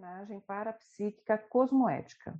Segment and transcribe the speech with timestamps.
[0.00, 2.34] maternagem parapsíquica cosmoética.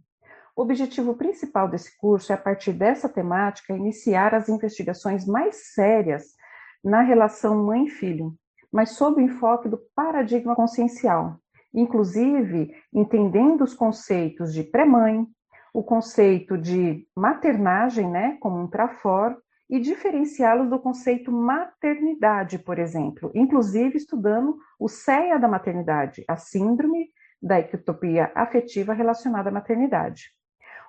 [0.57, 6.34] O objetivo principal desse curso é, a partir dessa temática, iniciar as investigações mais sérias
[6.82, 8.34] na relação mãe-filho,
[8.72, 11.38] mas sob o enfoque do paradigma consciencial,
[11.74, 15.27] inclusive entendendo os conceitos de pré-mãe,
[15.74, 19.36] o conceito de maternagem, né, como um trafor,
[19.68, 27.11] e diferenciá-los do conceito maternidade, por exemplo, inclusive estudando o CEA da maternidade, a síndrome
[27.43, 30.32] da ectopia afetiva relacionada à maternidade.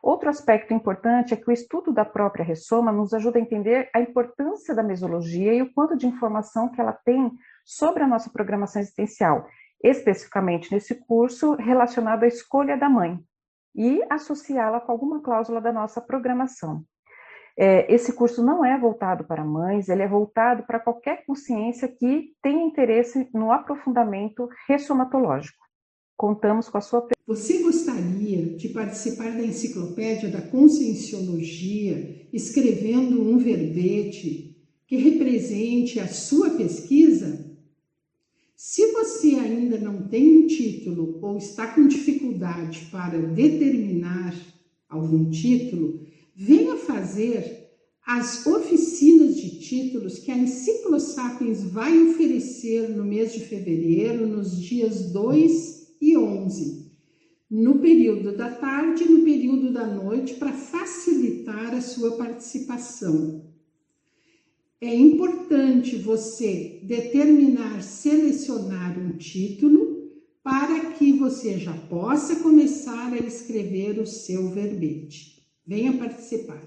[0.02, 4.02] Outro aspecto importante é que o estudo da própria ressoma nos ajuda a entender a
[4.02, 7.32] importância da mesologia e o quanto de informação que ela tem
[7.64, 9.48] sobre a nossa programação existencial,
[9.84, 13.20] especificamente nesse curso relacionado à escolha da mãe,
[13.76, 16.84] e associá-la com alguma cláusula da nossa programação.
[17.58, 22.34] É, esse curso não é voltado para mães, ele é voltado para qualquer consciência que
[22.42, 25.61] tenha interesse no aprofundamento ressomatológico.
[26.18, 27.08] Contamos com a sua.
[27.26, 36.52] Você gostaria de participar da enciclopédia da Conscienciologia, escrevendo um verbete que represente a sua
[36.52, 37.50] pesquisa?
[38.56, 44.36] Se você ainda não tem um título ou está com dificuldade para determinar
[44.88, 47.70] algum título, venha fazer
[48.06, 55.12] as oficinas de títulos que a Enciclosapiens vai oferecer no mês de fevereiro, nos dias
[55.12, 56.92] 2 e 11,
[57.50, 63.46] no período da tarde e no período da noite, para facilitar a sua participação.
[64.80, 70.10] É importante você determinar, selecionar um título
[70.44, 75.46] para que você já possa começar a escrever o seu verbete.
[75.68, 76.66] Venha participar.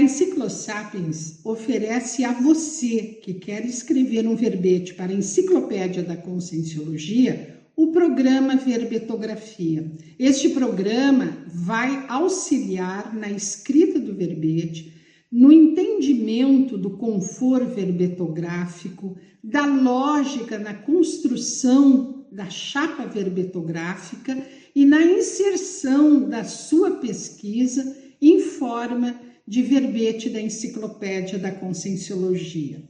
[0.00, 7.60] A Enciclosapiens oferece a você que quer escrever um verbete para a Enciclopédia da Conscienciologia
[7.76, 9.92] o programa Verbetografia.
[10.18, 14.90] Este programa vai auxiliar na escrita do verbete,
[15.30, 24.42] no entendimento do conforto verbetográfico, da lógica na construção da chapa verbetográfica
[24.74, 32.84] e na inserção da sua pesquisa em forma de verbete da Enciclopédia da Conscienciologia.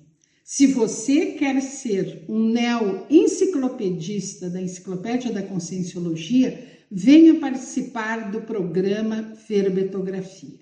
[0.44, 10.59] Se você quer ser um neo-enciclopedista da Enciclopédia da Conscienciologia, venha participar do programa Verbetografia.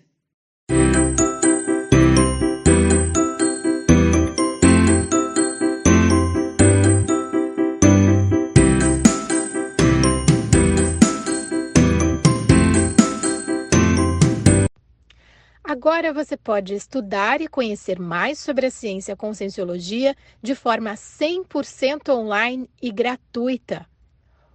[15.78, 22.68] Agora você pode estudar e conhecer mais sobre a ciência Conscienciologia de forma 100% online
[22.82, 23.86] e gratuita.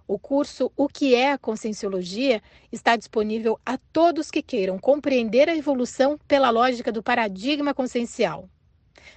[0.06, 5.56] O curso O que é a Conscienciologia está disponível a todos que queiram compreender a
[5.56, 8.46] evolução pela lógica do paradigma consciencial.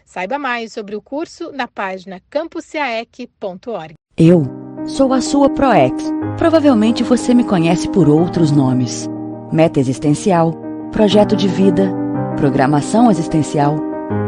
[0.06, 3.96] Saiba mais sobre o curso na página campuscaec.org.
[4.16, 4.46] Eu
[4.86, 6.06] sou a sua ProEx.
[6.38, 9.10] Provavelmente você me conhece por outros nomes.
[9.52, 11.94] Meta existencial projeto de vida,
[12.36, 13.76] programação existencial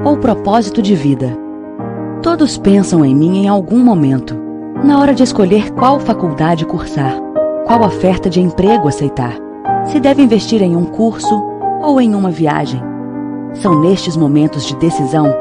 [0.04, 1.38] ou propósito de vida.
[2.22, 4.36] Todos pensam em mim em algum momento,
[4.84, 7.14] na hora de escolher qual faculdade cursar,
[7.66, 9.36] qual oferta de emprego aceitar,
[9.86, 11.42] se deve investir em um curso
[11.82, 12.82] ou em uma viagem.
[13.54, 15.34] São nestes momentos de decisão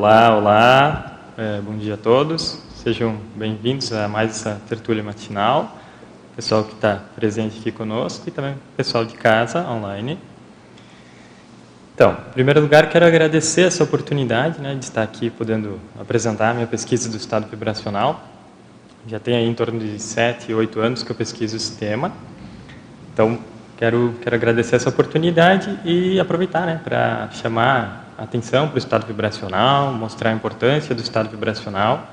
[0.03, 2.57] Olá, olá, é, bom dia a todos.
[2.73, 5.77] Sejam bem-vindos a mais essa tertúlia matinal.
[6.35, 10.17] Pessoal que está presente aqui conosco e também pessoal de casa, online.
[11.93, 16.53] Então, em primeiro lugar, quero agradecer essa oportunidade né, de estar aqui podendo apresentar a
[16.55, 18.23] minha pesquisa do estado vibracional.
[19.05, 22.11] Já tem aí em torno de sete, oito anos que eu pesquiso esse tema.
[23.13, 23.37] Então,
[23.77, 29.91] quero, quero agradecer essa oportunidade e aproveitar né, para chamar atenção para o estado vibracional,
[29.93, 32.07] mostrar a importância do estado vibracional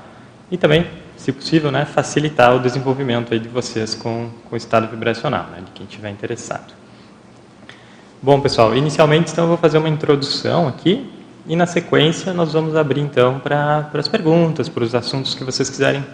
[0.50, 4.88] e também, se possível, né, facilitar o desenvolvimento aí de vocês com, com o estado
[4.88, 6.72] vibracional, né, de quem estiver interessado.
[8.22, 11.10] Bom, pessoal, inicialmente então eu vou fazer uma introdução aqui
[11.46, 15.68] e na sequência nós vamos abrir então para as perguntas, para os assuntos que vocês
[15.68, 16.04] quiserem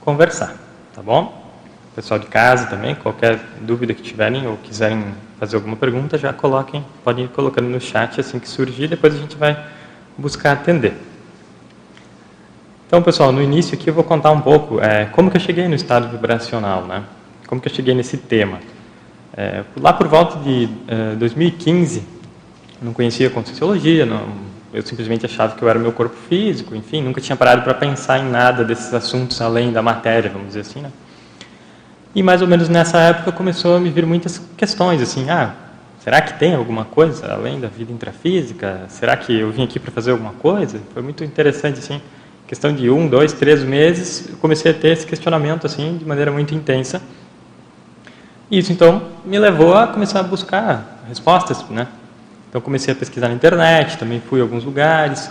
[0.00, 0.56] conversar,
[0.94, 1.41] tá bom?
[1.94, 5.04] Pessoal de casa também, qualquer dúvida que tiverem ou quiserem
[5.38, 9.18] fazer alguma pergunta, já coloquem, podem ir colocando no chat assim que surgir, depois a
[9.18, 9.62] gente vai
[10.16, 10.94] buscar atender.
[12.86, 15.68] Então, pessoal, no início aqui eu vou contar um pouco é, como que eu cheguei
[15.68, 17.04] no estado vibracional, né?
[17.46, 18.58] Como que eu cheguei nesse tema.
[19.36, 22.02] É, lá por volta de é, 2015,
[22.80, 24.28] não conhecia Conscienciologia, não,
[24.72, 28.18] eu simplesmente achava que eu era meu corpo físico, enfim, nunca tinha parado para pensar
[28.18, 30.90] em nada desses assuntos além da matéria, vamos dizer assim, né?
[32.14, 35.54] E mais ou menos nessa época começou a me vir muitas questões, assim, ah,
[35.98, 38.82] será que tem alguma coisa além da vida intrafísica?
[38.88, 40.78] Será que eu vim aqui para fazer alguma coisa?
[40.92, 42.02] Foi muito interessante, assim,
[42.46, 46.30] questão de um, dois, três meses, eu comecei a ter esse questionamento, assim, de maneira
[46.30, 47.00] muito intensa.
[48.50, 51.88] Isso, então, me levou a começar a buscar respostas, né?
[52.50, 55.30] Então, comecei a pesquisar na internet, também fui a alguns lugares,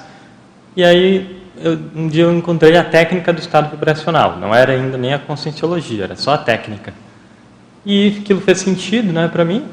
[0.76, 4.38] e aí eu, um dia eu encontrei a técnica do estado vibracional.
[4.38, 6.94] Não era ainda nem a conscienciologia, era só a técnica.
[7.86, 9.66] E aquilo fez sentido né, para mim.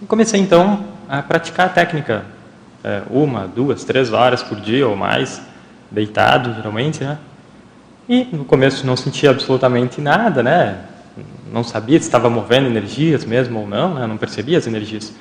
[0.00, 2.24] E comecei então a praticar a técnica.
[2.84, 5.40] É, uma, duas, três horas por dia ou mais,
[5.90, 7.16] deitado geralmente, né?
[8.08, 10.80] E no começo não sentia absolutamente nada, né?
[11.52, 14.06] Não sabia se estava movendo energias mesmo ou não, né?
[14.06, 15.14] Não percebia as energias.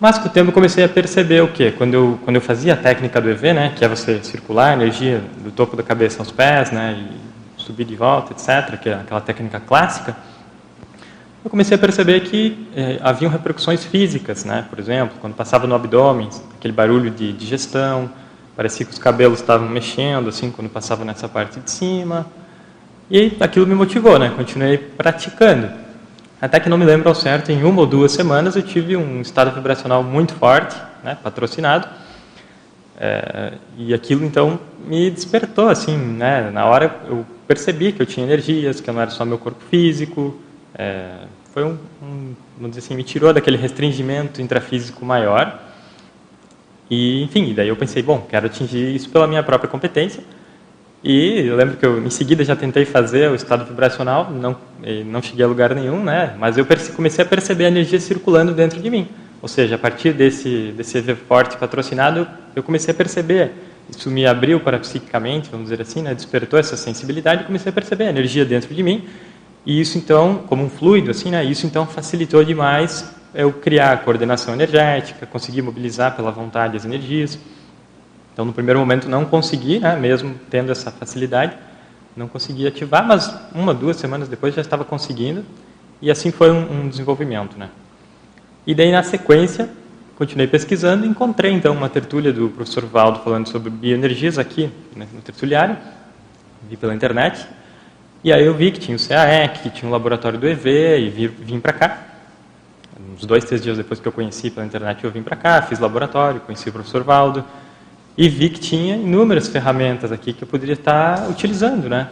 [0.00, 1.72] Mas com o tempo eu comecei a perceber o quê?
[1.76, 4.72] Quando eu, quando eu fazia a técnica do EV, né, que é você circular a
[4.72, 6.98] energia do topo da cabeça aos pés, né,
[7.58, 10.16] e subir de volta, etc., que é aquela técnica clássica,
[11.44, 14.66] eu comecei a perceber que eh, haviam repercussões físicas, né?
[14.68, 18.10] Por exemplo, quando passava no abdômen, aquele barulho de digestão,
[18.54, 22.26] parecia que os cabelos estavam mexendo, assim, quando passava nessa parte de cima.
[23.10, 24.30] E aquilo me motivou, né?
[24.36, 25.70] Continuei praticando.
[26.40, 29.20] Até que não me lembro ao certo, em uma ou duas semanas eu tive um
[29.20, 31.86] estado vibracional muito forte, né, patrocinado.
[32.98, 38.24] É, e aquilo então me despertou, assim, né, na hora eu percebi que eu tinha
[38.24, 40.40] energias, que eu não era só meu corpo físico.
[40.74, 41.10] É,
[41.52, 45.60] foi um, um, vamos dizer assim, me tirou daquele restringimento intrafísico maior.
[46.88, 50.24] E, enfim, daí eu pensei, bom, quero atingir isso pela minha própria competência
[51.02, 54.56] e eu lembro que eu, em seguida, já tentei fazer o estado vibracional, não,
[55.06, 56.34] não cheguei a lugar nenhum, né?
[56.38, 59.08] Mas eu comecei a perceber a energia circulando dentro de mim.
[59.40, 63.52] Ou seja, a partir desse, desse EV forte patrocinado, eu comecei a perceber.
[63.88, 66.14] Isso me abriu para psiquicamente, vamos dizer assim, né?
[66.14, 69.08] despertou essa sensibilidade e comecei a perceber a energia dentro de mim.
[69.64, 71.42] E isso, então, como um fluido, assim, né?
[71.44, 77.38] Isso, então, facilitou demais eu criar coordenação energética, conseguir mobilizar pela vontade as energias.
[78.32, 81.56] Então, no primeiro momento, não consegui, né, mesmo tendo essa facilidade,
[82.16, 85.44] não consegui ativar, mas uma, duas semanas depois já estava conseguindo,
[86.00, 87.58] e assim foi um, um desenvolvimento.
[87.58, 87.68] Né.
[88.66, 89.68] E daí, na sequência,
[90.16, 95.06] continuei pesquisando e encontrei, então, uma tertúlia do professor Valdo falando sobre bioenergias aqui né,
[95.12, 95.76] no tertuliário,
[96.68, 97.46] vi pela internet,
[98.22, 101.08] e aí eu vi que tinha o CAEC, que tinha o laboratório do EV, e
[101.08, 101.98] vi, vim para cá.
[103.14, 105.78] Uns dois, três dias depois que eu conheci pela internet, eu vim para cá, fiz
[105.78, 107.42] laboratório, conheci o professor Valdo,
[108.20, 112.10] e vi que tinha inúmeras ferramentas aqui que eu poderia estar utilizando, né?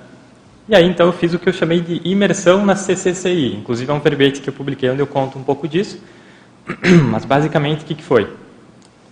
[0.67, 3.95] E aí então eu fiz o que eu chamei de imersão na CCCI, inclusive é
[3.95, 6.03] um verbete que eu publiquei onde eu conto um pouco disso,
[7.11, 8.27] mas basicamente o que, que foi?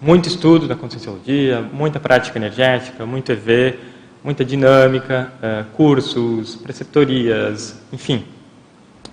[0.00, 3.78] Muito estudo da conscienciologia, muita prática energética, muito EV,
[4.24, 8.24] muita dinâmica, uh, cursos, preceptorias, enfim,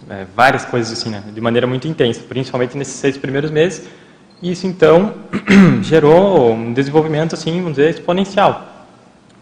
[0.03, 1.21] uh, várias coisas assim, né?
[1.33, 3.85] de maneira muito intensa, principalmente nesses seis primeiros meses,
[4.43, 5.13] isso, então,
[5.81, 8.69] gerou um desenvolvimento, assim, vamos dizer, exponencial.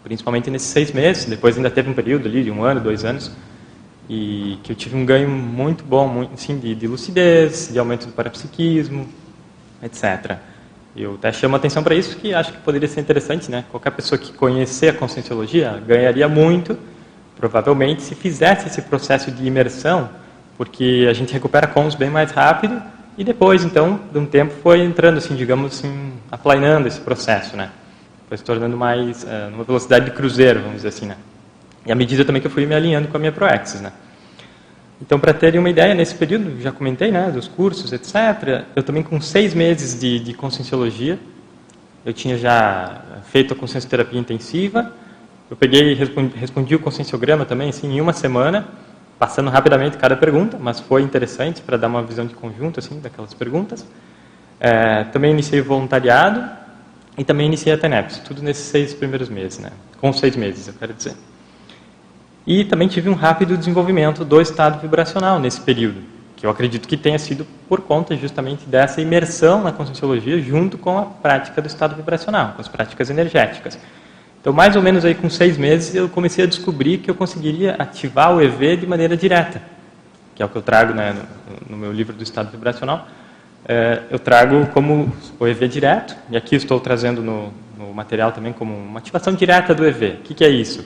[0.04, 1.24] Principalmente nesses seis meses.
[1.24, 3.32] Depois ainda teve um período ali de um ano, dois anos,
[4.08, 8.06] e que eu tive um ganho muito bom, muito, assim, de, de lucidez, de aumento
[8.06, 9.08] do parapsiquismo,
[9.82, 10.36] etc.
[10.96, 13.64] Eu até chamo atenção para isso, que acho que poderia ser interessante, né?
[13.70, 16.78] Qualquer pessoa que conhecer a conscienciologia ganharia muito,
[17.36, 20.10] provavelmente, se fizesse esse processo de imersão,
[20.56, 22.80] porque a gente recupera cons bem mais rápido
[23.16, 27.70] E depois, então, de um tempo, foi entrando, assim, digamos assim, aplainando esse processo, né?
[28.28, 31.16] Foi se tornando mais, uh, numa velocidade de cruzeiro, vamos dizer assim, né?
[31.84, 33.92] E à medida também que eu fui me alinhando com a minha ProAxis, né?
[35.00, 39.02] Então, para terem uma ideia, nesse período, já comentei, né, dos cursos, etc., eu também
[39.02, 41.18] com seis meses de, de conscienciologia,
[42.06, 44.92] eu tinha já feito a consciencioterapia intensiva,
[45.50, 48.68] eu peguei respondi, respondi o conscienciograma também, assim, em uma semana,
[49.22, 53.32] passando rapidamente cada pergunta, mas foi interessante para dar uma visão de conjunto, assim, daquelas
[53.32, 53.86] perguntas.
[54.58, 56.44] É, também iniciei o voluntariado
[57.16, 60.74] e também iniciei a TENEPS, tudo nesses seis primeiros meses, né, com seis meses, eu
[60.74, 61.14] quero dizer.
[62.44, 66.02] E também tive um rápido desenvolvimento do estado vibracional nesse período,
[66.36, 70.98] que eu acredito que tenha sido por conta justamente dessa imersão na conscienciologia junto com
[70.98, 73.78] a prática do estado vibracional, com as práticas energéticas.
[74.42, 77.76] Então, mais ou menos aí com seis meses, eu comecei a descobrir que eu conseguiria
[77.78, 79.62] ativar o EV de maneira direta,
[80.34, 81.16] que é o que eu trago né,
[81.68, 83.06] no, no meu livro do estado vibracional.
[83.66, 88.52] É, eu trago como o EV direto, e aqui estou trazendo no, no material também
[88.52, 90.18] como uma ativação direta do EV.
[90.18, 90.84] O que, que é isso?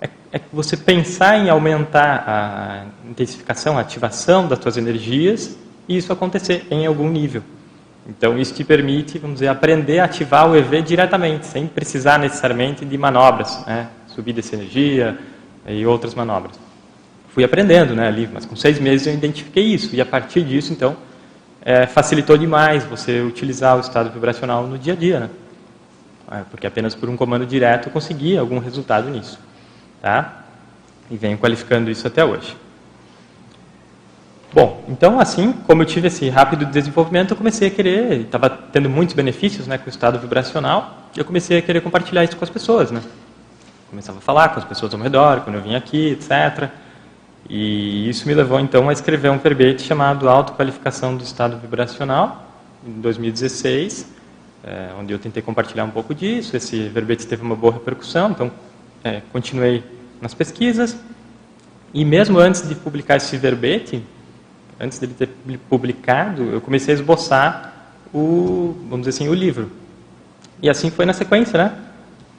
[0.00, 5.56] é, é você pensar em aumentar a intensificação, a ativação das suas energias
[5.88, 7.42] e isso acontecer em algum nível.
[8.08, 12.84] Então, isso te permite, vamos dizer, aprender a ativar o EV diretamente, sem precisar necessariamente
[12.84, 13.88] de manobras, né?
[14.06, 15.18] subir dessa energia
[15.66, 16.58] e outras manobras.
[17.28, 20.72] Fui aprendendo né, ali, mas com seis meses eu identifiquei isso, e a partir disso,
[20.72, 20.96] então,
[21.60, 25.30] é, facilitou demais você utilizar o estado vibracional no dia a dia, né?
[26.30, 29.38] É, porque apenas por um comando direto eu conseguia algum resultado nisso.
[30.00, 30.44] Tá?
[31.10, 32.56] E venho qualificando isso até hoje.
[34.52, 38.88] Bom, então assim, como eu tive esse rápido desenvolvimento, eu comecei a querer, estava tendo
[38.88, 42.44] muitos benefícios né, com o estado vibracional, e eu comecei a querer compartilhar isso com
[42.44, 42.90] as pessoas.
[42.90, 43.02] Né?
[43.90, 46.70] Começava a falar com as pessoas ao redor, quando eu vinha aqui, etc.
[47.48, 52.46] E isso me levou então a escrever um verbete chamado Autoqualificação do Estado Vibracional,
[52.86, 54.06] em 2016,
[54.64, 56.56] é, onde eu tentei compartilhar um pouco disso.
[56.56, 58.50] Esse verbete teve uma boa repercussão, então
[59.04, 59.84] é, continuei
[60.22, 60.98] nas pesquisas
[61.92, 64.02] e mesmo antes de publicar esse verbete,
[64.80, 65.28] antes dele ter
[65.68, 67.74] publicado, eu comecei a esboçar
[68.12, 69.70] o, vamos dizer assim, o livro.
[70.62, 71.72] E assim foi na sequência, né?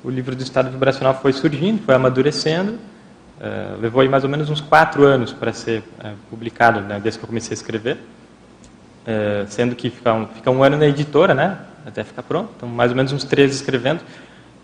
[0.03, 4.50] O livro do estado vibracional foi surgindo, foi amadurecendo, uh, levou aí mais ou menos
[4.50, 9.46] uns quatro anos para ser uh, publicado, né, desde que eu comecei a escrever, uh,
[9.50, 11.58] sendo que fica um, fica um ano na editora, né?
[11.86, 14.01] Até ficar pronto, então mais ou menos uns três escrevendo.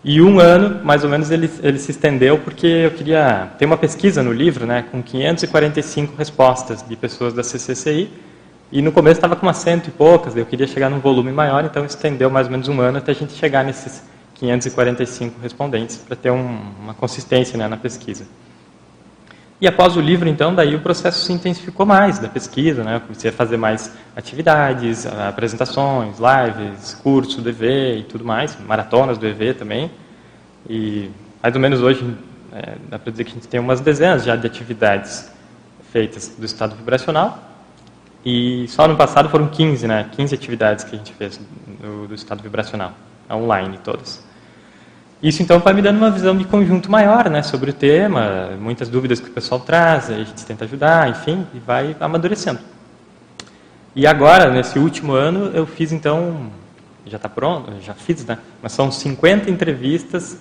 [0.04, 3.50] E um ano, mais ou menos, ele, ele se estendeu porque eu queria...
[3.58, 8.08] Tem uma pesquisa no livro, né, com 545 respostas de pessoas da CCCI,
[8.70, 11.64] e no começo estava com umas cento e poucas, eu queria chegar num volume maior,
[11.64, 14.02] então estendeu mais ou menos um ano até a gente chegar nesses
[14.34, 18.26] 545 respondentes, para ter um, uma consistência né, na pesquisa.
[19.58, 22.96] E após o livro, então, daí o processo se intensificou mais da pesquisa, né?
[22.96, 29.16] Eu comecei a fazer mais atividades, apresentações, lives, curso do EV e tudo mais, maratonas
[29.16, 29.90] do EV também.
[30.68, 31.10] E
[31.42, 32.04] mais ou menos hoje,
[32.52, 35.32] é, dá para dizer que a gente tem umas dezenas já de atividades
[35.90, 37.42] feitas do estado vibracional.
[38.22, 40.10] E só no passado foram 15, né?
[40.12, 41.40] 15 atividades que a gente fez
[41.80, 42.92] do, do estado vibracional,
[43.30, 44.25] online todas.
[45.22, 48.88] Isso então vai me dando uma visão de conjunto maior né, sobre o tema, muitas
[48.88, 52.60] dúvidas que o pessoal traz, a gente tenta ajudar, enfim, e vai amadurecendo.
[53.94, 56.50] E agora, nesse último ano, eu fiz então,
[57.06, 58.36] já está pronto, já fiz, né?
[58.62, 60.38] Mas são 50 entrevistas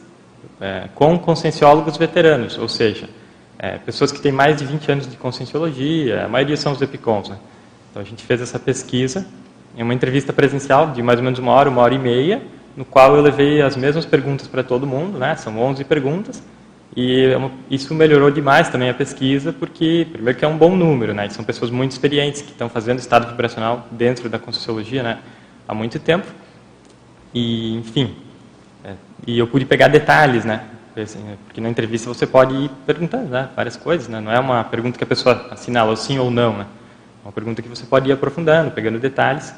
[0.59, 3.09] é, com conscienciólogos veteranos, ou seja,
[3.57, 7.29] é, pessoas que têm mais de 20 anos de conscienciologia, a maioria são os EPICONs.
[7.29, 7.37] Né?
[7.89, 9.25] Então a gente fez essa pesquisa,
[9.77, 12.41] em uma entrevista presencial de mais ou menos uma hora, uma hora e meia,
[12.75, 15.35] no qual eu levei as mesmas perguntas para todo mundo, né?
[15.35, 16.43] São 11 perguntas.
[16.95, 21.13] E é isso melhorou demais também a pesquisa, porque, primeiro, que é um bom número,
[21.13, 21.27] né?
[21.29, 25.19] São pessoas muito experientes que estão fazendo estado vibracional dentro da Conscienciologia, né?
[25.67, 26.27] Há muito tempo.
[27.33, 28.15] E, enfim,
[28.83, 28.93] é,
[29.27, 30.63] e eu pude pegar detalhes, né?
[30.95, 33.49] Assim, porque na entrevista você pode ir perguntando né?
[33.53, 34.21] várias coisas, né?
[34.21, 36.65] Não é uma pergunta que a pessoa assinala sim ou não, né?
[37.23, 39.53] É uma pergunta que você pode ir aprofundando, pegando detalhes.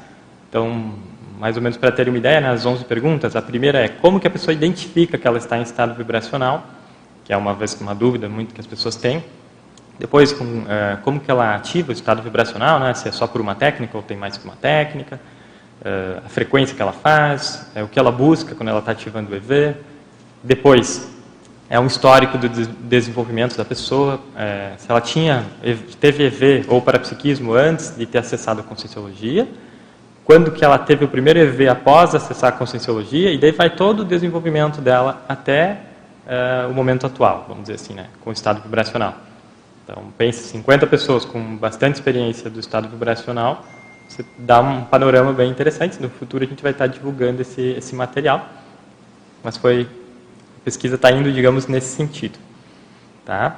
[0.48, 0.94] Então,
[1.38, 4.18] mais ou menos para ter uma ideia, nas né, 11 perguntas, a primeira é como
[4.18, 6.66] que a pessoa identifica que ela está em estado vibracional,
[7.24, 9.22] que é uma uma dúvida muito que as pessoas têm.
[9.98, 13.40] Depois, com, é, como que ela ativa o estado vibracional, né, se é só por
[13.40, 15.20] uma técnica ou tem mais que uma técnica,
[15.84, 19.32] é, a frequência que ela faz, é, o que ela busca quando ela está ativando
[19.32, 19.76] o EV.
[20.42, 21.08] Depois,
[21.70, 24.18] é um histórico do desenvolvimento da pessoa,
[24.78, 25.44] se ela tinha,
[26.00, 29.46] teve EV ou parapsiquismo antes de ter acessado a Conscienciologia,
[30.28, 34.00] quando que ela teve o primeiro EV após acessar a Conscienciologia, e daí vai todo
[34.00, 35.80] o desenvolvimento dela até
[36.26, 39.14] uh, o momento atual, vamos dizer assim, né, com o estado vibracional.
[39.82, 43.64] Então, pense 50 pessoas com bastante experiência do estado vibracional,
[44.06, 45.98] você dá um panorama bem interessante.
[45.98, 48.46] No futuro a gente vai estar divulgando esse, esse material,
[49.42, 49.88] mas foi
[50.60, 52.38] a pesquisa está indo, digamos, nesse sentido,
[53.24, 53.56] tá?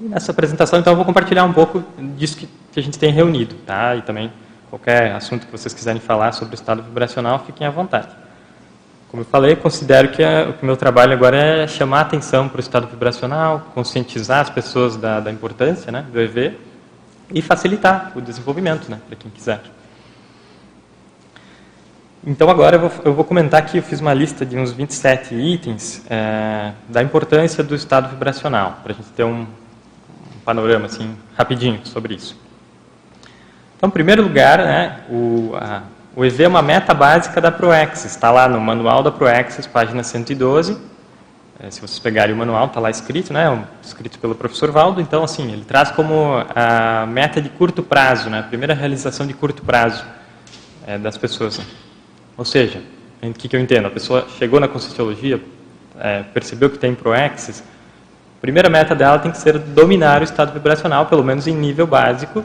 [0.00, 1.84] E nessa apresentação, então, eu vou compartilhar um pouco
[2.16, 3.94] disso que, que a gente tem reunido, tá?
[3.94, 4.32] E também
[4.68, 8.08] qualquer assunto que vocês quiserem falar sobre o estado vibracional, fiquem à vontade.
[9.08, 12.58] Como eu falei, considero que a, o meu trabalho agora é chamar a atenção para
[12.58, 16.58] o estado vibracional, conscientizar as pessoas da, da importância né, do EV
[17.32, 19.62] e facilitar o desenvolvimento né, para quem quiser.
[22.26, 25.34] Então agora eu vou, eu vou, comentar que eu fiz uma lista de uns 27
[25.34, 31.16] itens é, da importância do estado vibracional, para a gente ter um, um panorama assim
[31.34, 32.47] rapidinho sobre isso.
[33.78, 35.82] Então, em primeiro lugar, né, o, a,
[36.16, 40.02] o EV é uma meta básica da ProExis, está lá no manual da ProExis, página
[40.02, 40.76] 112.
[41.60, 45.00] É, se vocês pegarem o manual, está lá escrito, né, um, escrito pelo professor Valdo.
[45.00, 49.32] Então, assim, ele traz como a meta de curto prazo, né, a primeira realização de
[49.32, 50.04] curto prazo
[50.84, 51.60] é, das pessoas.
[52.36, 52.82] Ou seja,
[53.22, 53.86] o que, que eu entendo?
[53.86, 55.40] A pessoa chegou na Conscienciologia,
[56.00, 60.52] é, percebeu que tem ProExis, a primeira meta dela tem que ser dominar o estado
[60.52, 62.44] vibracional, pelo menos em nível básico,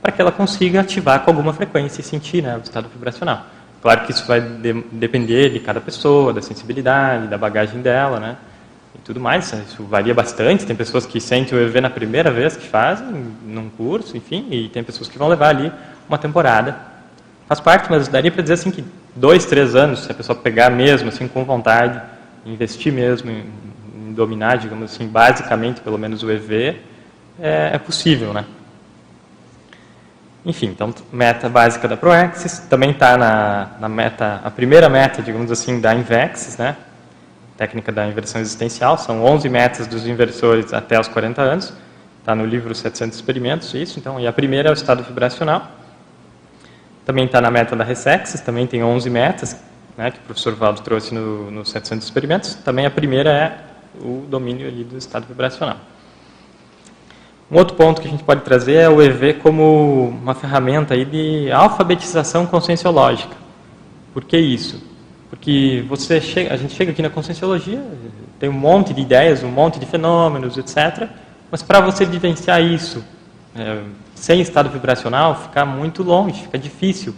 [0.00, 3.46] para que ela consiga ativar com alguma frequência e sentir né, o estado vibracional.
[3.82, 8.36] Claro que isso vai de, depender de cada pessoa, da sensibilidade, da bagagem dela, né?
[8.94, 9.52] E tudo mais.
[9.52, 10.66] Isso varia bastante.
[10.66, 13.06] Tem pessoas que sentem o EV na primeira vez que fazem,
[13.46, 15.72] num curso, enfim, e tem pessoas que vão levar ali
[16.08, 16.76] uma temporada.
[17.48, 18.84] Faz parte, mas daria para dizer assim que
[19.16, 22.00] dois, três anos, se a pessoa pegar mesmo, assim, com vontade,
[22.44, 23.44] investir mesmo em,
[23.96, 26.76] em dominar, digamos assim, basicamente, pelo menos o EV,
[27.40, 28.44] é, é possível, né?
[30.44, 35.50] Enfim, então, meta básica da ProAxis, também está na, na, meta, a primeira meta, digamos
[35.50, 36.76] assim, da Invexis, né?
[37.58, 41.74] técnica da inversão existencial, são 11 metas dos inversores até os 40 anos,
[42.18, 45.68] está no livro 700 experimentos, isso, então, e a primeira é o estado vibracional,
[47.04, 49.60] também está na meta da Resexis, também tem 11 metas,
[49.94, 53.58] né, que o professor Valdo trouxe no, no 700 experimentos, também a primeira é
[54.00, 55.76] o domínio ali do estado vibracional.
[57.50, 61.04] Um outro ponto que a gente pode trazer é o EV como uma ferramenta aí
[61.04, 63.34] de alfabetização conscienciológica.
[64.14, 64.80] Por que isso?
[65.28, 67.82] Porque você chega, a gente chega aqui na conscienciologia,
[68.38, 71.08] tem um monte de ideias, um monte de fenômenos, etc.
[71.50, 73.04] Mas para você vivenciar isso
[73.56, 73.82] é,
[74.14, 77.14] sem estado vibracional, fica muito longe, fica difícil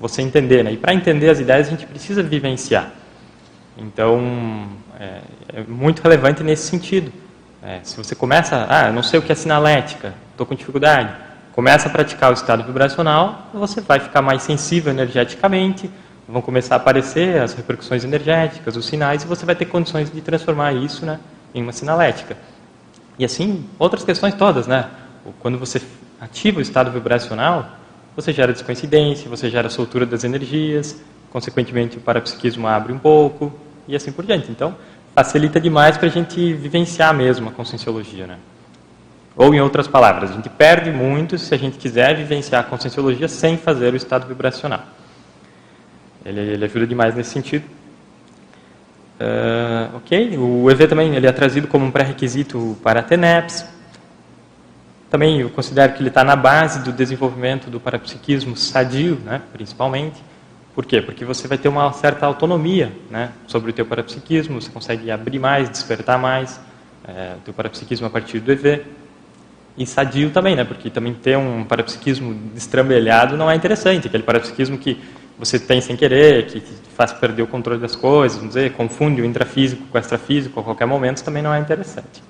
[0.00, 0.64] você entender.
[0.64, 0.72] Né?
[0.72, 2.92] E para entender as ideias, a gente precisa vivenciar.
[3.76, 4.66] Então,
[4.98, 5.20] é,
[5.54, 7.12] é muito relevante nesse sentido.
[7.62, 11.12] É, se você começa, ah, não sei o que é sinalética, estou com dificuldade,
[11.52, 15.90] começa a praticar o estado vibracional, você vai ficar mais sensível energeticamente,
[16.28, 20.20] vão começar a aparecer as repercussões energéticas, os sinais, e você vai ter condições de
[20.20, 21.18] transformar isso né,
[21.52, 22.36] em uma sinalética.
[23.18, 24.88] E assim, outras questões todas, né?
[25.40, 25.82] Quando você
[26.20, 27.66] ativa o estado vibracional,
[28.14, 30.96] você gera descoincidência, você gera soltura das energias,
[31.30, 33.52] consequentemente o parapsiquismo abre um pouco,
[33.88, 34.50] e assim por diante.
[34.50, 34.76] Então,
[35.18, 38.38] facilita demais para a gente vivenciar mesmo a conscienciologia, né?
[39.34, 43.26] Ou, em outras palavras, a gente perde muito se a gente quiser vivenciar a conscienciologia
[43.26, 44.84] sem fazer o estado vibracional.
[46.24, 47.64] Ele, ele ajuda demais nesse sentido.
[49.20, 53.66] Uh, ok, o EV também ele é trazido como um pré-requisito para a TENEPS.
[55.10, 60.22] Também eu considero que ele está na base do desenvolvimento do parapsiquismo sadio, né, principalmente.
[60.78, 61.02] Por quê?
[61.02, 65.40] Porque você vai ter uma certa autonomia né, sobre o teu parapsiquismo, você consegue abrir
[65.40, 66.60] mais, despertar mais
[67.04, 68.84] é, o teu parapsiquismo a partir do EV.
[69.76, 74.78] E sadio também, né, porque também ter um parapsiquismo destrambelhado não é interessante, aquele parapsiquismo
[74.78, 75.02] que
[75.36, 76.60] você tem sem querer, que
[76.94, 80.62] faz perder o controle das coisas, vamos dizer, confunde o intrafísico com o extrafísico a
[80.62, 82.22] qualquer momento, também não é interessante.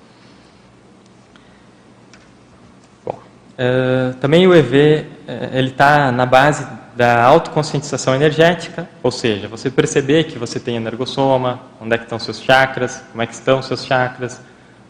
[3.05, 3.19] Bom,
[3.59, 6.65] uh, também o EV, uh, ele está na base
[6.99, 12.19] da autoconscientização energética, ou seja, você perceber que você tem energossoma, onde é que estão
[12.19, 14.41] seus chakras, como é que estão seus chakras,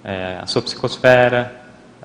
[0.03, 1.53] é, a sua psicosfera,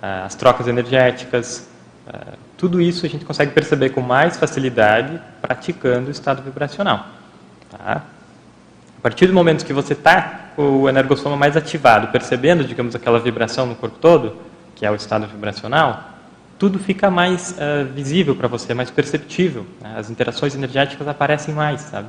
[0.03, 1.67] é, as trocas energéticas,
[2.07, 7.07] é, tudo isso a gente consegue perceber com mais facilidade praticando o estado vibracional.
[7.71, 8.03] Tá?
[8.99, 13.19] A partir do momento que você está com o energossoma mais ativado, percebendo, digamos, aquela
[13.19, 14.37] vibração no corpo todo,
[14.75, 16.11] que é o estado vibracional,
[16.59, 19.67] tudo fica mais uh, visível para você, mais perceptível.
[19.81, 19.95] Né?
[19.97, 22.09] As interações energéticas aparecem mais, sabe?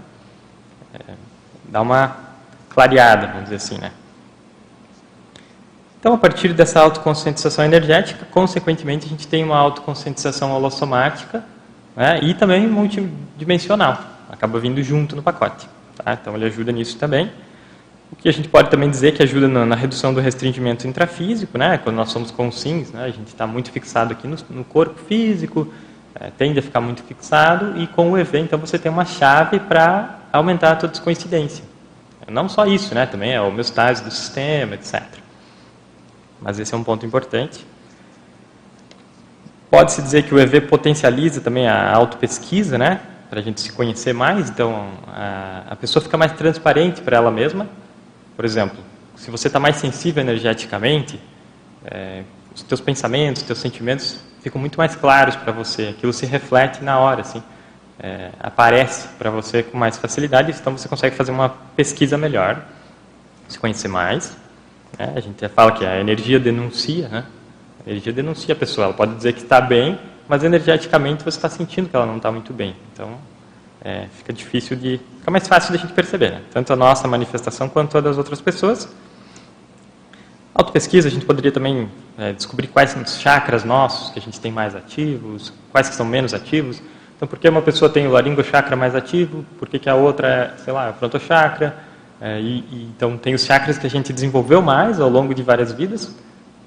[0.94, 1.14] É,
[1.66, 2.16] dá uma
[2.70, 3.92] clareada, vamos dizer assim, né?
[6.00, 11.44] Então, a partir dessa autoconscientização energética, consequentemente, a gente tem uma autoconscientização holossomática
[11.96, 12.20] né?
[12.22, 14.00] e também multidimensional.
[14.30, 15.68] Acaba vindo junto no pacote.
[15.98, 16.14] Tá?
[16.14, 17.32] Então, ele ajuda nisso também.
[18.12, 21.58] O que a gente pode também dizer que ajuda na, na redução do restringimento intrafísico,
[21.58, 21.78] né?
[21.78, 23.04] Quando nós somos conscientes, né?
[23.04, 25.72] A gente está muito fixado aqui no, no, corpo físico,
[26.20, 29.60] é, tende a ficar muito fixado e com o EV, então, você tem uma chave
[29.60, 31.64] para aumentar a tua descoincidência.
[32.28, 33.06] Não só isso, né?
[33.06, 35.04] Também é a homeostase do sistema, etc.
[36.42, 37.66] Mas esse é um ponto importante.
[39.70, 43.02] Pode-se dizer que o EV potencializa também a autopesquisa, né?
[43.30, 47.30] Para a gente se conhecer mais, então a, a pessoa fica mais transparente para ela
[47.30, 47.68] mesma.
[48.36, 48.78] Por exemplo,
[49.16, 51.20] se você está mais sensível energeticamente,
[51.86, 55.90] é, os teus pensamentos, os teus sentimentos ficam muito mais claros para você.
[55.90, 57.42] Aquilo se reflete na hora, assim,
[58.00, 60.52] é, aparece para você com mais facilidade.
[60.52, 62.64] Então você consegue fazer uma pesquisa melhor,
[63.48, 64.38] se conhecer mais.
[64.98, 65.14] Né?
[65.16, 67.26] A gente fala que a energia denuncia, né?
[67.86, 68.86] A energia denuncia a pessoa.
[68.86, 72.32] Ela pode dizer que está bem, mas energeticamente você está sentindo que ela não está
[72.32, 72.76] muito bem.
[72.94, 73.18] Então
[73.86, 76.42] é, fica difícil de, fica mais fácil de a gente perceber, né?
[76.52, 78.90] tanto a nossa manifestação quanto a das outras pessoas.
[80.56, 84.40] Autopesquisa, a gente poderia também é, descobrir quais são os chakras nossos que a gente
[84.40, 86.82] tem mais ativos, quais que são menos ativos.
[87.16, 89.96] Então, por que uma pessoa tem o laringo chakra mais ativo, por que, que a
[89.96, 91.78] outra é, sei lá, o frontochakra.
[92.20, 95.44] É, e, e, então, tem os chakras que a gente desenvolveu mais ao longo de
[95.44, 96.16] várias vidas,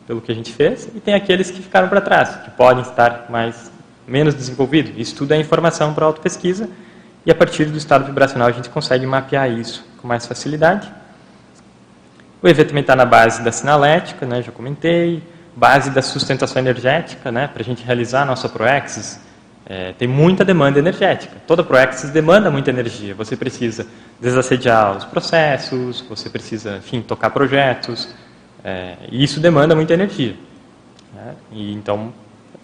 [0.07, 3.27] pelo que a gente fez, e tem aqueles que ficaram para trás, que podem estar
[3.29, 3.73] mais
[4.07, 4.93] menos desenvolvidos.
[4.97, 6.69] Isso tudo é informação para a autopesquisa,
[7.29, 10.91] e a partir do estado vibracional a gente consegue mapear isso com mais facilidade.
[12.41, 15.23] O EV também está na base da sinalética, né, já comentei,
[15.55, 19.21] base da sustentação energética, né, para a gente realizar a nossa Proexis,
[19.67, 21.37] é, tem muita demanda energética.
[21.47, 23.15] Toda Proexis demanda muita energia.
[23.15, 23.87] Você precisa
[24.19, 28.09] desassediar os processos, você precisa, enfim, tocar projetos,
[28.65, 30.35] é, e isso demanda muita energia.
[31.13, 31.35] Né?
[31.53, 32.11] E então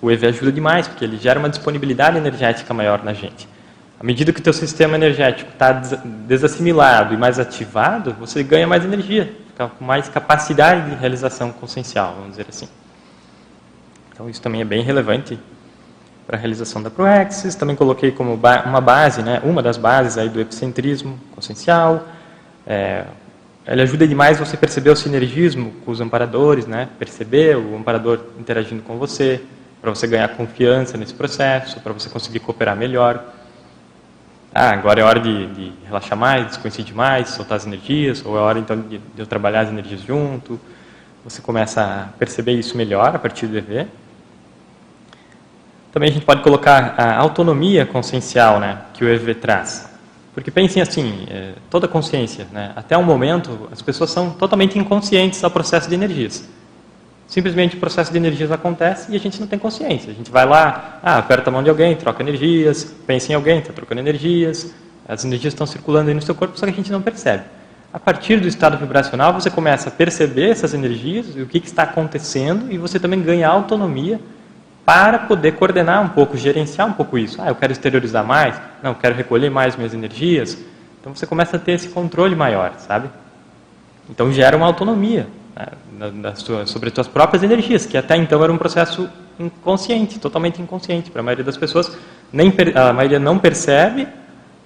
[0.00, 3.52] o EV ajuda demais, porque ele gera uma disponibilidade energética maior na gente.
[4.04, 5.72] À medida que o teu sistema energético está
[6.26, 9.34] desassimilado e mais ativado, você ganha mais energia
[9.78, 12.68] com mais capacidade de realização consciencial, vamos dizer assim.
[14.12, 15.40] Então isso também é bem relevante
[16.26, 17.54] para a realização da Proexis.
[17.54, 22.06] Também coloquei como uma base, né, uma das bases aí do epicentrismo consciencial.
[22.66, 23.04] É,
[23.66, 28.82] ele ajuda demais você perceber o sinergismo com os amparadores, né, perceber o amparador interagindo
[28.82, 29.40] com você,
[29.80, 33.33] para você ganhar confiança nesse processo, para você conseguir cooperar melhor
[34.54, 38.40] ah, agora é hora de, de relaxar mais, descoincidir mais, soltar as energias, ou é
[38.40, 40.60] hora então de, de eu trabalhar as energias junto.
[41.24, 43.88] Você começa a perceber isso melhor a partir do EV.
[45.92, 49.90] Também a gente pode colocar a autonomia consciencial né, que o EV traz.
[50.32, 55.42] Porque pensem assim, é, toda consciência, né, até um momento, as pessoas são totalmente inconscientes
[55.42, 56.48] ao processo de energias.
[57.26, 60.10] Simplesmente o processo de energias acontece e a gente não tem consciência.
[60.10, 63.58] A gente vai lá, ah, aperta a mão de alguém, troca energias, pensa em alguém,
[63.58, 64.72] está trocando energias,
[65.08, 67.44] as energias estão circulando aí no seu corpo, só que a gente não percebe.
[67.92, 71.66] A partir do estado vibracional, você começa a perceber essas energias e o que, que
[71.66, 74.20] está acontecendo e você também ganha autonomia
[74.84, 77.40] para poder coordenar um pouco, gerenciar um pouco isso.
[77.40, 80.58] Ah, eu quero exteriorizar mais, não, eu quero recolher mais minhas energias.
[81.00, 83.08] Então você começa a ter esse controle maior, sabe?
[84.10, 85.66] Então gera uma autonomia né,
[86.66, 91.20] sobre as suas próprias energias, que até então era um processo inconsciente, totalmente inconsciente para
[91.20, 91.96] a maioria das pessoas.
[92.32, 94.08] Nem a maioria não percebe,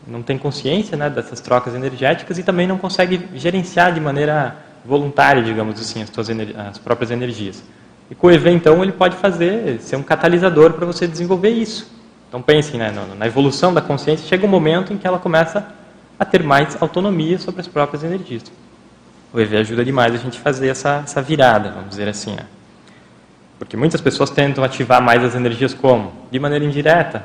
[0.06, 5.42] não tem consciência né, dessas trocas energéticas e também não consegue gerenciar de maneira voluntária,
[5.42, 7.62] digamos assim, as, suas as próprias energias.
[8.10, 11.90] E com o EV, então, ele pode fazer, ser um catalisador para você desenvolver isso.
[12.28, 15.66] Então pensem, né, na evolução da consciência, chega um momento em que ela começa
[16.18, 18.44] a ter mais autonomia sobre as próprias energias.
[19.32, 22.34] O EV ajuda demais a gente fazer essa, essa virada, vamos dizer assim.
[22.34, 22.46] Né?
[23.58, 26.12] Porque muitas pessoas tentam ativar mais as energias como?
[26.30, 27.24] De maneira indireta.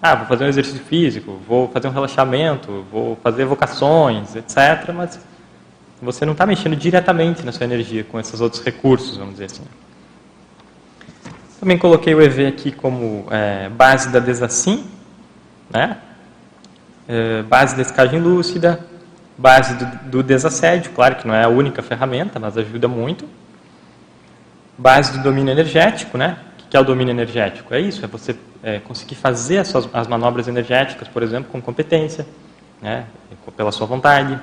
[0.00, 4.92] Ah, vou fazer um exercício físico, vou fazer um relaxamento, vou fazer vocações, etc.
[4.94, 5.18] Mas
[6.00, 9.64] você não está mexendo diretamente na sua energia com esses outros recursos, vamos dizer assim.
[11.60, 14.84] Também coloquei o EV aqui como é, base da desassim,
[15.70, 15.98] né?
[17.08, 18.84] É, base da escagem lúcida,
[19.38, 23.28] Base do, do desassédio, claro que não é a única ferramenta, mas ajuda muito.
[24.78, 26.38] Base do domínio energético, né?
[26.64, 27.74] O que é o domínio energético?
[27.74, 31.60] É isso, é você é, conseguir fazer as, suas, as manobras energéticas, por exemplo, com
[31.60, 32.26] competência,
[32.80, 33.04] né?
[33.56, 34.38] pela sua vontade.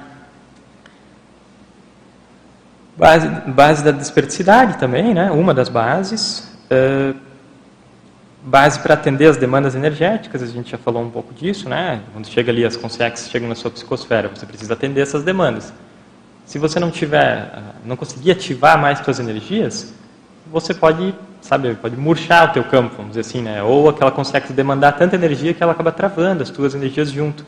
[2.95, 5.31] Base, base da desperticidade também, né?
[5.31, 6.51] uma das bases.
[6.71, 7.32] Uh,
[8.45, 12.01] base para atender as demandas energéticas, a gente já falou um pouco disso, né?
[12.11, 15.73] Quando chega ali as consciências chegam na sua psicosfera, você precisa atender essas demandas.
[16.45, 19.93] Se você não tiver, ah, não conseguir ativar mais suas energias,
[20.51, 23.63] você pode, sabe, pode murchar o teu campo, vamos dizer assim, né?
[23.63, 27.45] Ou aquela consegue demandar tanta energia que ela acaba travando as tuas energias junto.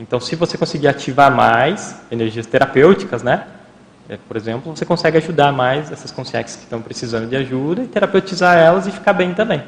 [0.00, 3.46] Então, se você conseguir ativar mais energias terapêuticas, né?
[4.08, 7.86] É, por exemplo, você consegue ajudar mais essas consciências que estão precisando de ajuda e
[7.86, 9.62] terapeutizar elas e ficar bem também.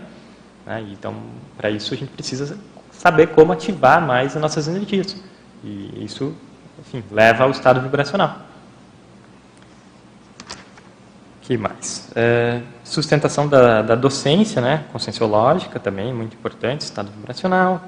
[0.66, 0.84] Né?
[0.90, 1.14] Então,
[1.56, 2.58] para isso a gente precisa
[2.90, 5.16] saber como ativar mais as nossas energias.
[5.62, 6.34] E isso,
[6.80, 8.46] enfim, leva ao estado vibracional.
[11.46, 12.10] que mais?
[12.16, 14.84] É, sustentação da, da, docência, né?
[14.92, 17.80] conscienciológica também, muito importante, estado vibracional.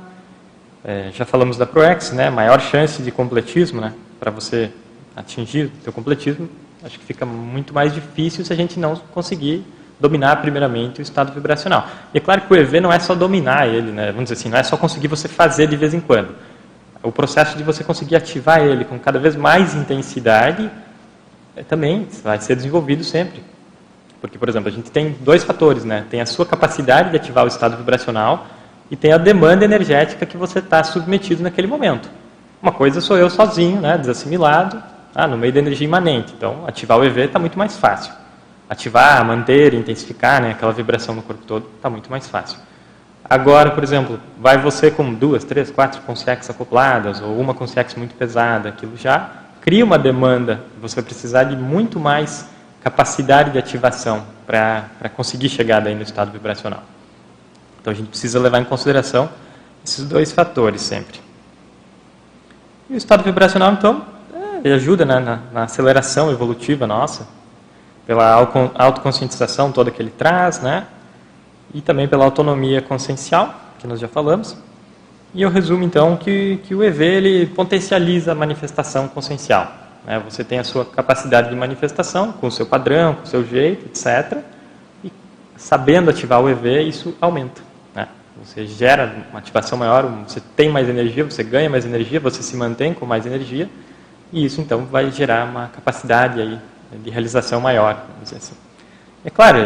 [0.85, 2.31] É, já falamos da ProEx, né?
[2.31, 3.93] maior chance de completismo, né?
[4.21, 4.71] para você
[5.17, 6.49] atingir o seu completismo,
[6.85, 9.65] acho que fica muito mais difícil se a gente não conseguir
[10.01, 11.87] dominar primeiramente o estado vibracional.
[12.15, 14.07] E é claro que o EV não é só dominar ele, né?
[14.07, 16.35] vamos dizer assim, não é só conseguir você fazer de vez em quando.
[17.03, 20.71] O processo de você conseguir ativar ele com cada vez mais intensidade
[21.57, 23.43] é, também vai ser desenvolvido sempre.
[24.21, 26.05] Porque, por exemplo, a gente tem dois fatores, né?
[26.11, 28.49] Tem a sua capacidade de ativar o estado vibracional
[28.91, 32.11] e tem a demanda energética que você está submetido naquele momento.
[32.61, 33.97] Uma coisa sou eu sozinho, né?
[33.97, 34.83] Desassimilado,
[35.15, 36.35] ah, no meio da energia imanente.
[36.37, 38.13] Então, ativar o EV está muito mais fácil
[38.69, 42.59] ativar, manter, intensificar né, aquela vibração no corpo todo, está muito mais fácil.
[43.25, 48.15] Agora, por exemplo, vai você com duas, três, quatro consciências acopladas, ou uma consciência muito
[48.15, 52.49] pesada, aquilo já cria uma demanda, você vai precisar de muito mais
[52.83, 56.83] capacidade de ativação para conseguir chegar daí no estado vibracional.
[57.81, 59.29] Então a gente precisa levar em consideração
[59.85, 61.21] esses dois fatores sempre.
[62.89, 64.07] E o estado vibracional, então,
[64.65, 67.29] é, ajuda né, na, na aceleração evolutiva nossa,
[68.09, 68.33] pela
[68.75, 70.87] autoconscientização toda que ele traz, né?
[71.75, 74.57] E também pela autonomia consciencial, que nós já falamos.
[75.35, 79.71] E eu resumo então que, que o EV ele potencializa a manifestação consciencial.
[80.07, 80.23] Né?
[80.25, 83.85] Você tem a sua capacidade de manifestação, com o seu padrão, com o seu jeito,
[83.85, 84.39] etc.
[85.05, 85.13] E
[85.55, 87.61] sabendo ativar o EV, isso aumenta.
[87.95, 88.09] Né?
[88.43, 92.57] Você gera uma ativação maior, você tem mais energia, você ganha mais energia, você se
[92.57, 93.69] mantém com mais energia.
[94.33, 96.59] E isso então vai gerar uma capacidade aí
[96.93, 98.55] de realização maior, vamos dizer assim.
[99.25, 99.59] É claro,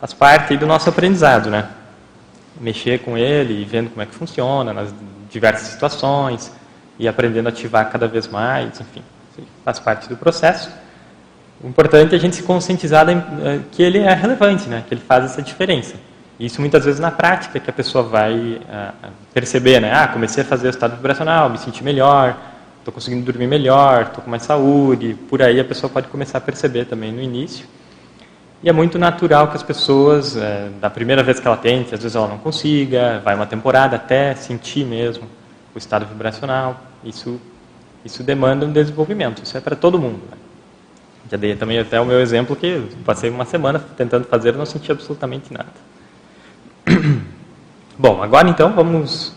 [0.00, 1.68] faz parte do nosso aprendizado, né?
[2.60, 4.92] Mexer com ele e vendo como é que funciona nas
[5.30, 6.52] diversas situações
[6.98, 9.02] e aprendendo a ativar cada vez mais, enfim,
[9.64, 10.70] faz parte do processo.
[11.62, 14.82] O importante é a gente se conscientizar eh, que ele é relevante, né?
[14.86, 15.94] Que ele faz essa diferença.
[16.38, 19.92] E isso muitas vezes na prática que a pessoa vai uh, perceber, né?
[19.94, 22.36] Ah, comecei a fazer o estado vibracional, me senti melhor,
[22.82, 26.40] estou conseguindo dormir melhor, estou com mais saúde, por aí a pessoa pode começar a
[26.40, 27.64] perceber também no início.
[28.62, 32.02] E é muito natural que as pessoas, é, da primeira vez que ela tente, às
[32.02, 35.24] vezes ela não consiga, vai uma temporada até sentir mesmo
[35.74, 36.80] o estado vibracional.
[37.04, 37.40] Isso,
[38.04, 40.20] isso demanda um desenvolvimento, isso é para todo mundo.
[40.30, 40.36] Né?
[41.30, 44.66] Já dei também até o meu exemplo que passei uma semana tentando fazer e não
[44.66, 45.72] senti absolutamente nada.
[47.98, 49.34] Bom, agora então vamos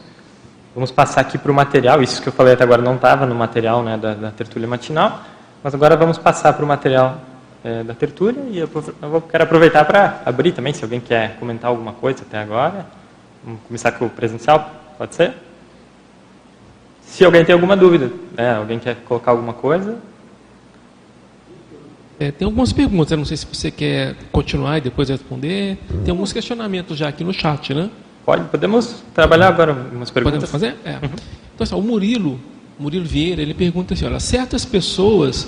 [0.75, 3.33] Vamos passar aqui para o material, isso que eu falei até agora não estava no
[3.33, 5.21] material né, da, da, tertúlia matinal,
[5.63, 7.17] mas agora vamos passar para o material
[7.63, 8.69] é, da tertúlia e eu,
[9.01, 12.85] eu vou, quero aproveitar para abrir também, se alguém quer comentar alguma coisa até agora.
[13.41, 15.33] Vamos começar com o presencial, pode ser?
[17.03, 19.97] Se alguém tem alguma dúvida, né, alguém quer colocar alguma coisa,
[22.19, 25.77] é, tem algumas perguntas, eu não sei se você quer continuar e depois responder.
[26.03, 27.89] Tem alguns questionamentos já aqui no chat, né?
[28.25, 30.49] Pode, podemos trabalhar agora umas perguntas.
[30.49, 30.75] Podemos fazer?
[30.83, 31.05] É.
[31.05, 31.13] Uhum.
[31.53, 32.39] Então, assim, o Murilo,
[32.79, 35.47] Murilo Vieira, ele pergunta assim, olha, certas pessoas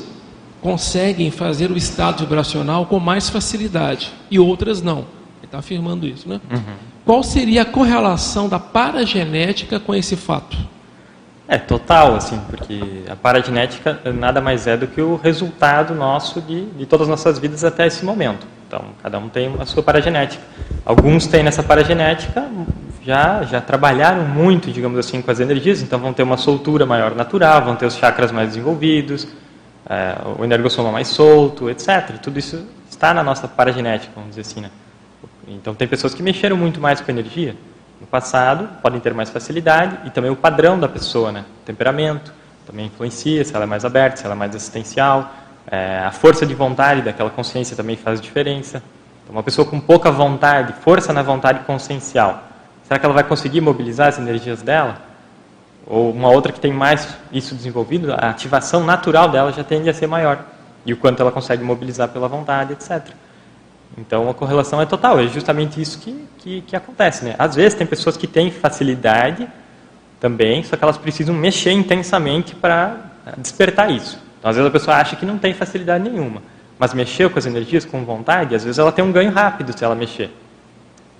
[0.61, 4.99] conseguem fazer o estado vibracional com mais facilidade e outras não.
[4.99, 6.39] Ele está afirmando isso, né?
[6.51, 6.75] Uhum.
[7.03, 10.57] Qual seria a correlação da paragenética com esse fato?
[11.47, 16.65] É total, assim, porque a paragenética nada mais é do que o resultado nosso de,
[16.65, 18.45] de todas as nossas vidas até esse momento.
[18.67, 20.43] Então, cada um tem a sua paragenética.
[20.85, 22.45] Alguns têm nessa paragenética,
[23.01, 27.15] já, já trabalharam muito, digamos assim, com as energias, então vão ter uma soltura maior
[27.15, 29.25] natural, vão ter os chakras mais desenvolvidos,
[29.89, 32.17] é, o energossoma mais solto, etc.
[32.21, 34.59] Tudo isso está na nossa paragenética, vamos dizer assim.
[34.59, 34.69] Né?
[35.47, 37.55] Então, tem pessoas que mexeram muito mais com energia
[38.01, 41.45] no passado, podem ter mais facilidade, e também o padrão da pessoa, né?
[41.61, 42.33] o temperamento,
[42.65, 45.33] também influencia se ela é mais aberta, se ela é mais assistencial,
[45.69, 48.81] é, a força de vontade daquela consciência também faz diferença.
[49.23, 52.43] Então, uma pessoa com pouca vontade, força na vontade consciencial,
[52.83, 54.97] será que ela vai conseguir mobilizar as energias dela?
[55.85, 59.93] Ou uma outra que tem mais isso desenvolvido, a ativação natural dela já tende a
[59.93, 60.39] ser maior.
[60.85, 63.05] E o quanto ela consegue mobilizar pela vontade, etc.
[63.97, 67.25] Então a correlação é total, é justamente isso que, que, que acontece.
[67.25, 67.35] Né?
[67.37, 69.47] Às vezes tem pessoas que têm facilidade
[70.19, 72.97] também, só que elas precisam mexer intensamente para
[73.37, 74.26] despertar isso.
[74.39, 76.41] Então, às vezes a pessoa acha que não tem facilidade nenhuma,
[76.77, 79.83] mas mexeu com as energias com vontade, às vezes ela tem um ganho rápido se
[79.83, 80.29] ela mexer.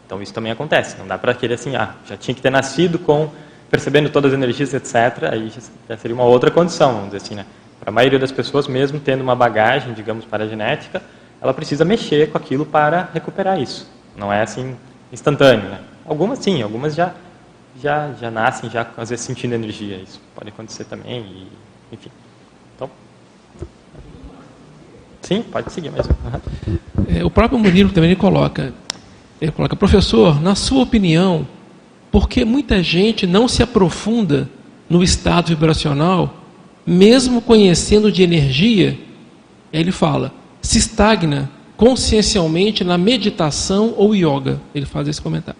[0.06, 0.98] Então isso também acontece.
[0.98, 3.30] Não dá para querer assim, ah, já tinha que ter nascido com
[3.70, 4.96] percebendo todas as energias, etc.
[5.32, 5.52] Aí
[5.90, 7.46] já seria uma outra condição, vamos dizer assim, né?
[7.80, 11.02] Para a maioria das pessoas, mesmo tendo uma bagagem, digamos, para a genética,
[11.42, 13.90] ela precisa mexer com aquilo para recuperar isso.
[14.16, 14.76] Não é assim
[15.12, 15.70] instantâneo.
[15.70, 15.80] Né?
[16.06, 17.14] Algumas sim, algumas já,
[17.82, 19.98] já, já nascem, já às vezes sentindo energia.
[19.98, 21.48] Isso pode acontecer também, e,
[21.92, 22.10] enfim.
[22.76, 22.90] Então,
[25.28, 26.78] sim, pode seguir mais uhum.
[27.08, 28.74] é, O próprio Murilo também ele coloca,
[29.42, 31.46] ele coloca, professor, na sua opinião,
[32.12, 34.50] por que muita gente não se aprofunda
[34.90, 36.34] no estado vibracional,
[36.86, 38.98] mesmo conhecendo de energia?
[39.72, 44.60] Ele fala, se estagna consciencialmente na meditação ou yoga.
[44.74, 45.60] Ele faz esse comentário.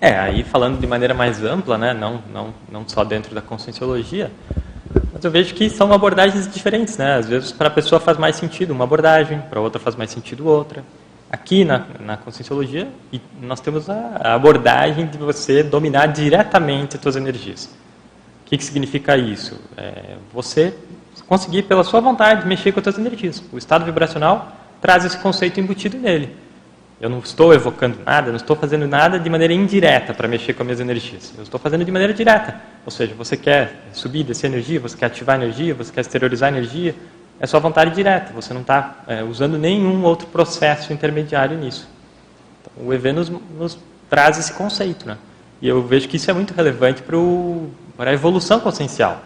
[0.00, 4.30] É, aí falando de maneira mais ampla, né, não, não, não só dentro da conscienciologia,
[5.12, 7.16] mas eu vejo que são abordagens diferentes, né?
[7.16, 10.46] Às vezes para a pessoa faz mais sentido uma abordagem, para outra faz mais sentido
[10.46, 10.84] outra.
[11.30, 12.88] Aqui na, na conscienciologia,
[13.40, 17.64] nós temos a abordagem de você dominar diretamente as suas energias.
[18.42, 19.58] O que, que significa isso?
[19.76, 20.74] É você
[21.26, 23.42] conseguir, pela sua vontade, mexer com as suas energias.
[23.52, 26.36] O estado vibracional traz esse conceito embutido nele.
[27.00, 30.62] Eu não estou evocando nada, não estou fazendo nada de maneira indireta para mexer com
[30.62, 31.34] as minhas energias.
[31.36, 32.60] Eu estou fazendo de maneira direta.
[32.84, 36.94] Ou seja, você quer subir, descer energia, você quer ativar energia, você quer exteriorizar energia,
[37.40, 38.32] é sua vontade direta.
[38.32, 41.88] Você não está é, usando nenhum outro processo intermediário nisso.
[42.60, 43.78] Então, o EV nos, nos,
[44.08, 45.06] traz esse conceito.
[45.06, 45.18] Né?
[45.60, 49.20] E eu vejo que isso é muito relevante para a evolução consciencial.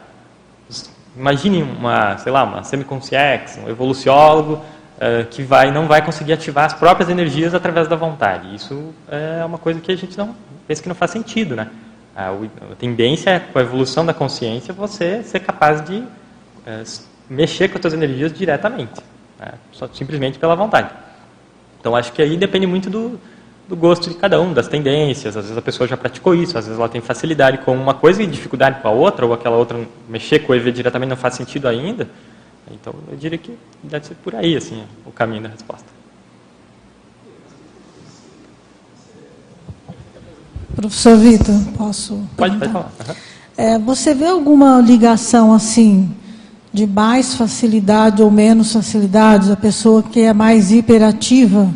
[1.17, 4.63] Imagine uma, sei lá, uma semiconsciex, um evoluciólogo
[4.99, 8.55] uh, que vai, não vai conseguir ativar as próprias energias através da vontade.
[8.55, 10.35] Isso é uma coisa que a gente não
[10.67, 11.69] pensa que não faz sentido, né?
[12.15, 12.35] A,
[12.79, 16.09] tendência é, com a evolução da consciência, você ser capaz de uh,
[17.31, 19.01] mexer com as suas energias diretamente,
[19.39, 19.53] né?
[19.73, 20.91] Só, simplesmente pela vontade.
[21.81, 23.21] Então, acho que aí depende muito do,
[23.69, 25.37] do gosto de cada um, das tendências.
[25.37, 28.23] Às vezes a pessoa já praticou isso, às vezes ela tem facilidade com uma coisa
[28.23, 31.35] e dificuldade com a outra, ou aquela outra mexer com o EV diretamente não faz
[31.35, 32.09] sentido ainda.
[32.73, 35.87] Então, eu diria que deve ser por aí assim, o caminho da resposta.
[40.75, 42.21] Professor Vitor, posso?
[42.37, 42.93] Pode, pode falar.
[43.09, 43.15] Uhum.
[43.57, 46.15] É, você vê alguma ligação assim
[46.73, 51.69] de mais facilidade ou menos facilidade da pessoa que é mais hiperativa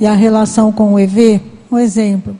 [0.00, 1.40] e a relação com o EV?
[1.70, 2.36] Um exemplo.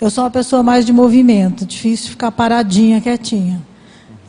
[0.00, 3.62] Eu sou uma pessoa mais de movimento, difícil ficar paradinha, quietinha.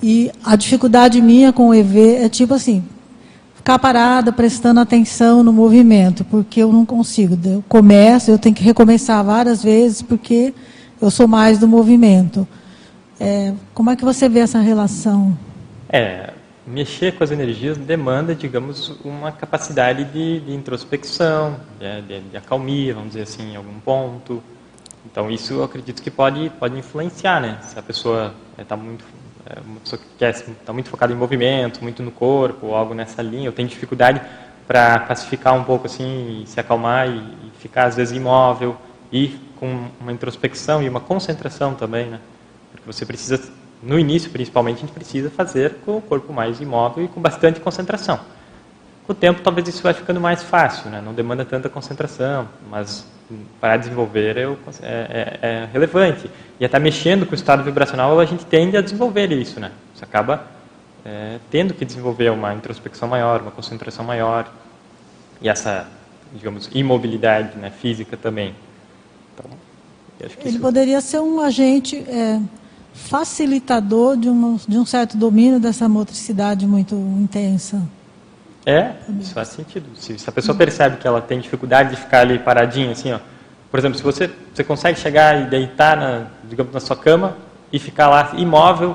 [0.02, 2.84] E a dificuldade minha com o EV é tipo assim,
[3.56, 7.38] ficar parada, prestando atenção no movimento, porque eu não consigo.
[7.44, 10.54] Eu começo, eu tenho que recomeçar várias vezes, porque
[11.02, 12.48] eu sou mais do movimento.
[13.20, 15.38] É, como é que você vê essa relação?
[15.90, 16.32] É,
[16.66, 22.94] mexer com as energias demanda, digamos, uma capacidade de, de introspecção, de, de, de, acalmia,
[22.94, 24.44] vamos dizer assim, em algum ponto.
[25.06, 27.58] Então, isso eu acredito que pode, pode influenciar, né?
[27.62, 29.04] Se a pessoa está é, muito
[29.50, 33.48] é uma pessoa que está muito focada em movimento, muito no corpo, algo nessa linha,
[33.48, 34.22] eu tenho dificuldade
[34.68, 38.76] para pacificar um pouco assim, se acalmar e, e, ficar às vezes imóvel
[39.12, 42.20] e com uma introspecção e uma concentração também, né?
[42.72, 43.42] Porque você precisa,
[43.82, 47.62] no início principalmente, a gente precisa fazer com o corpo mais imóvel e com bastante
[47.62, 48.20] concentração.
[49.08, 51.02] Com o tempo, talvez isso vai ficando mais fácil, né?
[51.04, 53.08] Não demanda tanta concentração, mas
[53.60, 54.44] para desenvolver é,
[54.84, 56.30] é, é, relevante.
[56.60, 59.72] E até mexendo com o estado vibracional, a gente tende a desenvolver isso, né?
[59.96, 60.46] Você acaba
[61.06, 64.52] é, tendo que desenvolver uma introspecção maior, uma concentração maior,
[65.42, 65.88] e essa,
[66.34, 68.54] digamos, imobilidade né, física também.
[69.34, 69.50] Então,
[70.20, 70.60] Ele isso...
[70.60, 72.42] poderia ser um agente é,
[72.94, 77.82] facilitador de um, de um certo domínio dessa motricidade muito intensa.
[78.68, 79.86] É, isso faz sentido.
[79.96, 83.20] Se, se, a pessoa percebe que ela tem dificuldade de ficar ali paradinha, assim, ó.
[83.72, 87.38] Por exemplo, se você, você consegue chegar e deitar, na, digamos, na sua cama
[87.72, 88.94] e ficar lá imóvel,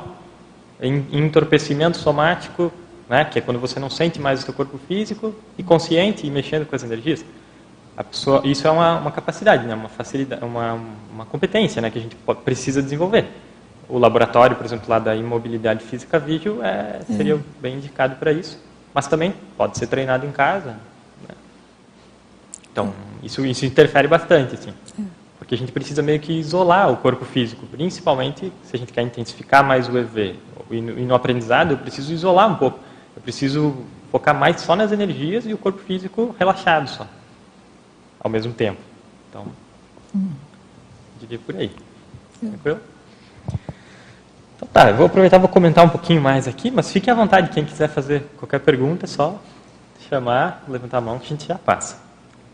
[0.78, 2.70] em, em entorpecimento somático,
[3.08, 6.30] né, que é quando você não sente mais o seu corpo físico, e consciente e
[6.30, 7.24] mexendo com as energias.
[7.96, 10.78] A pessoa, isso é uma, uma capacidade, né, uma facilidade, uma,
[11.11, 13.27] uma competência né, que a gente precisa desenvolver.
[13.88, 17.42] O laboratório, por exemplo, lá da imobilidade física vídeo é, seria uhum.
[17.58, 20.76] bem indicado para isso mas também pode ser treinado em casa.
[21.28, 21.34] Né?
[22.70, 24.72] Então, isso, isso interfere bastante, assim.
[24.98, 25.02] É.
[25.38, 29.02] Porque a gente precisa meio que isolar o corpo físico, principalmente se a gente quer
[29.02, 30.36] intensificar mais o EV.
[30.70, 32.78] E no, e no aprendizado, eu preciso isolar um pouco.
[33.16, 37.06] Eu preciso focar mais só nas energias e o corpo físico relaxado só,
[38.20, 38.80] ao mesmo tempo.
[39.28, 39.46] Então,
[40.14, 40.30] hum.
[41.18, 41.72] diria por aí.
[42.38, 42.80] Tranquilo?
[44.73, 47.62] Tá, eu vou aproveitar vou comentar um pouquinho mais aqui, mas fique à vontade, quem
[47.62, 49.38] quiser fazer qualquer pergunta, é só
[50.08, 52.00] chamar, levantar a mão que a gente já passa.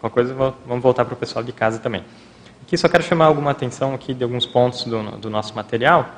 [0.01, 2.03] Qualquer coisa, vamos voltar para o pessoal de casa também.
[2.63, 6.09] Aqui só quero chamar alguma atenção aqui de alguns pontos do, do nosso material,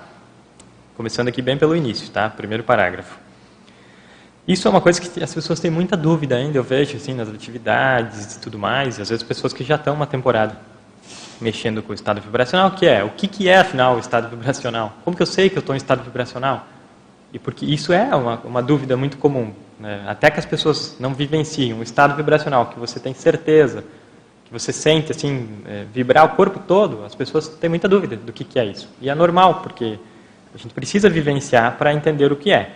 [0.96, 2.30] começando aqui bem pelo início, tá?
[2.30, 3.18] Primeiro parágrafo.
[4.48, 7.28] Isso é uma coisa que as pessoas têm muita dúvida ainda, eu vejo assim nas
[7.28, 10.69] atividades e tudo mais, e às vezes pessoas que já estão uma temporada.
[11.40, 14.92] Mexendo com o estado vibracional, que é o que, que é afinal o estado vibracional?
[15.04, 16.66] Como que eu sei que eu estou em estado vibracional?
[17.32, 19.52] E porque isso é uma, uma dúvida muito comum.
[19.78, 20.04] Né?
[20.06, 23.84] Até que as pessoas não vivenciem um estado vibracional que você tem certeza,
[24.44, 28.32] que você sente assim é, vibrar o corpo todo, as pessoas têm muita dúvida do
[28.32, 28.88] que, que é isso.
[29.00, 29.98] E é normal, porque
[30.54, 32.74] a gente precisa vivenciar para entender o que é.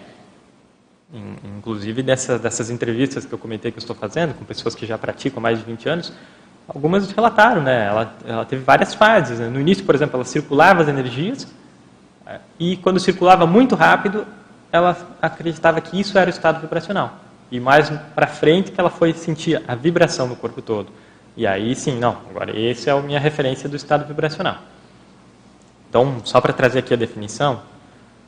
[1.59, 4.99] Inclusive dessas, dessas entrevistas que eu comentei que eu estou fazendo com pessoas que já
[4.99, 6.13] praticam mais de 20 anos,
[6.69, 7.87] algumas relataram, né?
[7.87, 9.39] Ela, ela teve várias fases.
[9.39, 9.49] Né?
[9.49, 11.47] No início, por exemplo, ela circulava as energias
[12.27, 14.27] é, e quando circulava muito rápido,
[14.73, 17.19] ela acreditava que isso era o estado vibracional.
[17.51, 20.89] E mais para frente que ela foi sentir a vibração no corpo todo.
[21.37, 24.59] E aí sim, não, agora esse é a minha referência do estado vibracional.
[25.89, 27.63] Então, só para trazer aqui a definição,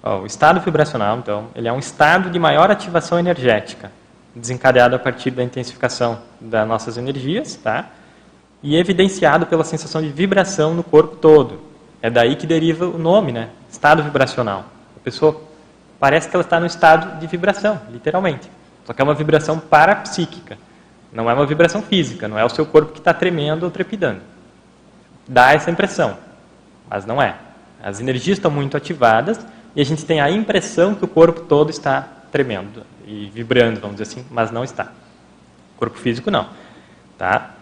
[0.03, 3.91] ó, o estado vibracional, então, ele é um estado de maior ativação energética,
[4.35, 7.87] desencadeado a partir da intensificação das nossas energias, tá?
[8.67, 11.61] E evidenciado pela sensação de vibração no corpo todo.
[12.03, 13.51] É daí que deriva o nome, né?
[13.71, 14.65] Estado vibracional.
[14.97, 15.41] A pessoa
[16.01, 18.51] parece que ela está no estado de vibração, literalmente.
[18.85, 20.59] Só que é uma vibração parapsíquica.
[21.13, 24.21] Não é uma vibração física, não é o seu corpo que está tremendo ou trepidando.
[25.29, 26.19] Dá essa impressão,
[26.91, 27.37] mas não é.
[27.81, 29.39] As energias estão muito ativadas
[29.77, 32.01] e a gente tem a impressão que o corpo todo está
[32.33, 34.91] tremendo e vibrando, vamos dizer assim, mas não está.
[35.77, 36.49] O corpo físico não.
[37.17, 37.56] Tá?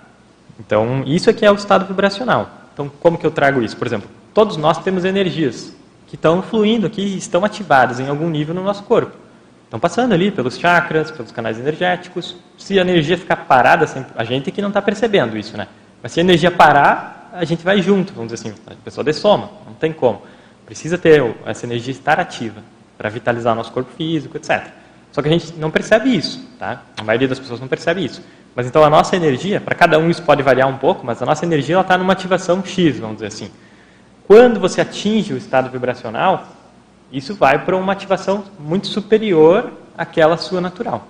[0.59, 2.51] Então, isso aqui é o estado vibracional.
[2.73, 3.77] Então, como que eu trago isso?
[3.77, 5.75] Por exemplo, todos nós temos energias
[6.07, 9.17] que estão fluindo, que estão ativadas em algum nível no nosso corpo.
[9.65, 12.37] Estão passando ali pelos chakras, pelos canais energéticos.
[12.57, 15.67] Se a energia ficar parada, a gente que não está percebendo isso, né?
[16.03, 19.51] Mas se a energia parar, a gente vai junto, vamos dizer assim, a pessoa dessoma,
[19.67, 20.23] não tem como.
[20.65, 22.63] Precisa ter essa energia estar ativa
[22.97, 24.69] para vitalizar nosso corpo físico, etc.
[25.11, 26.83] Só que a gente não percebe isso, tá?
[26.97, 28.23] A maioria das pessoas não percebe isso.
[28.55, 31.27] Mas então a nossa energia, para cada um isso pode variar um pouco, mas a
[31.27, 33.51] nossa energia está numa ativação X, vamos dizer assim.
[34.27, 36.47] Quando você atinge o estado vibracional,
[37.13, 41.07] isso vai para uma ativação muito superior àquela sua natural.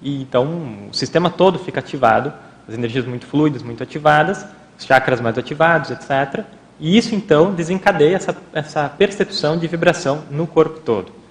[0.00, 2.32] E então o sistema todo fica ativado,
[2.68, 4.46] as energias muito fluidas, muito ativadas,
[4.78, 6.44] os chakras mais ativados, etc.
[6.78, 11.23] E isso então desencadeia essa, essa percepção de vibração no corpo todo.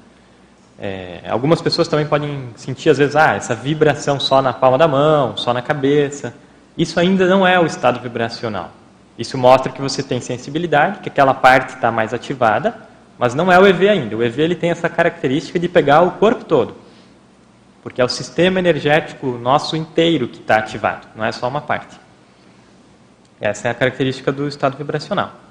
[0.79, 4.87] É, algumas pessoas também podem sentir às vezes ah, essa vibração só na palma da
[4.87, 6.33] mão, só na cabeça.
[6.77, 8.71] Isso ainda não é o estado vibracional.
[9.17, 12.75] Isso mostra que você tem sensibilidade, que aquela parte está mais ativada,
[13.17, 14.17] mas não é o EV ainda.
[14.17, 16.75] O EV ele tem essa característica de pegar o corpo todo,
[17.83, 21.99] porque é o sistema energético nosso inteiro que está ativado, não é só uma parte.
[23.39, 25.42] Essa é a característica do estado vibracional.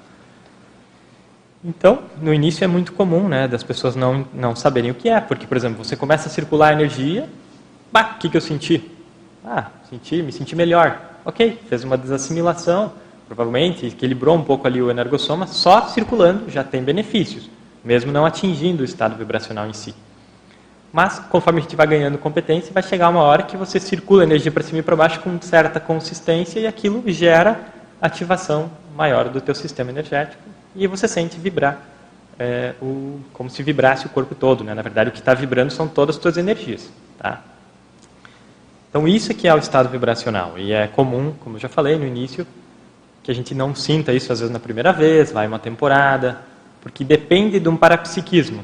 [1.65, 5.21] Então, no início é muito comum né, das pessoas não, não saberem o que é,
[5.21, 7.29] porque, por exemplo, você começa a circular a energia,
[7.89, 8.91] bah, o que, que eu senti?
[9.45, 10.99] Ah, senti, me senti melhor.
[11.23, 12.91] Ok, fez uma desassimilação,
[13.27, 17.49] provavelmente equilibrou um pouco ali o energossoma, só circulando já tem benefícios,
[17.81, 19.95] mesmo não atingindo o estado vibracional em si.
[20.91, 24.25] Mas, conforme a gente vai ganhando competência, vai chegar uma hora que você circula a
[24.25, 27.61] energia para cima e para baixo com certa consistência e aquilo gera
[28.01, 31.81] ativação maior do teu sistema energético e você sente vibrar
[32.37, 34.63] é, o, como se vibrasse o corpo todo.
[34.63, 34.73] Né?
[34.73, 36.89] Na verdade, o que está vibrando são todas as tuas energias.
[37.17, 37.41] Tá?
[38.89, 40.57] Então, isso é que é o estado vibracional.
[40.57, 42.45] E é comum, como eu já falei no início,
[43.23, 46.41] que a gente não sinta isso às vezes na primeira vez, vai uma temporada,
[46.81, 48.63] porque depende de um parapsiquismo.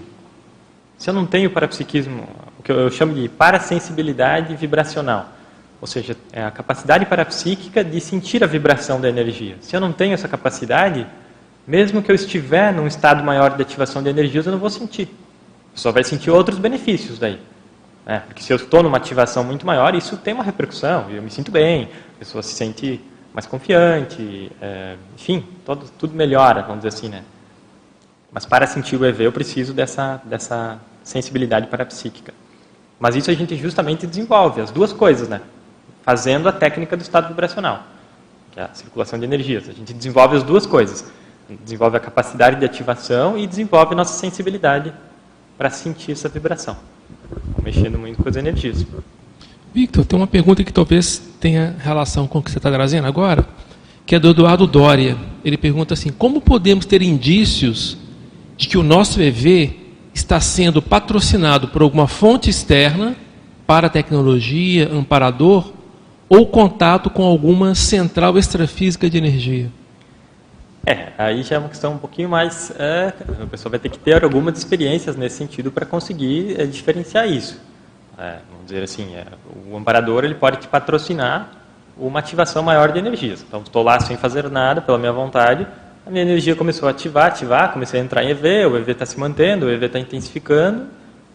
[0.97, 2.27] Se eu não tenho parapsiquismo,
[2.59, 5.29] o que eu chamo de parasensibilidade vibracional,
[5.79, 9.55] ou seja, é a capacidade parapsíquica de sentir a vibração da energia.
[9.61, 11.07] Se eu não tenho essa capacidade,
[11.69, 15.07] mesmo que eu estiver num estado maior de ativação de energias, eu não vou sentir.
[15.75, 17.39] Só vai sentir outros benefícios daí.
[18.03, 18.23] Né?
[18.25, 21.51] Porque se eu estou numa ativação muito maior, isso tem uma repercussão, eu me sinto
[21.51, 22.99] bem, a pessoa se sente
[23.31, 27.23] mais confiante, é, enfim, todo, tudo melhora, vamos dizer assim, né?
[28.31, 32.33] Mas para sentir o EV eu preciso dessa, dessa sensibilidade parapsíquica.
[32.99, 35.39] Mas isso a gente justamente desenvolve, as duas coisas, né?
[36.01, 37.83] Fazendo a técnica do estado vibracional,
[38.51, 39.69] que é a circulação de energias.
[39.69, 41.05] A gente desenvolve as duas coisas.
[41.63, 44.93] Desenvolve a capacidade de ativação e desenvolve nossa sensibilidade
[45.57, 46.77] para sentir essa vibração,
[47.63, 48.85] mexendo muito com as energias.
[49.73, 53.47] Victor, tem uma pergunta que talvez tenha relação com o que você está trazendo agora,
[54.05, 55.17] que é do Eduardo Dória.
[55.43, 57.97] Ele pergunta assim: como podemos ter indícios
[58.57, 59.75] de que o nosso EV
[60.13, 63.15] está sendo patrocinado por alguma fonte externa
[63.65, 65.71] para tecnologia, amparador
[66.27, 69.71] ou contato com alguma central extrafísica de energia?
[70.85, 72.71] É, aí já é uma questão um pouquinho mais.
[72.77, 77.27] É, a pessoa vai ter que ter algumas experiências nesse sentido para conseguir é, diferenciar
[77.27, 77.59] isso.
[78.17, 79.25] É, vamos dizer assim, é,
[79.69, 81.51] o amparador ele pode te patrocinar
[81.97, 83.43] uma ativação maior de energias.
[83.47, 85.67] Então, estou lá sem fazer nada, pela minha vontade,
[86.05, 89.05] a minha energia começou a ativar, ativar, comecei a entrar em EV, o EV está
[89.05, 90.87] se mantendo, o EV está intensificando,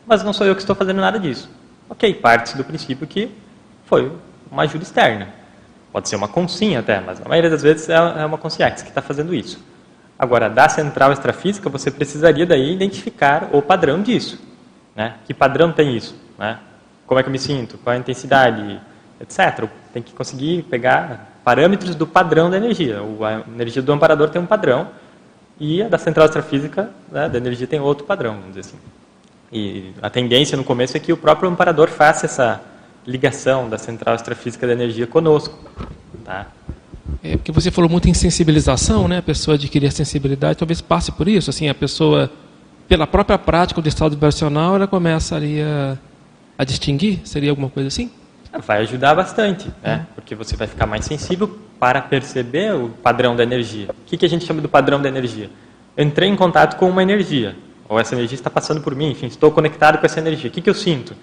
[0.06, 1.50] mas não sou eu que estou fazendo nada disso.
[1.88, 3.30] Ok, parte do princípio que
[3.84, 4.10] foi
[4.50, 5.43] uma ajuda externa.
[5.94, 8.90] Pode ser uma consinha até, mas a maioria das vezes é, é uma consciência que
[8.90, 9.64] está fazendo isso.
[10.18, 14.42] Agora, da central extrafísica, você precisaria daí identificar o padrão disso.
[14.96, 15.14] Né?
[15.24, 16.16] Que padrão tem isso?
[16.36, 16.58] Né?
[17.06, 17.78] Como é que eu me sinto?
[17.78, 18.80] Qual a intensidade?
[19.20, 19.68] Etc.
[19.92, 22.98] Tem que conseguir pegar parâmetros do padrão da energia.
[22.98, 24.88] A energia do amparador tem um padrão
[25.60, 28.78] e a da central extrafísica né, da energia tem outro padrão, vamos dizer assim.
[29.52, 32.60] E a tendência no começo é que o próprio amparador faça essa
[33.06, 35.58] ligação da central extrafísica da energia conosco.
[36.24, 36.46] Tá?
[37.22, 39.18] É porque você falou muito em sensibilização, né?
[39.18, 41.50] A pessoa adquirir sensibilidade, talvez passe por isso.
[41.50, 42.30] Assim, a pessoa,
[42.88, 45.96] pela própria prática do estado vibracional, ela começa a,
[46.58, 47.20] a distinguir.
[47.24, 48.10] Seria alguma coisa assim?
[48.66, 50.06] Vai ajudar bastante, né?
[50.14, 53.88] Porque você vai ficar mais sensível para perceber o padrão da energia.
[53.90, 55.50] O que, que a gente chama do padrão da energia?
[55.98, 57.56] Entrei em contato com uma energia,
[57.88, 60.48] ou essa energia está passando por mim, enfim, estou conectado com essa energia.
[60.48, 61.14] O que, que eu sinto?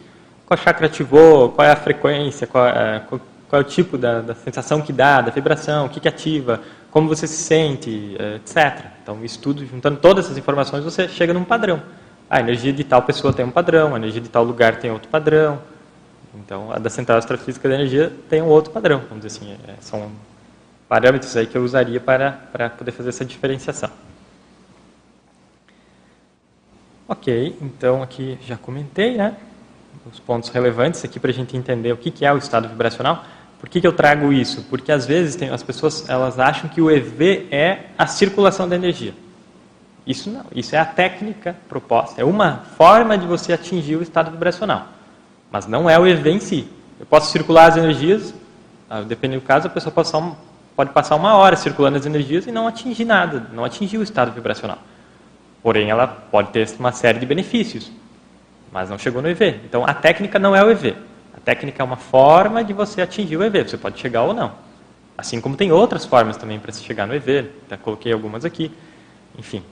[0.52, 1.48] Qual chakra ativou?
[1.48, 2.46] Qual é a frequência?
[2.46, 5.86] Qual é, qual, qual é o tipo da, da, sensação que dá, da vibração?
[5.86, 6.60] O que, que ativa?
[6.92, 8.18] Como você se sente?
[8.36, 8.86] Etc.
[9.02, 11.82] Então, estudo, juntando todas essas informações, você chega num padrão.
[12.30, 15.08] A energia de tal pessoa tem um padrão, a energia de tal lugar tem outro
[15.08, 15.58] padrão,
[16.36, 19.58] então, a da central astrofísica da energia tem um outro padrão, vamos dizer assim.
[19.70, 20.12] É, são
[20.90, 23.90] parâmetros aí que eu usaria para, para poder fazer essa diferenciação.
[27.08, 29.38] Ok, então aqui já comentei, né?
[30.10, 33.24] Os pontos relevantes aqui para a gente entender o que, que é o estado vibracional.
[33.60, 34.64] Por que, que eu trago isso?
[34.70, 38.76] Porque às vezes tem, as pessoas elas acham que o EV é a circulação da
[38.76, 39.14] energia.
[40.06, 44.32] Isso não, isso é a técnica proposta, é uma forma de você atingir o estado
[44.32, 44.88] vibracional.
[45.52, 46.68] Mas não é o EV em si.
[47.00, 48.34] Eu posso circular as energias,
[48.90, 50.36] ah, dependendo do caso, a pessoa passar,
[50.76, 54.32] pode passar uma hora circulando as energias e não atingir nada, não atingir o estado
[54.32, 54.80] vibracional.
[55.62, 57.92] Porém, ela pode ter uma série de benefícios,
[58.72, 59.62] mas não chegou no EV.
[59.66, 60.96] Então, a técnica não é o EV.
[61.36, 63.68] A técnica é uma forma de você atingir o EV.
[63.68, 64.54] Você pode chegar ou não.
[65.18, 67.50] Assim como tem outras formas também para se chegar no EV.
[67.66, 68.72] Até coloquei algumas aqui.
[69.38, 69.64] Enfim.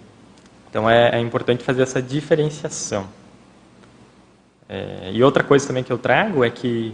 [0.70, 3.08] Então, é, é importante fazer essa diferenciação.
[4.68, 6.93] É, e outra coisa também que eu trago é que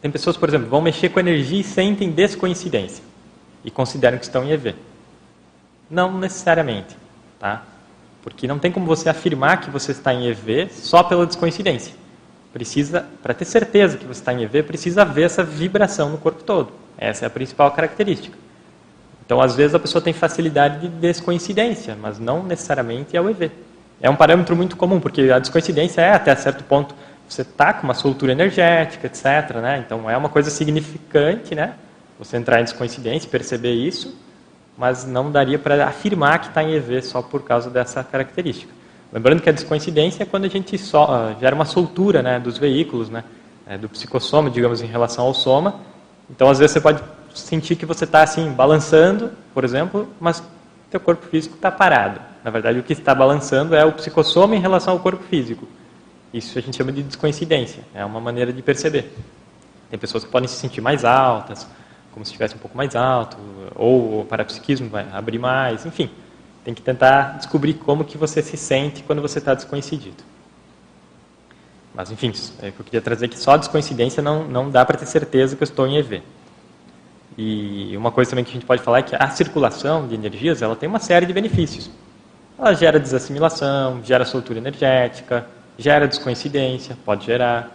[0.00, 3.04] tem pessoas, por exemplo, vão mexer com energia e sentem descoincidência
[3.64, 4.74] e consideram que estão em EV.
[5.90, 6.96] Não necessariamente,
[7.38, 7.62] tá?
[8.22, 11.94] Porque não tem como você afirmar que você está em EV só pela descoincidência.
[12.52, 16.42] Precisa, para ter certeza que você está em EV, precisa haver essa vibração no corpo
[16.44, 16.72] todo.
[16.96, 18.36] Essa é a principal característica.
[19.24, 23.50] Então, às vezes a pessoa tem facilidade de descoincidência, mas não necessariamente é o EV
[24.02, 26.94] é um parâmetro muito comum, porque a descoincidência é até certo ponto
[27.28, 29.56] você está com uma soltura energética, etc.
[29.62, 29.82] Né?
[29.86, 31.74] Então é uma coisa significante, né?
[32.18, 34.14] Você entrar em descoincidência, perceber isso,
[34.82, 38.72] mas não daria para afirmar que está em EV só por causa dessa característica.
[39.12, 42.58] Lembrando que a descoincidência é quando a gente só, uh, gera uma soltura né, dos
[42.58, 43.22] veículos, né,
[43.64, 45.76] é, do psicossoma, digamos, em relação ao soma.
[46.28, 47.00] Então, às vezes, você pode
[47.32, 50.42] sentir que você está assim, balançando, por exemplo, mas
[50.90, 52.20] teu corpo físico está parado.
[52.42, 55.68] Na verdade, o que está balançando é o psicossoma em relação ao corpo físico.
[56.34, 57.84] Isso a gente chama de descoincidência.
[57.94, 59.14] É uma maneira de perceber.
[59.88, 61.68] Tem pessoas que podem se sentir mais altas,
[62.12, 63.36] como se estivesse um pouco mais alto,
[63.74, 66.10] ou o parapsiquismo vai abrir mais, enfim.
[66.64, 70.22] Tem que tentar descobrir como que você se sente quando você está descoincidido.
[71.94, 75.06] Mas, enfim, é eu queria trazer que só a descoincidência não, não dá para ter
[75.06, 76.22] certeza que eu estou em EV.
[77.36, 80.62] E uma coisa também que a gente pode falar é que a circulação de energias
[80.62, 81.90] ela tem uma série de benefícios.
[82.58, 85.46] Ela gera desassimilação, gera soltura energética,
[85.76, 87.70] gera descoincidência, pode gerar.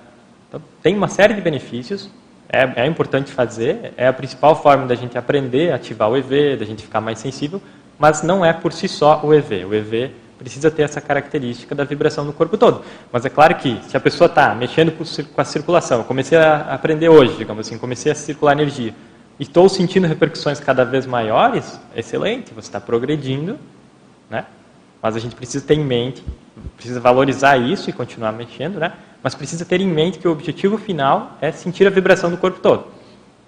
[0.48, 2.10] Então, tem uma série de benefícios.
[2.50, 6.66] É, é importante fazer, é a principal forma da gente aprender ativar o EV, da
[6.66, 7.62] gente ficar mais sensível,
[8.00, 9.66] mas não é por si só o EV.
[9.66, 12.84] O EV precisa ter essa característica da vibração no corpo todo.
[13.12, 16.74] Mas é claro que se a pessoa está mexendo com a circulação, eu comecei a
[16.74, 18.94] aprender hoje, digamos assim, comecei a circular energia,
[19.40, 23.58] e estou sentindo repercussões cada vez maiores, excelente, você está progredindo,
[24.30, 24.46] né?
[25.02, 26.24] Mas a gente precisa ter em mente,
[26.76, 28.94] precisa valorizar isso e continuar mexendo, né?
[29.22, 32.60] Mas precisa ter em mente que o objetivo final é sentir a vibração do corpo
[32.60, 32.86] todo.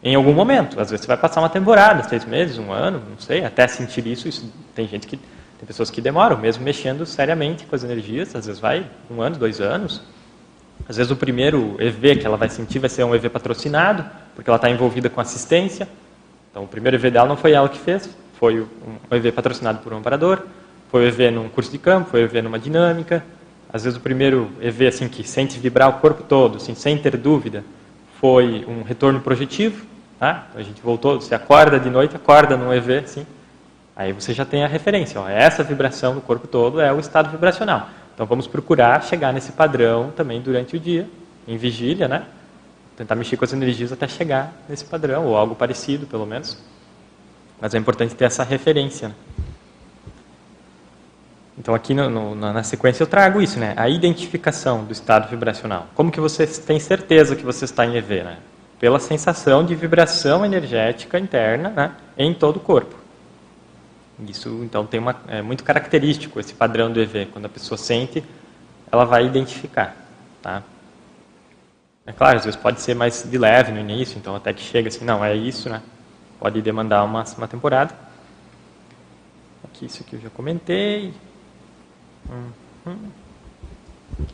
[0.01, 3.19] Em algum momento, às vezes você vai passar uma temporada, seis meses, um ano, não
[3.19, 4.27] sei, até sentir isso.
[4.27, 8.45] isso tem gente que tem pessoas que demoram, mesmo mexendo seriamente com as energias, às
[8.45, 10.01] vezes vai um ano, dois anos.
[10.87, 14.49] Às vezes o primeiro EV que ela vai sentir vai ser um EV patrocinado, porque
[14.49, 15.87] ela está envolvida com assistência.
[16.49, 18.09] Então, o primeiro EV dela não foi ela que fez,
[18.39, 20.43] foi um EV patrocinado por um amparador,
[20.89, 23.23] foi o EV num curso de campo, foi o EV numa dinâmica.
[23.71, 27.15] Às vezes o primeiro EV assim que sente vibrar o corpo todo, assim, sem ter
[27.17, 27.63] dúvida,
[28.19, 29.85] foi um retorno projetivo.
[30.19, 30.47] Tá?
[30.49, 33.25] Então a gente voltou, você acorda de noite, acorda num EV, assim,
[33.95, 35.21] aí você já tem a referência.
[35.21, 37.89] Ó, essa vibração do corpo todo é o estado vibracional.
[38.13, 41.07] Então vamos procurar chegar nesse padrão também durante o dia,
[41.47, 42.25] em vigília, né?
[42.97, 46.57] Tentar mexer com as energias até chegar nesse padrão, ou algo parecido, pelo menos.
[47.61, 49.07] Mas é importante ter essa referência.
[49.07, 49.15] Né?
[51.59, 53.73] Então aqui no, no, na sequência eu trago isso, né?
[53.75, 55.87] A identificação do estado vibracional.
[55.93, 58.37] Como que você tem certeza que você está em EV, né?
[58.79, 61.91] Pela sensação de vibração energética interna, né?
[62.17, 62.95] Em todo o corpo.
[64.25, 67.27] Isso então tem uma é muito característico esse padrão do EV.
[67.27, 68.23] Quando a pessoa sente,
[68.89, 69.95] ela vai identificar,
[70.41, 70.63] tá?
[72.05, 74.87] É claro, às vezes pode ser mais de leve no início, então até que chega
[74.87, 75.81] assim, não, é isso, né?
[76.39, 77.93] Pode demandar uma, uma temporada.
[79.63, 81.13] Aqui isso que eu já comentei.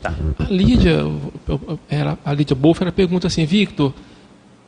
[0.00, 0.14] Tá.
[0.38, 1.00] A Lídia,
[1.88, 3.92] era, a Lídia Bolfer pergunta assim, Victor,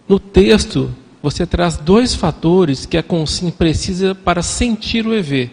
[0.08, 5.50] no texto você traz dois fatores que a Consim precisa para sentir o EV.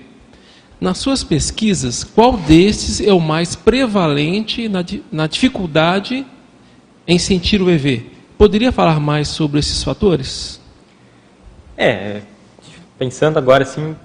[0.80, 6.26] Nas suas pesquisas, qual desses é o mais prevalente na, na dificuldade
[7.08, 8.12] em sentir o EV?
[8.38, 10.60] Poderia falar mais sobre esses fatores?
[11.78, 12.22] É,
[13.00, 13.96] pensando agora assim,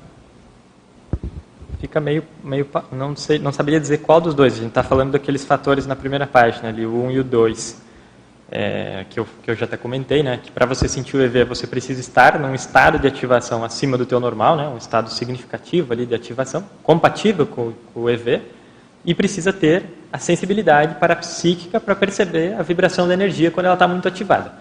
[1.81, 4.55] fica meio, meio não sei, não saberia dizer qual dos dois.
[4.55, 7.83] A gente está falando daqueles fatores na primeira página, ali, o 1 e o 2,
[8.51, 11.45] é, que, eu, que eu já até comentei, né, que para você sentir o EV
[11.45, 15.93] você precisa estar num estado de ativação acima do teu normal, né, um estado significativo
[15.93, 18.43] ali de ativação, compatível com, com o EV,
[19.05, 23.75] e precisa ter a sensibilidade para psíquica para perceber a vibração da energia quando ela
[23.75, 24.53] está muito ativada.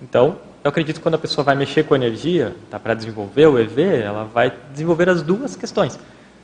[0.00, 3.58] Então, eu acredito que quando a pessoa vai mexer com energia, tá, para desenvolver o
[3.58, 5.98] EV, ela vai desenvolver as duas questões.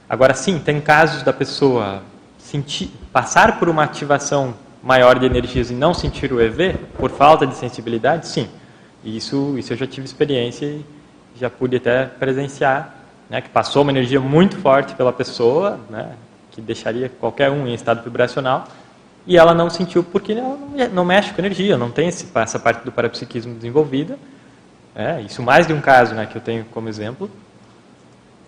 [0.09, 2.03] Agora, sim, tem casos da pessoa
[2.39, 7.47] sentir, passar por uma ativação maior de energias e não sentir o EV, por falta
[7.47, 8.49] de sensibilidade, sim.
[9.05, 10.85] Isso, isso eu já tive experiência e
[11.39, 12.95] já pude até presenciar,
[13.31, 16.13] né, que passou uma energia muito forte pela pessoa, né,
[16.51, 18.67] que deixaria qualquer um em estado vibracional,
[19.29, 20.59] e ela não sentiu porque ela
[20.91, 24.19] não mexe com energia, não tem esse, essa parte do parapsiquismo desenvolvida.
[24.97, 27.31] É, isso mais de um caso né, que eu tenho como exemplo.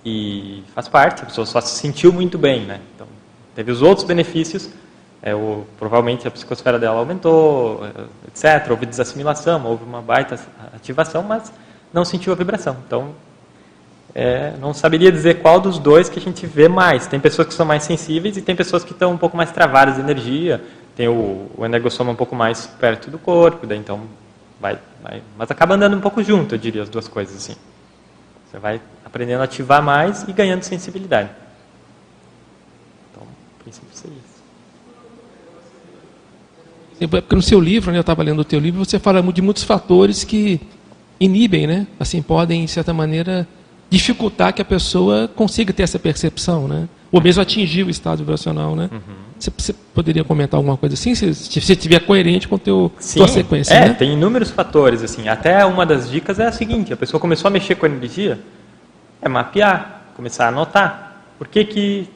[0.02, 2.64] E faz parte, a pessoa só se sentiu muito bem.
[2.64, 2.80] Né?
[2.94, 3.06] Então,
[3.54, 4.70] teve os outros benefícios,
[5.20, 7.82] é, o, provavelmente a psicosfera dela aumentou,
[8.26, 8.70] etc.
[8.70, 10.40] Houve desassimilação, houve uma baita
[10.74, 11.52] ativação, mas
[11.92, 12.78] não sentiu a vibração.
[12.86, 13.14] Então,
[14.14, 17.06] é, não saberia dizer qual dos dois que a gente vê mais.
[17.06, 19.94] Tem pessoas que são mais sensíveis e tem pessoas que estão um pouco mais travadas
[19.96, 20.62] de energia.
[20.96, 24.02] Tem o, o energossoma um pouco mais perto do corpo, daí então
[24.60, 27.56] vai, vai, mas acaba andando um pouco junto, eu diria, as duas coisas assim.
[28.50, 31.30] Você vai aprendendo a ativar mais e ganhando sensibilidade.
[33.10, 33.26] Então,
[33.62, 34.40] princípio seria isso.
[37.08, 39.62] Porque no seu livro, né, eu estava lendo o teu livro, você fala de muitos
[39.62, 40.60] fatores que
[41.18, 41.86] inibem, né?
[41.98, 43.48] Assim, podem, de certa maneira,
[43.90, 46.88] dificultar que a pessoa consiga ter essa percepção, né?
[47.10, 48.88] Ou mesmo atingir o estado vibracional, né?
[48.92, 49.00] Uhum.
[49.36, 52.92] Você, você, poderia comentar alguma coisa assim, se, estiver coerente com a tua
[53.26, 53.94] sequência, é, né?
[53.94, 55.28] tem inúmeros fatores, assim.
[55.28, 58.38] Até uma das dicas é a seguinte, a pessoa começou a mexer com a energia,
[59.20, 61.22] é mapear, começar a anotar.
[61.36, 62.08] Por que que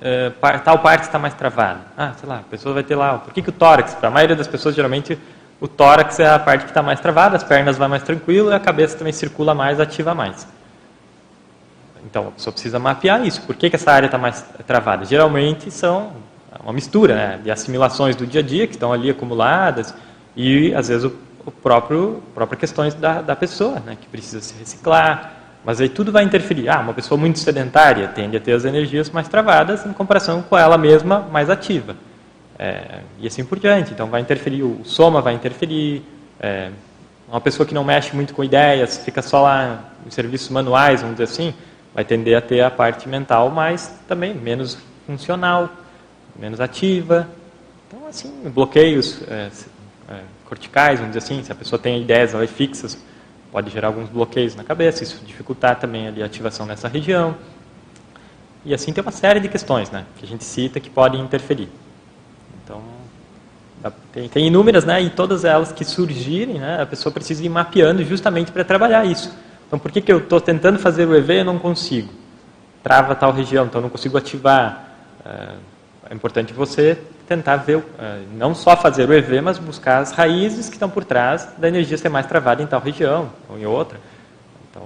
[0.00, 0.32] é,
[0.64, 1.80] tal parte está mais travada?
[1.96, 4.10] Ah, sei lá, a pessoa vai ter lá, por que que o tórax, para a
[4.10, 5.16] maioria das pessoas, geralmente,
[5.60, 8.54] o tórax é a parte que está mais travada, as pernas vão mais tranquilo e
[8.54, 10.46] a cabeça também circula mais, ativa mais.
[12.12, 13.40] Então, a pessoa precisa mapear isso.
[13.40, 15.06] Por que, que essa área está mais travada?
[15.06, 16.12] Geralmente são
[16.62, 19.94] uma mistura né, de assimilações do dia a dia que estão ali acumuladas
[20.36, 24.52] e, às vezes, o, o próprio próprias questões da, da pessoa, né, que precisa se
[24.58, 25.36] reciclar.
[25.64, 26.68] Mas aí tudo vai interferir.
[26.68, 30.58] Ah, uma pessoa muito sedentária tende a ter as energias mais travadas em comparação com
[30.58, 31.96] ela mesma mais ativa.
[32.58, 33.90] É, e assim por diante.
[33.90, 36.02] Então, vai interferir, o soma vai interferir.
[36.38, 36.68] É,
[37.26, 41.16] uma pessoa que não mexe muito com ideias, fica só lá em serviços manuais, vamos
[41.16, 41.54] dizer assim,
[41.94, 45.68] vai tender a ter a parte mental mais também menos funcional,
[46.36, 47.28] menos ativa.
[47.88, 49.50] Então, assim, bloqueios é,
[50.08, 52.98] é, corticais, vamos dizer assim, se a pessoa tem ideias ali, fixas,
[53.50, 57.36] pode gerar alguns bloqueios na cabeça, isso dificultar também ali, a ativação nessa região.
[58.64, 61.68] E assim tem uma série de questões né, que a gente cita que podem interferir.
[62.64, 62.80] Então,
[64.12, 68.02] tem, tem inúmeras, né, e todas elas que surgirem, né, a pessoa precisa ir mapeando
[68.04, 69.34] justamente para trabalhar isso.
[69.72, 72.12] Então, por que, que eu estou tentando fazer o EV e não consigo?
[72.82, 74.98] Trava tal região, então eu não consigo ativar.
[75.24, 75.54] É,
[76.10, 80.68] é importante você tentar ver, é, não só fazer o EV, mas buscar as raízes
[80.68, 83.98] que estão por trás da energia ser mais travada em tal região ou em outra.
[84.70, 84.82] Então,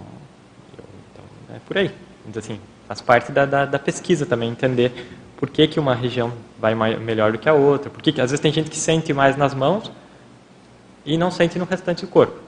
[1.12, 1.24] então
[1.56, 1.90] é por aí.
[2.24, 6.32] Então, assim, faz parte da, da, da, pesquisa também, entender por que, que uma região
[6.60, 7.90] vai melhor do que a outra.
[7.90, 9.90] Porque às vezes tem gente que sente mais nas mãos
[11.04, 12.45] e não sente no restante do corpo.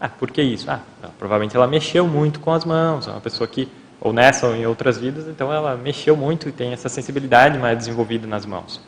[0.00, 0.70] Ah, por que isso?
[0.70, 0.80] Ah,
[1.18, 3.68] provavelmente ela mexeu muito com as mãos, é uma pessoa que,
[4.00, 7.78] ou nessa ou em outras vidas, então ela mexeu muito e tem essa sensibilidade mais
[7.78, 8.80] desenvolvida nas mãos.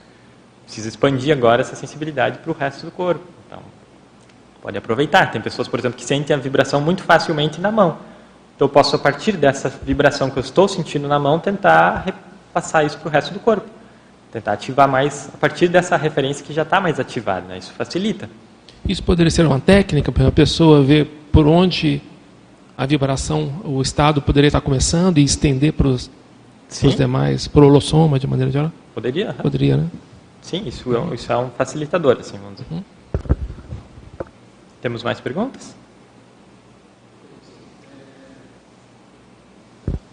[0.67, 3.25] Precisa expandir agora essa sensibilidade para o resto do corpo.
[3.47, 3.61] Então,
[4.61, 5.31] pode aproveitar.
[5.31, 7.99] Tem pessoas, por exemplo, que sentem a vibração muito facilmente na mão.
[8.57, 12.85] Então, eu posso, a partir dessa vibração que eu estou sentindo na mão, tentar repassar
[12.85, 13.71] isso para o resto do corpo.
[14.33, 17.47] Tentar ativar mais a partir dessa referência que já está mais ativada.
[17.47, 17.59] Né?
[17.59, 18.29] Isso facilita.
[18.89, 22.01] Isso poderia ser uma técnica para a pessoa ver por onde
[22.77, 26.11] a vibração, o estado poderia estar começando e estender para os
[26.97, 28.73] demais, para o holossoma de maneira geral?
[28.95, 29.33] Poderia.
[29.35, 29.91] Poderia, né?
[30.43, 32.67] Sim, isso é, isso é um facilitador, assim, vamos dizer.
[32.71, 32.83] Uhum.
[34.81, 35.75] Temos mais perguntas?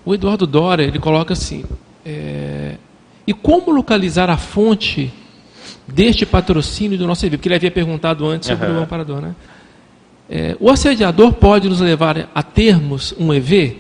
[0.06, 1.64] O Eduardo Dora, ele coloca assim,
[2.06, 2.78] é,
[3.26, 5.14] e como localizar a fonte
[5.88, 7.40] deste patrocínio do nosso evento?
[7.40, 8.80] Porque ele havia perguntado antes sobre uhum.
[8.80, 9.36] o amparador, né?
[10.30, 13.78] É, o assediador pode nos levar a termos um EV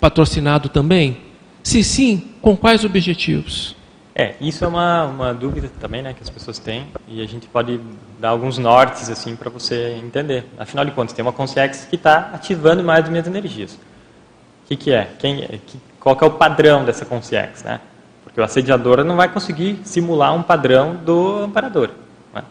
[0.00, 1.18] patrocinado também?
[1.62, 3.76] Se sim, com quais objetivos?
[4.14, 7.46] É, isso é uma, uma dúvida também, né, que as pessoas têm e a gente
[7.46, 7.80] pode
[8.20, 10.44] dar alguns nortes assim para você entender.
[10.58, 13.74] Afinal de contas, tem uma consciência que está ativando mais as minhas energias.
[13.74, 15.08] O que, que é?
[15.18, 17.80] Quem, que, qual que é o padrão dessa consciência, né?
[18.32, 21.90] Porque o assediador não vai conseguir simular um padrão do amparador.
[22.32, 22.42] Né?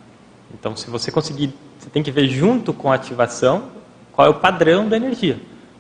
[0.53, 3.63] Então, se você conseguir, você tem que ver junto com a ativação
[4.11, 5.39] qual é o padrão da energia.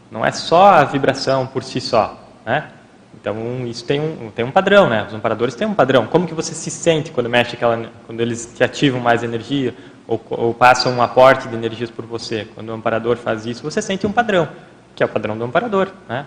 [0.09, 2.71] Não é só a vibração por si só, né?
[3.13, 5.05] Então, isso tem um, tem um padrão, né?
[5.07, 6.07] Os amparadores têm um padrão.
[6.07, 9.75] Como que você se sente quando mexe aquela, quando eles te ativam mais energia
[10.07, 12.47] ou, ou passam um aporte de energias por você?
[12.55, 14.47] Quando o amparador faz isso, você sente um padrão,
[14.95, 16.25] que é o padrão do amparador, né?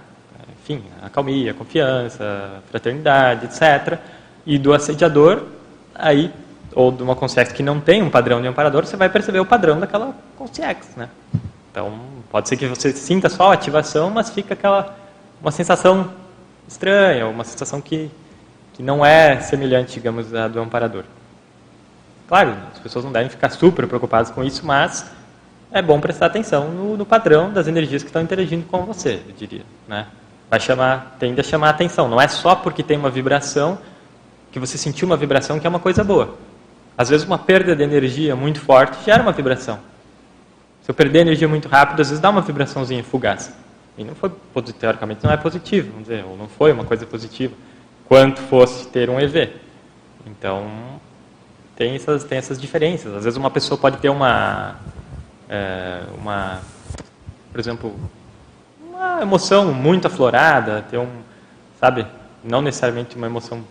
[0.65, 3.99] Enfim, a calmia, a confiança, a fraternidade, etc.
[4.47, 5.43] E do assediador,
[5.95, 6.33] aí,
[6.75, 9.45] ou de uma consciência que não tem um padrão de amparador, você vai perceber o
[9.45, 11.11] padrão daquela consciência, né?
[11.71, 11.93] Então,
[12.31, 14.97] pode ser que você sinta só a ativação, mas fica aquela
[15.39, 16.11] uma sensação
[16.67, 18.11] estranha, uma sensação que,
[18.73, 21.05] que não é semelhante, digamos, à do amparador.
[22.27, 25.05] Claro, as pessoas não devem ficar super preocupadas com isso, mas
[25.71, 29.35] é bom prestar atenção no, no padrão das energias que estão interagindo com você, eu
[29.37, 29.63] diria.
[29.87, 30.07] Né?
[30.51, 32.09] Vai chamar, tende a chamar a atenção.
[32.09, 33.79] Não é só porque tem uma vibração
[34.53, 36.37] que você sentiu uma vibração que é uma coisa boa.
[36.97, 39.79] Às vezes uma perda de energia muito forte gera uma vibração.
[40.83, 43.53] Se eu perder energia muito rápido, às vezes dá uma vibraçãozinha fugaz.
[43.97, 44.31] E não foi,
[44.79, 47.55] teoricamente, não é positivo, vamos dizer, ou não foi uma coisa positiva,
[48.07, 49.51] quanto fosse ter um EV.
[50.27, 50.69] Então,
[51.77, 53.15] tem essas, tem essas diferenças.
[53.15, 54.77] Às vezes uma pessoa pode ter uma,
[55.49, 56.61] é, uma
[57.55, 57.95] por exemplo,
[58.95, 61.09] uma emoção muito aflorada, ter um,
[61.81, 62.07] sabe,
[62.43, 63.65] não necessariamente uma emoção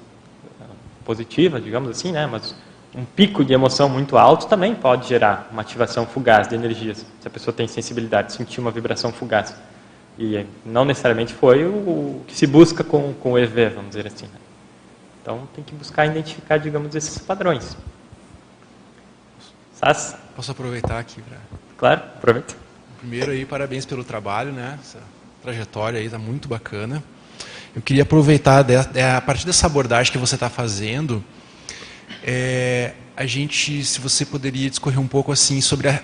[0.62, 0.66] é,
[1.06, 2.56] positiva, digamos assim, né, mas
[2.96, 7.06] um pico de emoção muito alto também pode gerar uma ativação fugaz de energias.
[7.20, 9.56] Se a pessoa tem sensibilidade, sentir uma vibração fugaz.
[10.18, 14.26] E não necessariamente foi o, que se busca com, com o EV, vamos dizer assim.
[14.26, 14.40] Né?
[15.22, 17.76] Então tem que buscar identificar, digamos, esses padrões.
[19.74, 20.16] Sas?
[20.36, 21.24] Posso aproveitar aqui.
[21.78, 22.56] Claro, aproveita.
[23.00, 24.78] Primeiro aí, parabéns pelo trabalho, né?
[24.80, 25.00] Essa
[25.44, 27.04] trajetória aí está muito bacana.
[27.76, 28.66] Eu queria aproveitar
[29.16, 31.24] a partir dessa abordagem que você está fazendo,
[32.24, 36.02] é, a gente, se você poderia discorrer um pouco assim sobre a,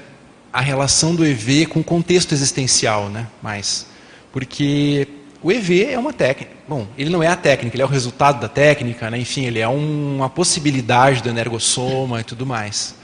[0.52, 3.28] a relação do EV com o contexto existencial, né?
[3.42, 3.88] Mais
[4.32, 5.08] porque
[5.42, 6.52] o EV é uma técnica.
[6.68, 9.18] Bom, ele não é a técnica, ele é o resultado da técnica, né?
[9.18, 12.96] enfim, ele é um, uma possibilidade do energossoma e tudo mais.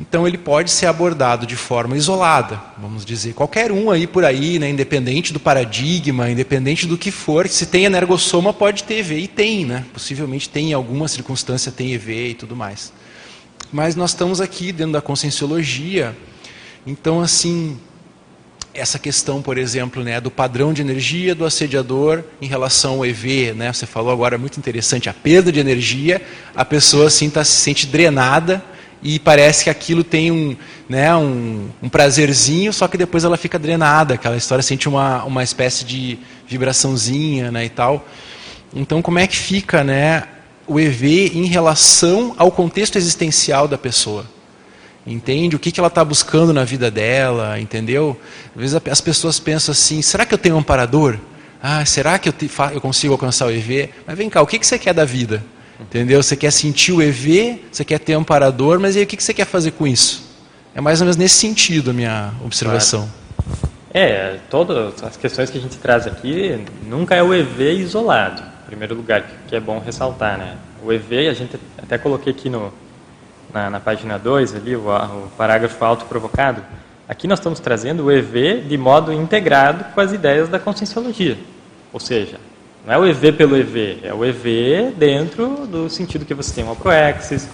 [0.00, 3.34] Então ele pode ser abordado de forma isolada, vamos dizer.
[3.34, 7.84] Qualquer um aí por aí, né, independente do paradigma, independente do que for, se tem
[7.84, 9.84] energossoma pode ter EV e tem, né?
[9.92, 12.92] Possivelmente tem em alguma circunstância tem EV e tudo mais.
[13.70, 16.16] Mas nós estamos aqui dentro da conscienciologia,
[16.86, 17.78] então assim,
[18.74, 23.52] essa questão, por exemplo, né, do padrão de energia do assediador em relação ao EV,
[23.52, 23.70] né?
[23.70, 26.22] Você falou agora muito interessante a perda de energia,
[26.56, 28.71] a pessoa assim tá, se sente drenada
[29.02, 30.56] e parece que aquilo tem um,
[30.88, 35.42] né, um, um prazerzinho, só que depois ela fica drenada, aquela história sente uma, uma
[35.42, 38.06] espécie de vibraçãozinha, né, e tal.
[38.74, 40.24] Então, como é que fica, né,
[40.66, 44.26] o EV em relação ao contexto existencial da pessoa?
[45.06, 48.16] entende o que, que ela está buscando na vida dela, entendeu?
[48.54, 51.18] Às vezes as pessoas pensam assim: será que eu tenho um amparador?
[51.62, 53.90] Ah, será que eu, te, eu consigo alcançar o EV?
[54.06, 55.44] Mas vem cá, o que, que você quer da vida?
[55.82, 56.22] Entendeu?
[56.22, 59.44] Você quer sentir o EV, você quer ter amparador, mas aí o que você quer
[59.44, 60.30] fazer com isso?
[60.74, 63.08] É mais ou menos nesse sentido a minha observação.
[63.36, 63.72] Claro.
[63.94, 68.66] É, todas as questões que a gente traz aqui, nunca é o EV isolado, em
[68.66, 70.56] primeiro lugar, que é bom ressaltar, né?
[70.82, 72.72] O EV, a gente até coloquei aqui no,
[73.52, 76.62] na, na página 2, ali, o, o parágrafo autoprovocado,
[77.12, 81.36] Aqui nós estamos trazendo o EV de modo integrado com as ideias da conscienciologia.
[81.92, 82.38] Ou seja,
[82.84, 86.64] não é o EV pelo EV, é o EV dentro do sentido que você tem
[86.64, 87.48] uma proexis,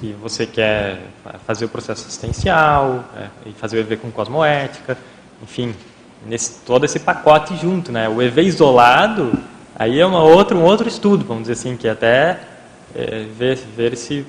[0.00, 0.98] que você quer
[1.46, 4.98] fazer o processo assistencial, é, e fazer o EV com cosmoética,
[5.40, 5.72] enfim,
[6.26, 7.92] nesse, todo esse pacote junto.
[7.92, 8.08] Né?
[8.08, 9.32] O EV isolado,
[9.76, 12.40] aí é uma outra, um outro estudo, vamos dizer assim, que até
[12.92, 14.26] é, ver, ver se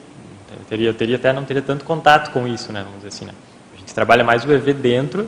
[0.51, 2.81] eu teria, eu teria até não teria tanto contato com isso, né?
[2.83, 3.25] vamos dizer assim.
[3.25, 3.33] Né?
[3.75, 5.27] A gente trabalha mais o EV dentro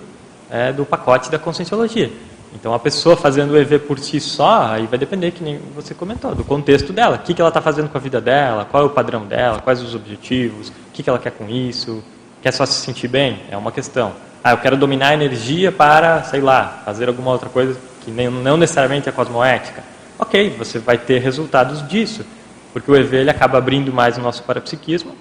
[0.52, 2.12] é, do pacote da conscienciologia.
[2.56, 5.94] Então, a pessoa fazendo o EV por si só, aí vai depender, que nem você
[5.94, 7.18] comentou, do contexto dela.
[7.18, 9.60] O que, que ela está fazendo com a vida dela, qual é o padrão dela,
[9.60, 12.02] quais os objetivos, o que, que ela quer com isso,
[12.42, 13.42] quer só se sentir bem?
[13.52, 14.14] É uma questão.
[14.42, 18.30] Ah, eu quero dominar a energia para, sei lá, fazer alguma outra coisa que nem,
[18.30, 19.84] não necessariamente é cosmoética.
[20.18, 22.26] Ok, você vai ter resultados disso,
[22.72, 25.14] porque o EV ele acaba abrindo mais o nosso parapsiquismo,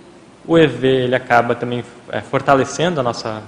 [0.46, 3.42] o EV ele acaba também é, fortalecendo a nossa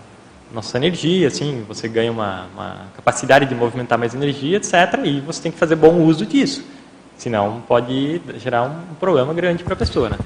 [0.52, 4.74] nossa energia, assim, você ganha uma, uma, capacidade de movimentar mais energia, etc.
[5.04, 6.64] E você tem que fazer bom uso disso.
[7.16, 10.18] Senão pode gerar um problema grande para a pessoa, né?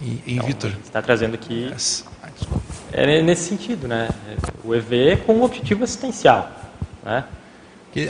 [0.00, 0.72] E, e então, Vitor?
[0.84, 1.72] está trazendo aqui...
[2.92, 4.08] É nesse sentido, né?
[4.64, 6.50] O EV com um objetivo assistencial,
[7.04, 7.24] né?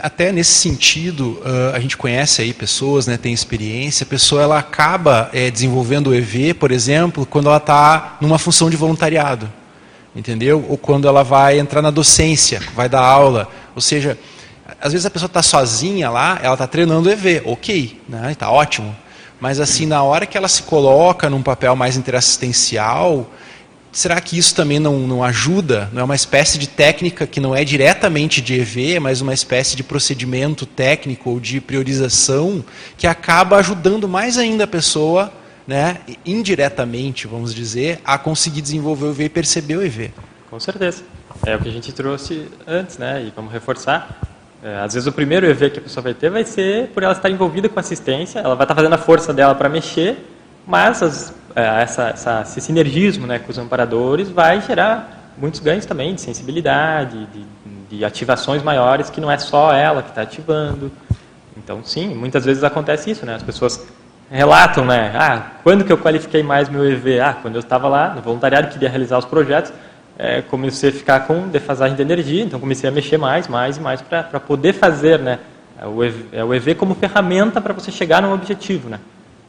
[0.02, 1.40] Até nesse sentido,
[1.72, 6.14] a gente conhece aí pessoas, né, tem experiência, a pessoa ela acaba é, desenvolvendo o
[6.14, 9.48] EV, por exemplo, quando ela está numa função de voluntariado
[10.16, 10.64] entendeu?
[10.68, 13.48] Ou quando ela vai entrar na docência, vai dar aula.
[13.74, 14.18] Ou seja,
[14.80, 18.32] às vezes a pessoa está sozinha lá, ela está treinando EV, ok, né?
[18.32, 18.96] está ótimo.
[19.38, 23.30] Mas assim, na hora que ela se coloca num papel mais interassistencial,
[23.92, 25.90] será que isso também não, não ajuda?
[25.92, 29.76] Não é uma espécie de técnica que não é diretamente de EV, mas uma espécie
[29.76, 32.64] de procedimento técnico ou de priorização
[32.96, 35.30] que acaba ajudando mais ainda a pessoa
[35.66, 40.12] né, indiretamente, vamos dizer, a conseguir desenvolver o EV e perceber o EV.
[40.48, 41.02] Com certeza.
[41.44, 44.20] É o que a gente trouxe antes, né, e vamos reforçar.
[44.62, 47.12] É, às vezes o primeiro EV que a pessoa vai ter vai ser por ela
[47.12, 50.16] estar envolvida com assistência, ela vai estar fazendo a força dela para mexer,
[50.66, 55.84] mas as, é, essa, essa, esse sinergismo né, com os amparadores vai gerar muitos ganhos
[55.84, 60.90] também de sensibilidade, de, de ativações maiores, que não é só ela que está ativando.
[61.56, 63.34] Então, sim, muitas vezes acontece isso, né?
[63.34, 63.86] As pessoas
[64.30, 65.12] relatam, né?
[65.14, 67.20] Ah, quando que eu qualifiquei mais meu EV?
[67.20, 69.72] Ah, quando eu estava lá no voluntariado, queria realizar os projetos,
[70.18, 73.80] é, comecei a ficar com defasagem de energia, então comecei a mexer mais, mais e
[73.80, 75.38] mais para poder fazer, né?
[75.84, 78.98] O EV, é o EV como ferramenta para você chegar num objetivo, né?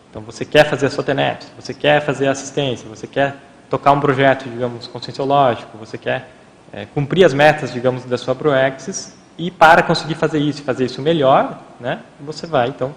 [0.09, 3.35] Então você quer fazer a sua TENEP, você quer fazer assistência, você quer
[3.69, 6.29] tocar um projeto, digamos, conscienciológico, você quer
[6.73, 11.01] é, cumprir as metas, digamos, da sua ProExis e para conseguir fazer isso, fazer isso
[11.01, 11.99] melhor, né?
[12.19, 12.93] Você vai, então,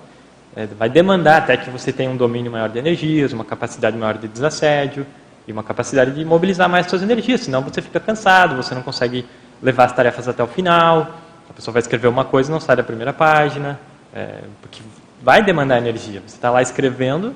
[0.54, 4.18] é, vai demandar até que você tenha um domínio maior de energias, uma capacidade maior
[4.18, 5.06] de desassédio
[5.46, 9.24] e uma capacidade de mobilizar mais suas energias, senão você fica cansado, você não consegue
[9.62, 11.14] levar as tarefas até o final,
[11.48, 13.78] a pessoa vai escrever uma coisa e não sai da primeira página,
[14.14, 14.82] é, porque
[15.22, 16.22] vai demandar energia.
[16.26, 17.34] Você está lá escrevendo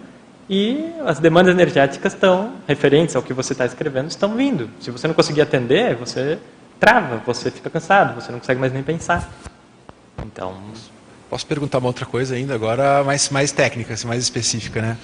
[0.49, 4.69] e as demandas energéticas estão referentes ao que você está escrevendo estão vindo.
[4.81, 6.39] Se você não conseguir atender, você
[6.79, 9.29] trava, você fica cansado, você não consegue mais nem pensar.
[10.25, 10.55] Então,
[11.35, 14.97] Posso perguntar uma outra coisa ainda, agora mais, mais técnica, assim, mais específica, né?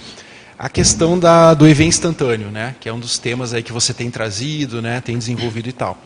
[0.57, 2.77] A questão da, do evento instantâneo, né?
[2.79, 5.01] Que é um dos temas aí que você tem trazido, né?
[5.01, 5.99] Tem desenvolvido e tal.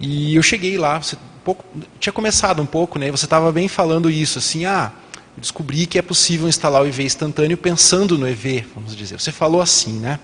[0.00, 1.64] E eu cheguei lá, você pouco,
[2.00, 3.12] tinha começado um pouco, né?
[3.12, 4.90] Você estava bem falando isso, assim, ah,
[5.36, 9.20] descobri que é possível instalar o EV instantâneo pensando no EV, vamos dizer.
[9.20, 10.18] Você falou assim, né?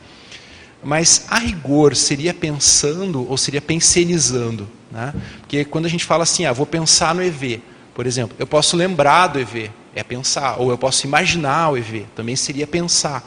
[0.82, 5.14] Mas a rigor seria pensando ou seria pensenizando, né?
[5.38, 7.62] Porque quando a gente fala assim, ah, vou pensar no EV,
[7.96, 12.04] por exemplo, eu posso lembrar do EV, é pensar, ou eu posso imaginar o EV,
[12.14, 13.24] também seria pensar.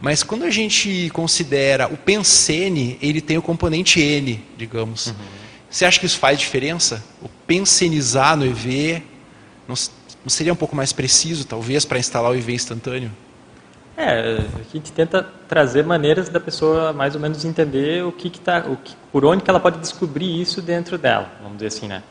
[0.00, 5.06] Mas quando a gente considera o pensene, ele tem o componente N, digamos.
[5.06, 5.14] Uhum.
[5.70, 7.00] Você acha que isso faz diferença?
[7.22, 9.04] O pensenizar no EV
[9.68, 9.76] não,
[10.26, 13.12] seria um pouco mais preciso, talvez, para instalar o EV instantâneo?
[13.96, 18.40] É, a gente tenta trazer maneiras da pessoa mais ou menos entender o que, que
[18.40, 21.86] tá, o que, por onde que ela pode descobrir isso dentro dela, vamos dizer assim,
[21.86, 22.02] né?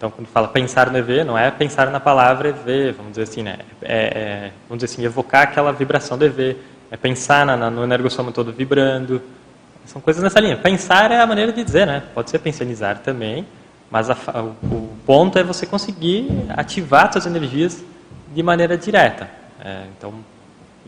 [0.00, 3.42] Então, quando fala pensar no EV, não é pensar na palavra EV, vamos dizer assim,
[3.42, 3.58] né?
[3.82, 6.56] É, é, vamos dizer assim, evocar aquela vibração do EV,
[6.90, 9.20] é pensar na, no energossoma todo vibrando.
[9.84, 10.56] São coisas nessa linha.
[10.56, 12.02] Pensar é a maneira de dizer, né?
[12.14, 13.46] Pode ser pensionizar também,
[13.90, 17.84] mas a, o, o, ponto é você conseguir ativar suas energias
[18.34, 19.28] de maneira direta.
[19.62, 20.14] É, então,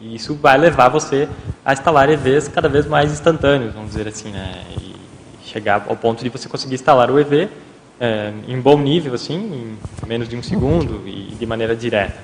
[0.00, 1.28] isso vai levar você
[1.62, 4.64] a instalar EVs cada vez mais instantâneos, vamos dizer assim, né?
[4.80, 4.96] E
[5.44, 7.50] chegar ao ponto de você conseguir instalar o EV
[8.03, 12.18] é, em bom nível, assim, em menos de um segundo e de maneira direta.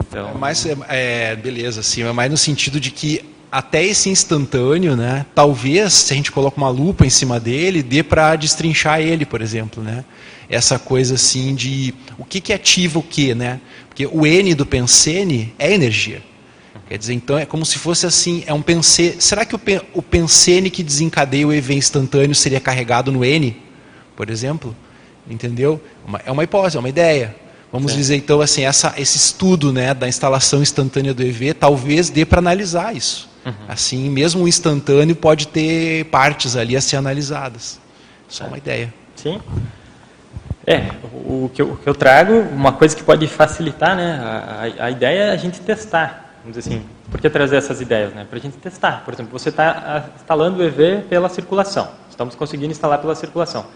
[0.00, 0.30] Então...
[0.30, 5.26] É mais, é, beleza, assim, é mais no sentido de que até esse instantâneo, né,
[5.34, 9.42] talvez, se a gente coloca uma lupa em cima dele, dê para destrinchar ele, por
[9.42, 9.82] exemplo.
[9.82, 10.04] Né?
[10.48, 13.60] Essa coisa assim de o que, que ativa o que, né?
[13.88, 16.22] Porque o N do pensene é energia.
[16.88, 19.16] Quer dizer, então é como se fosse assim, é um pense.
[19.18, 19.60] Será que o,
[19.92, 23.56] o pensene que desencadeia o EV instantâneo seria carregado no N,
[24.16, 24.74] por exemplo?
[25.28, 25.80] Entendeu?
[26.06, 27.34] Uma, é uma hipótese, é uma ideia.
[27.70, 27.98] Vamos Sim.
[27.98, 32.38] dizer então assim, essa, esse estudo né, da instalação instantânea do EV talvez dê para
[32.38, 33.28] analisar isso.
[33.44, 33.52] Uhum.
[33.68, 37.78] Assim, mesmo o instantâneo pode ter partes ali a ser analisadas.
[38.28, 38.92] Só uma ideia.
[39.14, 39.40] Sim.
[40.66, 44.82] É, o que, eu, o que eu trago, uma coisa que pode facilitar, né, a,
[44.82, 48.14] a, a ideia é a gente testar vamos dizer assim, por que trazer essas ideias?
[48.14, 48.24] Né?
[48.28, 49.02] Para a gente testar.
[49.04, 51.88] Por exemplo, você está instalando o EV pela circulação.
[52.08, 53.66] Estamos conseguindo instalar pela circulação.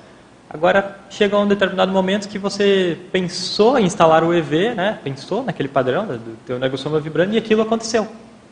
[0.52, 4.98] Agora, chega um determinado momento que você pensou em instalar o EV, né?
[5.04, 8.08] pensou naquele padrão do teu negossoma vibrando e aquilo aconteceu.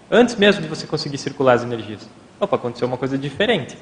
[0.08, 2.08] Antes mesmo de você conseguir circular as energias.
[2.38, 3.76] Opa, aconteceu uma coisa diferente.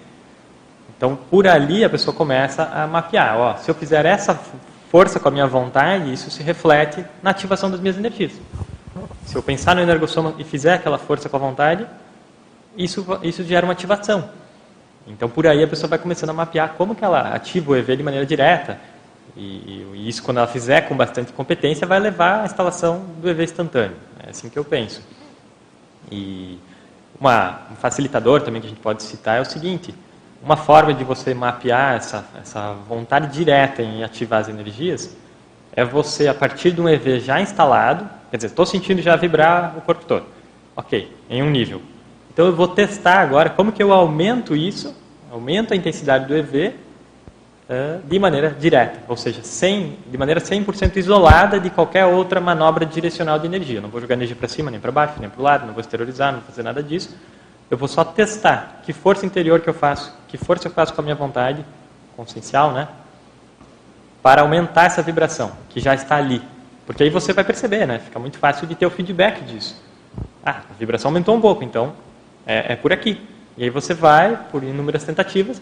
[0.97, 3.37] Então, por ali, a pessoa começa a mapear.
[3.37, 4.35] Ó, se eu fizer essa
[4.91, 8.33] força com a minha vontade, isso se reflete na ativação das minhas energias.
[9.27, 11.87] Se eu pensar no energossoma e fizer aquela força com a vontade,
[12.79, 14.31] isso, isso gera uma ativação.
[15.07, 17.97] Então, por aí a pessoa vai começando a mapear como que ela ativa o EV
[17.97, 18.79] de maneira direta.
[19.37, 23.45] E, e isso, quando ela fizer com bastante competência, vai levar à instalação do EV
[23.45, 23.97] instantâneo.
[24.25, 25.03] É assim que eu penso.
[26.11, 26.59] E
[27.21, 29.95] uma, um facilitador também que a gente pode citar é o seguinte:
[30.43, 35.17] uma forma de você mapear essa, essa vontade direta em ativar as energias
[35.73, 39.77] é você, a partir de um EV já instalado, quer dizer, estou sentindo já vibrar
[39.77, 40.25] o corpo todo.
[40.75, 41.83] Ok, em um nível.
[42.37, 44.95] Então eu vou testar agora como que eu aumento isso,
[45.33, 46.75] aumento a intensidade do EV
[47.67, 52.85] uh, de maneira direta, ou seja, sem, de maneira 100% isolada de qualquer outra manobra
[52.85, 53.79] direcional de energia.
[53.79, 55.73] Eu não vou jogar energia para cima, nem para baixo, nem para o lado, não
[55.73, 57.17] vou exteriorizar, não vou fazer nada disso.
[57.71, 61.01] Eu vou só testar que força interior que eu faço, que força eu faço com
[61.01, 61.65] a minha vontade,
[62.19, 62.87] consciencial, né?
[64.23, 66.43] para aumentar essa vibração, que já está ali.
[66.85, 67.99] Porque aí você vai perceber, né?
[67.99, 69.83] Fica muito fácil de ter o feedback disso.
[70.45, 71.95] Ah, a vibração aumentou um pouco, então
[72.47, 73.21] é, é por aqui.
[73.57, 75.61] E aí você vai, por inúmeras tentativas,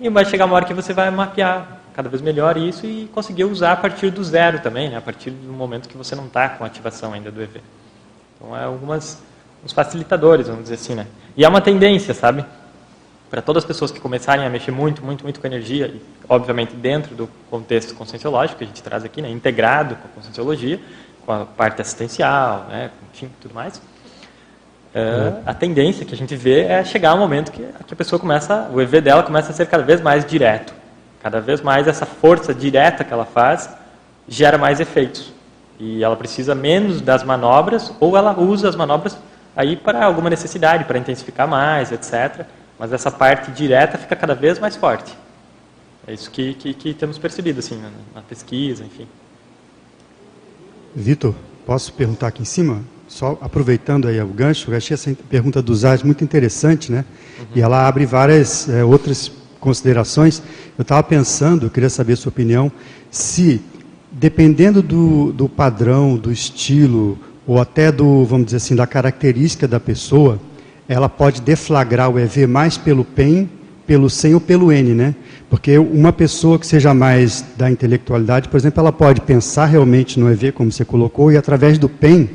[0.00, 3.44] e vai chegar uma hora que você vai mapear cada vez melhor isso e conseguir
[3.44, 4.96] usar a partir do zero também, né?
[4.98, 7.62] a partir do momento que você não está com ativação ainda do EV.
[8.36, 9.22] Então, é algumas
[9.74, 10.94] facilitadores, vamos dizer assim.
[10.94, 11.06] Né?
[11.36, 12.44] E é uma tendência, sabe?
[13.30, 16.74] para todas as pessoas que começarem a mexer muito, muito, muito com energia, e obviamente
[16.74, 20.80] dentro do contexto conscienciológico que a gente traz aqui, né, integrado com a conscienciologia,
[21.24, 23.82] com a parte assistencial, né, enfim, tudo mais,
[24.96, 28.18] uh, a tendência que a gente vê é chegar um momento que, que a pessoa
[28.18, 30.74] começa, o EV dela começa a ser cada vez mais direto.
[31.22, 33.68] Cada vez mais essa força direta que ela faz
[34.26, 35.32] gera mais efeitos.
[35.78, 39.18] E ela precisa menos das manobras, ou ela usa as manobras
[39.54, 42.46] aí para alguma necessidade, para intensificar mais, etc.
[42.78, 45.16] Mas essa parte direta fica cada vez mais forte.
[46.06, 49.08] É isso que, que, que temos percebido assim, na, na pesquisa, enfim.
[50.94, 51.34] Vitor,
[51.66, 52.82] posso perguntar aqui em cima?
[53.08, 57.04] Só aproveitando aí o gancho, achei essa pergunta do Zaz muito interessante, né?
[57.38, 57.46] Uhum.
[57.54, 59.30] E ela abre várias é, outras
[59.60, 60.42] considerações.
[60.76, 62.70] Eu estava pensando, eu queria saber a sua opinião,
[63.10, 63.60] se,
[64.10, 69.78] dependendo do, do padrão, do estilo, ou até do, vamos dizer assim, da característica da
[69.78, 70.40] pessoa,
[70.88, 73.48] ela pode deflagrar o EV mais pelo PEN,
[73.86, 75.14] pelo SEM ou pelo N, né?
[75.48, 80.30] Porque uma pessoa que seja mais da intelectualidade, por exemplo, ela pode pensar realmente no
[80.30, 82.28] EV, como você colocou, e através do PEN,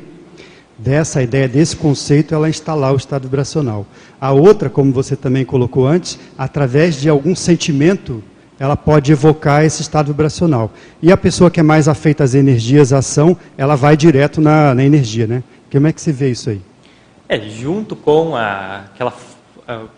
[0.82, 3.86] dessa ideia, desse conceito, ela instalar o estado vibracional.
[4.20, 8.22] A outra, como você também colocou antes, através de algum sentimento,
[8.58, 10.70] ela pode evocar esse estado vibracional.
[11.00, 14.74] E a pessoa que é mais afeita às energias, à ação, ela vai direto na,
[14.74, 15.42] na energia, né?
[15.70, 16.60] Como é que você vê isso aí?
[17.28, 19.12] É, junto com a, aquela.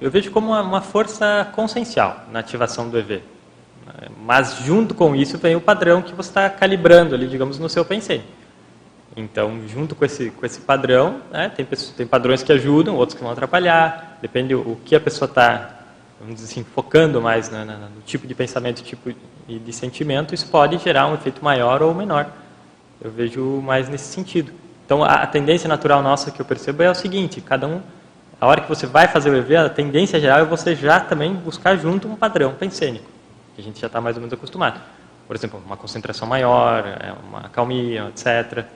[0.01, 3.23] Eu vejo como uma, uma força consciencial na ativação do EV.
[4.25, 7.85] Mas junto com isso vem o padrão que você está calibrando ali, digamos, no seu
[7.85, 8.23] pensei.
[9.17, 11.65] Então, junto com esse, com esse padrão, né, tem,
[11.97, 15.83] tem padrões que ajudam, outros que vão atrapalhar, depende o que a pessoa está,
[16.21, 19.15] vamos dizer assim, focando mais né, no tipo de pensamento tipo
[19.49, 22.29] e de sentimento, isso pode gerar um efeito maior ou menor.
[23.01, 24.53] Eu vejo mais nesse sentido.
[24.85, 27.81] Então, a, tendência natural nossa que eu percebo é o seguinte: cada um,
[28.41, 31.35] a hora que você vai fazer o EV, a tendência geral é você já também
[31.35, 33.07] buscar junto um padrão pensênico,
[33.55, 34.81] que a gente já está mais ou menos acostumado.
[35.27, 38.67] Por exemplo, uma concentração maior, é, uma calmia, etc.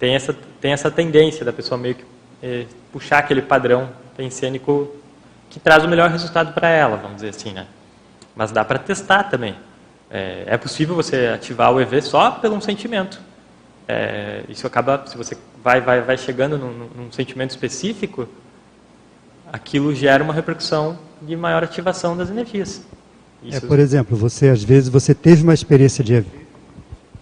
[0.00, 2.04] Tem essa, tem essa tendência da pessoa meio que
[2.42, 4.90] é, puxar aquele padrão pensênico
[5.50, 7.66] que traz o melhor resultado para ela, vamos dizer assim, né?
[8.34, 9.54] Mas dá para testar também.
[10.10, 13.20] É, é possível você ativar o EV só pelo um sentimento.
[13.86, 18.26] É, isso acaba, se você vai, vai, vai chegando num, num sentimento específico,
[19.52, 22.82] aquilo gera uma repercussão de maior ativação das energias.
[23.42, 23.58] Isso...
[23.58, 26.26] É, por exemplo, você às vezes você teve uma experiência de EV,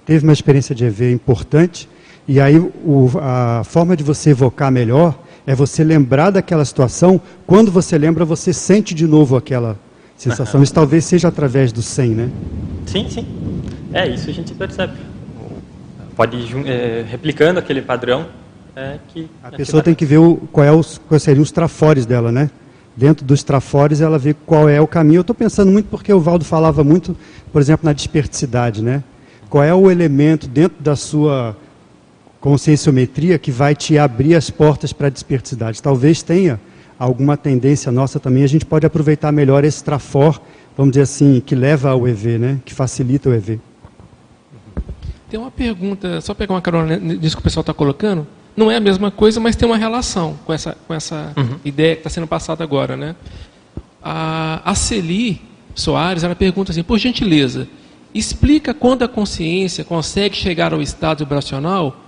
[0.06, 1.88] teve uma experiência de EV importante,
[2.28, 7.18] e aí o, a forma de você evocar melhor é você lembrar daquela situação.
[7.46, 9.78] Quando você lembra, você sente de novo aquela
[10.14, 10.58] sensação.
[10.60, 10.64] Uhum.
[10.64, 12.30] Isso talvez seja através do 100, né?
[12.84, 13.26] Sim, sim.
[13.94, 14.92] É, isso a gente percebe.
[16.14, 18.26] Pode ir é, replicando aquele padrão
[18.76, 19.26] é, que...
[19.42, 22.50] A pessoa tem que ver o, qual é os, quais seriam os trafores dela, né?
[22.94, 25.18] Dentro dos trafores ela vê qual é o caminho.
[25.18, 27.16] Eu estou pensando muito porque o Valdo falava muito,
[27.50, 29.02] por exemplo, na desperticidade, né?
[29.48, 31.56] Qual é o elemento dentro da sua
[32.40, 35.82] conscienciometria que vai te abrir as portas para a desperticidade.
[35.82, 36.60] Talvez tenha
[36.98, 40.40] alguma tendência nossa também, a gente pode aproveitar melhor esse trafor,
[40.76, 42.60] vamos dizer assim, que leva ao EV, né?
[42.64, 43.60] que facilita o EV.
[45.30, 48.26] Tem uma pergunta, só pegar uma carona nisso que o pessoal está colocando.
[48.56, 51.58] Não é a mesma coisa, mas tem uma relação com essa, com essa uhum.
[51.64, 52.96] ideia que está sendo passada agora.
[52.96, 53.14] Né?
[54.02, 55.40] A, a Celi
[55.74, 57.68] Soares ela pergunta assim, por gentileza,
[58.12, 62.07] explica quando a consciência consegue chegar ao estado vibracional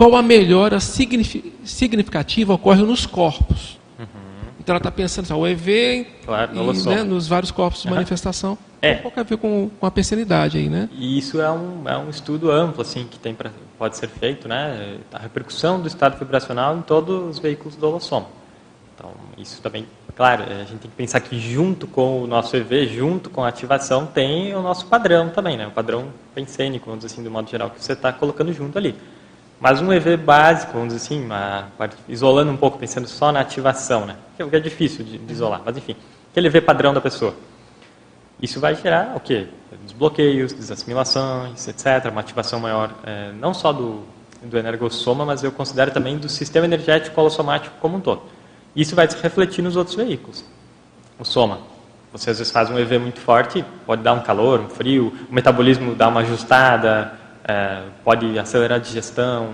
[0.00, 3.78] qual a melhora significativa ocorre nos corpos.
[3.98, 4.06] Uhum.
[4.58, 7.96] Então ela está pensando assim, o EV claro, e, né, nos vários corpos de uhum.
[7.96, 8.56] manifestação.
[8.80, 8.94] É.
[8.94, 10.88] Tem pouco a ver com, com a pensanidade aí, né?
[10.90, 14.48] E isso é um, é um estudo amplo, assim, que tem pra, pode ser feito,
[14.48, 14.96] né?
[15.12, 18.28] A repercussão do estado vibracional em todos os veículos do holossoma.
[18.94, 19.84] Então, isso também,
[20.16, 23.48] claro, a gente tem que pensar que junto com o nosso EV, junto com a
[23.48, 25.66] ativação, tem o nosso padrão também, né?
[25.66, 28.96] O padrão pensênico, vamos dizer assim, do modo geral, que você está colocando junto ali.
[29.60, 31.68] Mas um EV básico, vamos dizer assim, uma,
[32.08, 34.16] isolando um pouco, pensando só na ativação, né?
[34.36, 35.94] que é difícil de, de isolar, mas enfim,
[36.30, 37.34] aquele EV padrão da pessoa.
[38.40, 39.48] Isso vai gerar o quê?
[39.84, 42.10] Desbloqueios, desassimilações, etc.
[42.10, 44.02] Uma ativação maior, é, não só do,
[44.42, 48.22] do energossoma, mas eu considero também do sistema energético holossomático como um todo.
[48.74, 50.42] Isso vai se refletir nos outros veículos.
[51.18, 51.58] O soma.
[52.12, 55.34] Você às vezes faz um EV muito forte, pode dar um calor, um frio, o
[55.34, 57.19] metabolismo dá uma ajustada,
[57.50, 59.50] é, pode acelerar a digestão,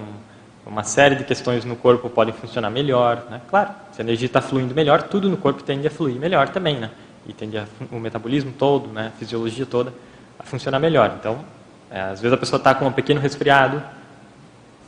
[0.67, 3.25] uma série de questões no corpo podem funcionar melhor.
[3.31, 3.41] Né?
[3.49, 6.77] Claro, se a energia está fluindo melhor, tudo no corpo tende a fluir melhor também,
[6.77, 6.91] né?
[7.27, 9.13] E tende a, o metabolismo todo, né?
[9.15, 9.93] a fisiologia toda,
[10.39, 11.17] a funcionar melhor.
[11.19, 11.45] Então,
[11.91, 13.83] é, às vezes a pessoa está com um pequeno resfriado,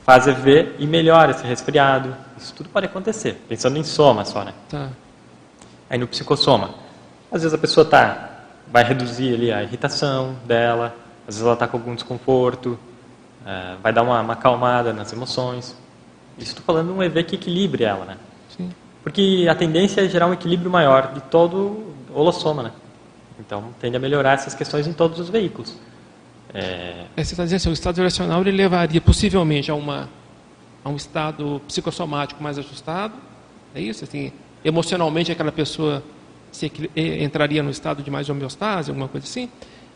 [0.05, 2.15] faz EV e melhora esse resfriado.
[2.37, 4.53] Isso tudo pode acontecer, pensando em soma só, né?
[4.69, 4.89] Tá.
[5.89, 6.75] Aí no psicossoma,
[7.33, 10.95] às vezes a pessoa tá, vai reduzir ali a irritação dela,
[11.27, 12.79] às vezes ela está com algum desconforto,
[13.49, 15.75] é, vai dar uma, uma acalmada nas emoções.
[16.37, 18.17] Isso estou falando de um EV que equilibre ela, né?
[18.55, 18.71] Sim.
[19.03, 22.73] Porque a tendência é gerar um equilíbrio maior de todo o holossoma, né?
[23.41, 25.75] Então, tende a melhorar essas questões em todos os veículos.
[26.53, 27.07] É...
[27.17, 30.11] É, você está dizendo assim, o estado vibracional ele levaria possivelmente a, uma,
[30.85, 33.15] a um estado psicossomático mais ajustado,
[33.75, 34.05] é isso?
[34.05, 34.31] Assim,
[34.63, 36.03] emocionalmente aquela pessoa
[36.53, 39.49] se, entraria no estado de mais homeostase, alguma coisa assim?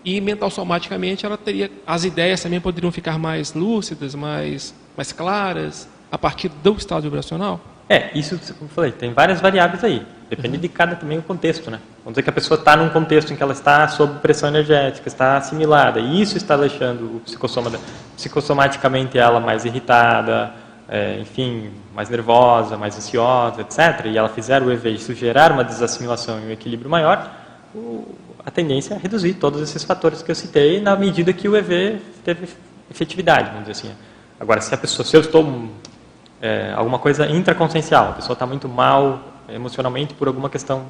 [0.04, 5.88] E mental somaticamente ela teria as ideias também poderiam ficar mais lúcidas, mais mais claras
[6.10, 7.60] a partir do estado vibracional.
[7.88, 10.04] É, isso como eu falei, tem várias variáveis aí.
[10.28, 10.62] Depende uhum.
[10.62, 11.78] de cada também o contexto, né?
[11.98, 15.06] Vamos dizer que a pessoa está num contexto em que ela está sob pressão energética,
[15.06, 17.70] está assimilada, e isso está deixando o psicossoma,
[18.16, 20.54] psicossomaticamente ela mais irritada,
[20.88, 24.06] é, enfim, mais nervosa, mais ansiosa, etc.
[24.06, 27.30] E ela fizer o EV, isso gerar uma desassimilação e um equilíbrio maior,
[27.74, 28.08] o,
[28.44, 32.00] a tendência é reduzir todos esses fatores que eu citei na medida que o EV
[32.24, 32.48] teve
[32.90, 33.94] efetividade, vamos dizer assim.
[34.38, 35.68] Agora, se a pessoa, se eu estou
[36.40, 40.86] é, alguma coisa intraconsciencial, a pessoa está muito mal emocionalmente por alguma questão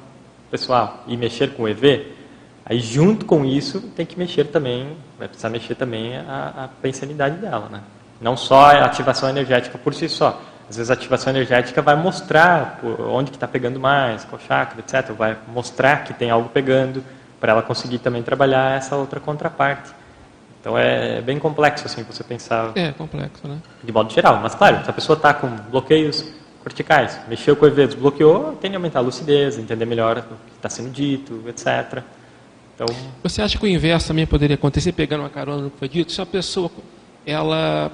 [0.50, 2.12] pessoal e mexer com o EV,
[2.64, 7.36] aí junto com isso tem que mexer também, vai precisar mexer também a, a pensanidade
[7.36, 7.80] dela, né?
[8.20, 10.40] Não só a ativação energética por si só.
[10.70, 12.80] Às vezes a ativação energética vai mostrar
[13.10, 15.12] onde que está pegando mais, qual chakra, etc.
[15.12, 17.04] Vai mostrar que tem algo pegando
[17.42, 19.90] para ela conseguir também trabalhar essa outra contraparte.
[20.60, 22.70] Então é bem complexo assim você pensar.
[22.76, 23.58] É complexo, né?
[23.82, 26.24] De modo geral, mas claro, se a pessoa está com bloqueios
[26.62, 30.54] corticais, mexeu com o EV, desbloqueou, tende a aumentar a lucidez, entender melhor o que
[30.54, 32.04] está sendo dito, etc.
[32.76, 32.86] Então,
[33.20, 36.12] você acha que o inverso também poderia acontecer pegando uma carona no que foi dito?
[36.12, 36.70] Se a pessoa
[37.26, 37.90] ela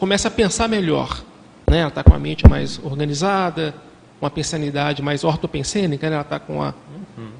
[0.00, 1.22] começa a pensar melhor,
[1.70, 1.78] né?
[1.78, 3.72] Ela está com a mente mais organizada,
[4.20, 6.16] uma pensanidade mais ortopensênica, né?
[6.16, 6.97] ela está com uma, uhum.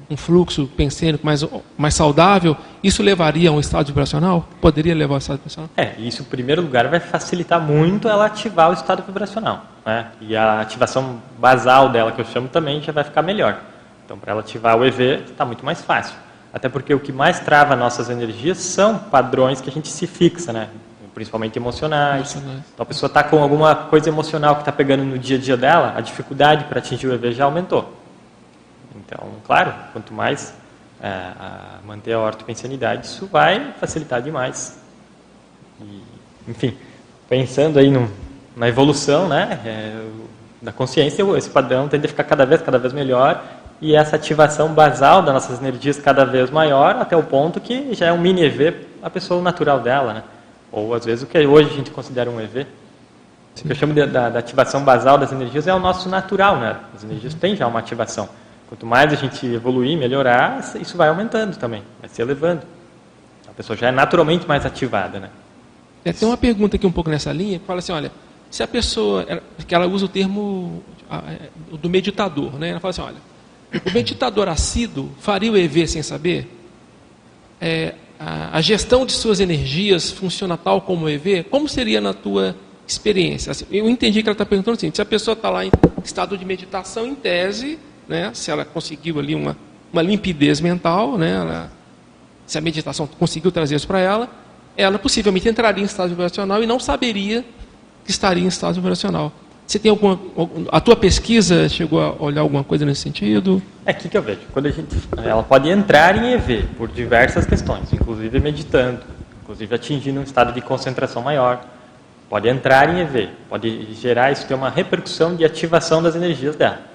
[0.09, 1.45] Um fluxo pensênico mais,
[1.77, 4.47] mais saudável, isso levaria a um estado vibracional?
[4.59, 5.69] Poderia levar ao estado vibracional?
[5.77, 9.65] É, isso, em primeiro lugar, vai facilitar muito ela ativar o estado vibracional.
[9.85, 10.07] Né?
[10.21, 13.59] E a ativação basal dela, que eu chamo também, já vai ficar melhor.
[14.05, 16.15] Então, para ela ativar o EV, está muito mais fácil.
[16.51, 20.51] Até porque o que mais trava nossas energias são padrões que a gente se fixa,
[20.51, 20.69] né?
[21.13, 22.33] principalmente emocionais.
[22.33, 22.63] emocionais.
[22.73, 25.57] Então a pessoa está com alguma coisa emocional que está pegando no dia a dia
[25.57, 27.98] dela, a dificuldade para atingir o EV já aumentou.
[29.09, 30.53] Então, claro, quanto mais
[31.01, 34.79] é, a manter a ortopensanidade, isso vai facilitar demais.
[35.81, 36.03] E,
[36.47, 36.77] enfim,
[37.27, 38.07] pensando aí no,
[38.55, 40.05] na evolução né, é,
[40.61, 43.43] da consciência, esse padrão tende a ficar cada vez, cada vez melhor
[43.81, 48.07] e essa ativação basal das nossas energias cada vez maior, até o ponto que já
[48.07, 50.23] é um mini EV a pessoa natural dela, né?
[50.71, 52.67] Ou às vezes o que hoje a gente considera um EV.
[53.55, 53.63] Sim.
[53.63, 56.57] O que eu chamo de, da, da, ativação basal das energias é o nosso natural,
[56.57, 56.75] né?
[56.93, 58.29] As energias têm já uma ativação.
[58.69, 62.61] Quanto mais a gente evoluir, melhorar, isso vai aumentando também, vai se elevando.
[63.47, 65.31] A pessoa já é naturalmente mais ativada, né?
[66.05, 68.11] É, tem uma pergunta aqui um pouco nessa linha, que fala assim, olha,
[68.47, 69.25] se a pessoa,
[69.67, 72.69] que ela usa o termo é, do meditador, né?
[72.69, 73.17] Ela fala assim, olha,
[73.83, 76.47] o meditador assíduo faria o EV sem saber?
[77.59, 81.43] É, a, a, gestão de suas energias funciona tal como o EV?
[81.49, 82.55] Como seria na tua
[82.87, 83.49] experiência?
[83.49, 85.71] Assim, eu entendi que ela está perguntando assim, se a pessoa está lá em
[86.03, 87.79] estado de meditação, em tese,
[88.09, 89.55] né, se ela conseguiu ali uma,
[89.93, 91.71] uma limpidez mental, né, ela,
[92.47, 94.27] se a meditação conseguiu trazer isso para ela,
[94.75, 97.45] ela possivelmente entraria em estado vibracional e não saberia
[98.03, 99.31] que estaria em estado vibracional.
[99.67, 100.19] Você tem alguma.
[100.71, 103.61] A tua pesquisa chegou a olhar alguma coisa nesse sentido?
[103.85, 104.39] É aqui que eu vejo.
[104.51, 109.01] Quando a gente, ela pode entrar em EV por diversas questões, inclusive meditando,
[109.43, 111.63] inclusive atingindo um estado de concentração maior.
[112.27, 116.88] Pode entrar em EV, pode gerar isso, ter uma repercussão de ativação das energias dela.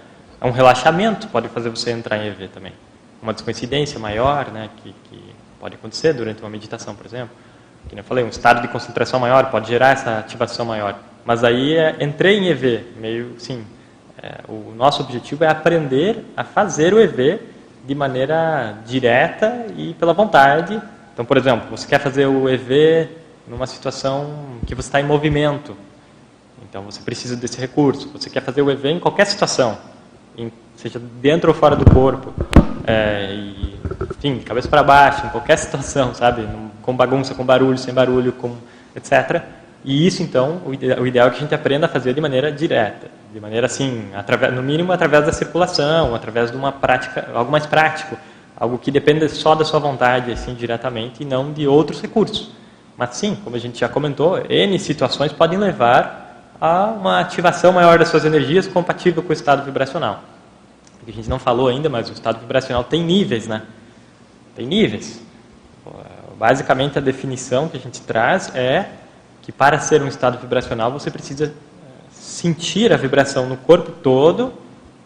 [0.44, 2.74] É um relaxamento, pode fazer você entrar em EV também.
[3.22, 7.34] Uma descoincidência maior, né, que, que pode acontecer durante uma meditação, por exemplo.
[7.88, 10.98] Que eu falei, um estado de concentração maior pode gerar essa ativação maior.
[11.24, 13.64] Mas aí é, entrei em EV, meio sim.
[14.22, 17.40] É, o nosso objetivo é aprender a fazer o EV
[17.82, 20.78] de maneira direta e pela vontade.
[21.14, 23.08] Então, por exemplo, você quer fazer o EV
[23.48, 25.74] numa situação que você está em movimento.
[26.68, 28.10] Então, você precisa desse recurso.
[28.10, 29.78] Você quer fazer o EV em qualquer situação,
[30.36, 32.32] em, seja dentro ou fora do corpo.
[32.86, 33.74] É, e,
[34.16, 36.47] enfim, cabeça para baixo, em qualquer situação, sabe?
[36.82, 38.56] Com bagunça, com barulho, sem barulho, com
[38.94, 39.43] etc.
[39.85, 43.06] E isso, então, o ideal é que a gente aprenda a fazer de maneira direta,
[43.32, 44.09] de maneira assim,
[44.55, 48.16] no mínimo através da circulação, através de uma prática, algo mais prático,
[48.56, 52.51] algo que dependa só da sua vontade, assim, diretamente, e não de outros recursos.
[52.97, 56.23] Mas sim, como a gente já comentou, N situações podem levar
[56.60, 60.22] a uma ativação maior das suas energias compatível com o estado vibracional.
[61.06, 63.62] A gente não falou ainda, mas o estado vibracional tem níveis, né?
[64.56, 65.20] Tem níveis.
[66.39, 68.89] Basicamente, a definição que a gente traz é
[69.43, 71.51] que para ser um estado vibracional você precisa eh,
[72.10, 74.52] sentir a vibração no corpo todo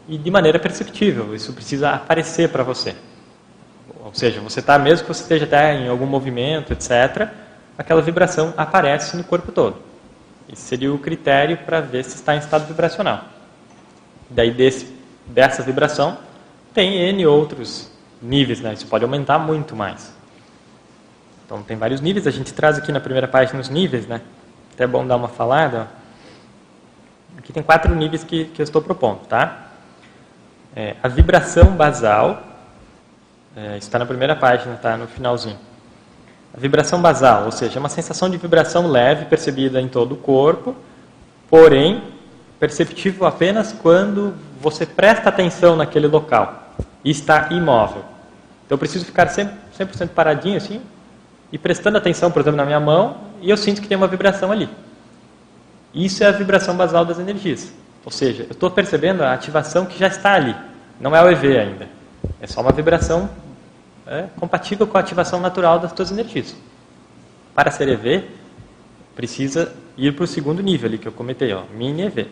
[0.09, 1.35] e de maneira perceptível.
[1.35, 2.95] Isso precisa aparecer para você.
[4.05, 7.29] Ou seja, você está, mesmo que você esteja até em algum movimento, etc.,
[7.77, 9.77] aquela vibração aparece no corpo todo.
[10.51, 13.25] Esse seria o critério para ver se está em estado vibracional.
[14.31, 14.95] Daí, desse,
[15.27, 16.19] dessa vibração,
[16.73, 18.73] tem N outros níveis, né?
[18.73, 20.13] isso pode aumentar muito mais.
[21.45, 24.21] Então tem vários níveis, a gente traz aqui na primeira página os níveis, né?
[24.75, 25.89] Até é bom dar uma falada.
[27.39, 29.69] Aqui tem quatro níveis que, que eu estou propondo, tá?
[30.77, 32.43] É, a vibração basal,
[33.57, 34.97] é, está na primeira página, tá?
[34.97, 35.59] No finalzinho.
[36.59, 40.75] Vibração basal, ou seja, é uma sensação de vibração leve percebida em todo o corpo,
[41.49, 42.03] porém
[42.59, 46.75] perceptível apenas quando você presta atenção naquele local
[47.05, 48.03] e está imóvel.
[48.67, 50.83] Então eu preciso ficar 100%, 100 paradinho assim,
[51.53, 54.51] e prestando atenção, por exemplo, na minha mão, e eu sinto que tem uma vibração
[54.51, 54.69] ali.
[55.95, 57.73] Isso é a vibração basal das energias.
[58.05, 60.57] Ou seja, eu estou percebendo a ativação que já está ali.
[61.01, 61.89] Não é o EV ainda.
[62.41, 63.31] É só uma vibração
[64.09, 66.57] é, compatível com a ativação natural das suas energias.
[67.55, 68.25] Para ser EV,
[69.15, 72.29] precisa ir para o segundo nível ali que eu comentei, ó, mini EV.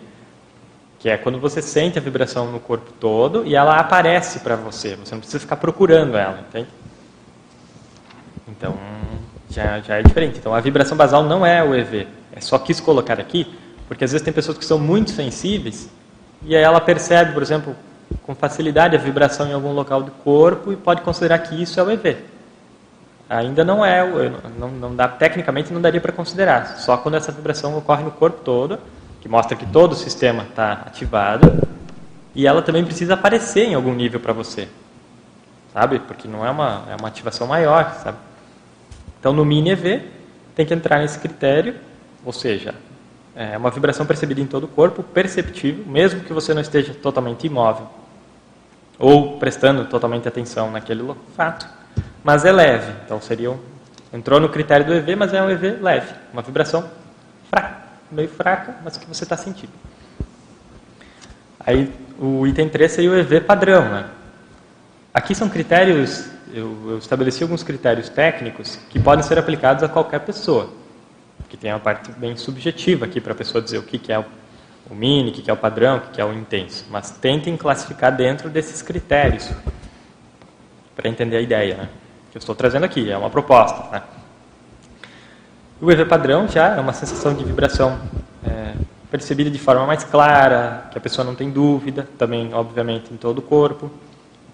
[0.98, 4.96] Que é quando você sente a vibração no corpo todo e ela aparece para você.
[4.96, 6.68] Você não precisa ficar procurando ela, entende?
[8.48, 8.78] Então,
[9.50, 10.38] já, já é diferente.
[10.38, 12.08] Então, a vibração basal não é o EV.
[12.32, 13.54] É só quis colocar aqui,
[13.86, 15.90] porque às vezes tem pessoas que são muito sensíveis
[16.44, 17.74] e aí ela percebe, por exemplo,
[18.22, 21.82] com facilidade a vibração em algum local do corpo e pode considerar que isso é
[21.82, 22.16] o EV.
[23.28, 24.04] Ainda não é,
[24.58, 26.78] não, não dá, tecnicamente não daria para considerar.
[26.78, 28.78] Só quando essa vibração ocorre no corpo todo,
[29.20, 31.66] que mostra que todo o sistema está ativado,
[32.34, 34.68] e ela também precisa aparecer em algum nível para você,
[35.72, 35.98] sabe?
[36.00, 38.18] Porque não é uma, é uma ativação maior, sabe?
[39.18, 40.02] Então, no mini EV,
[40.54, 41.74] tem que entrar nesse critério,
[42.24, 42.74] ou seja,
[43.36, 47.46] é uma vibração percebida em todo o corpo, perceptível, mesmo que você não esteja totalmente
[47.46, 47.86] imóvel
[48.98, 51.04] ou prestando totalmente atenção naquele
[51.36, 51.68] fato,
[52.24, 52.92] mas é leve.
[53.04, 53.58] Então, seria um,
[54.10, 56.88] entrou no critério do EV, mas é um EV leve, uma vibração
[57.50, 57.76] fraca,
[58.10, 59.72] meio fraca, mas que você está sentindo.
[61.60, 64.06] Aí, o item 3 seria o EV padrão, né?
[65.12, 70.20] Aqui são critérios, eu, eu, estabeleci alguns critérios técnicos que podem ser aplicados a qualquer
[70.20, 70.70] pessoa.
[71.48, 74.18] Que tem uma parte bem subjetiva aqui para a pessoa dizer o que, que é
[74.18, 74.24] o,
[74.90, 76.84] o mini, o que, que é o padrão, o que, que é o intenso.
[76.90, 79.50] Mas tentem classificar dentro desses critérios
[80.94, 81.88] para entender a ideia né,
[82.30, 83.10] que eu estou trazendo aqui.
[83.10, 83.90] É uma proposta.
[83.90, 84.02] Né.
[85.80, 88.00] O EV padrão já é uma sensação de vibração
[88.42, 88.74] é,
[89.10, 93.38] percebida de forma mais clara, que a pessoa não tem dúvida, também, obviamente, em todo
[93.38, 93.90] o corpo.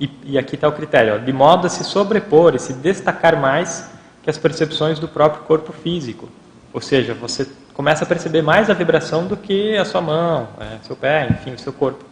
[0.01, 3.41] E, e aqui está o critério, ó, de modo a se sobrepor e se destacar
[3.41, 3.89] mais
[4.23, 6.29] que as percepções do próprio corpo físico.
[6.73, 10.79] Ou seja, você começa a perceber mais a vibração do que a sua mão, é,
[10.85, 12.05] seu pé, enfim, o seu corpo.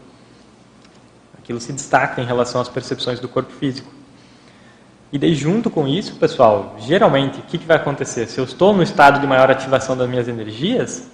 [1.38, 3.90] Aquilo se destaca em relação às percepções do corpo físico.
[5.12, 8.26] E daí, junto com isso, pessoal, geralmente, o que, que vai acontecer?
[8.28, 11.10] Se eu estou no estado de maior ativação das minhas energias,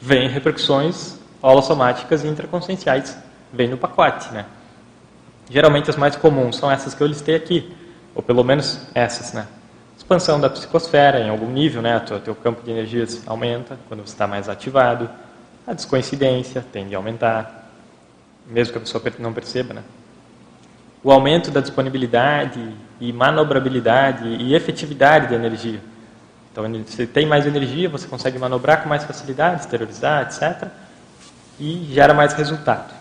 [0.00, 3.16] vem repercussões holossomáticas e intraconscienciais,
[3.52, 4.46] vem no pacote, né?
[5.48, 7.72] Geralmente as mais comuns são essas que eu listei aqui,
[8.14, 9.46] ou pelo menos essas, né?
[10.06, 11.96] Expansão da psicosfera em algum nível, né?
[11.96, 15.10] O teu campo de energias aumenta quando você está mais ativado.
[15.66, 17.72] A descoincidência tende a aumentar,
[18.46, 19.82] mesmo que a pessoa não perceba, né?
[21.02, 25.80] O aumento da disponibilidade e manobrabilidade e efetividade da energia.
[26.52, 30.68] Então, você tem mais energia, você consegue manobrar com mais facilidade, exteriorizar, etc.
[31.58, 32.94] E gera mais resultado.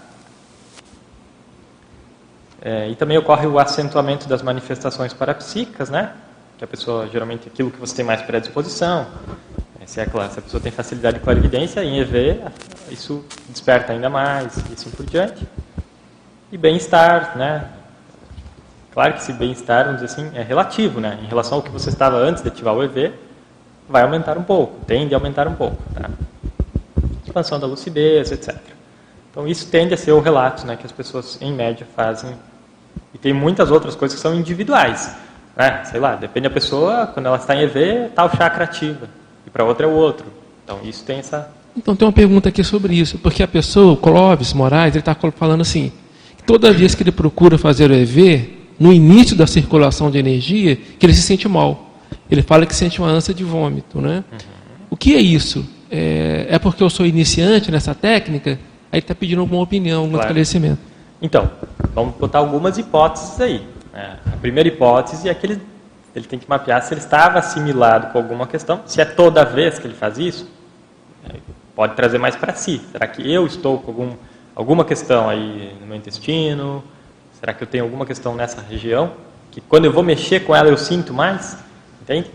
[2.64, 6.12] É, e também ocorre o acentuamento das manifestações parapsíquicas, né?
[6.58, 9.08] Que a pessoa, geralmente, aquilo que você tem mais predisposição.
[9.80, 12.42] É, se, é, se a pessoa tem facilidade de clarividência, em EV,
[12.90, 15.46] isso desperta ainda mais, e assim por diante.
[16.52, 17.70] E bem-estar, né?
[18.92, 21.20] Claro que esse bem-estar, vamos dizer assim, é relativo, né?
[21.22, 23.14] Em relação ao que você estava antes de ativar o EV,
[23.90, 26.10] vai aumentar um pouco, tende a aumentar um pouco, tá?
[27.26, 28.56] Expansão da lucidez, etc.
[29.30, 32.34] Então, isso tende a ser o relato né, que as pessoas, em média, fazem
[33.14, 35.14] e tem muitas outras coisas que são individuais.
[35.56, 35.84] Né?
[35.86, 39.08] Sei lá, depende da pessoa, quando ela está em EV, tal chakra ativa.
[39.46, 40.26] E para outra é o outro.
[40.64, 41.50] Então isso tem essa.
[41.78, 43.18] Então tem uma pergunta aqui sobre isso.
[43.20, 45.92] Porque a pessoa, o Clóvis Moraes, ele está falando assim:
[46.38, 50.76] que toda vez que ele procura fazer o EV, no início da circulação de energia,
[50.76, 51.92] que ele se sente mal.
[52.30, 54.02] Ele fala que sente uma ânsia de vômito.
[54.02, 54.24] Né?
[54.32, 54.38] Uhum.
[54.90, 55.66] O que é isso?
[55.90, 58.60] É, é, porque eu sou iniciante nessa técnica?
[58.92, 60.26] Aí está pedindo alguma opinião, algum claro.
[60.26, 60.80] esclarecimento.
[61.22, 61.50] Então,
[61.94, 63.62] vamos botar algumas hipóteses aí.
[63.96, 64.20] Né?
[64.34, 65.62] A primeira hipótese é que ele,
[66.14, 68.82] ele tem que mapear se ele estava assimilado com alguma questão.
[68.86, 70.52] Se é toda vez que ele faz isso,
[71.28, 71.38] é,
[71.74, 72.82] pode trazer mais para si.
[72.92, 74.12] Será que eu estou com algum,
[74.54, 76.84] alguma questão aí no meu intestino?
[77.40, 79.14] Será que eu tenho alguma questão nessa região?
[79.50, 81.58] Que quando eu vou mexer com ela eu sinto mais?
[82.02, 82.30] Entende?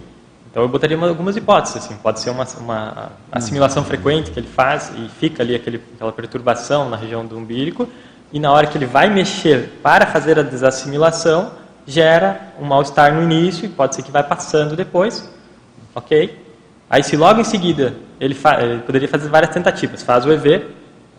[0.51, 1.77] Então eu botaria algumas hipóteses.
[1.77, 1.97] Assim.
[1.99, 6.89] Pode ser uma, uma assimilação frequente que ele faz e fica ali aquele, aquela perturbação
[6.89, 7.87] na região do umbilico
[8.33, 11.53] e na hora que ele vai mexer para fazer a desassimilação,
[11.87, 15.29] gera um mal-estar no início, pode ser que vai passando depois,
[15.95, 16.39] ok?
[16.89, 20.67] Aí se logo em seguida ele, ele poderia fazer várias tentativas, faz o EV,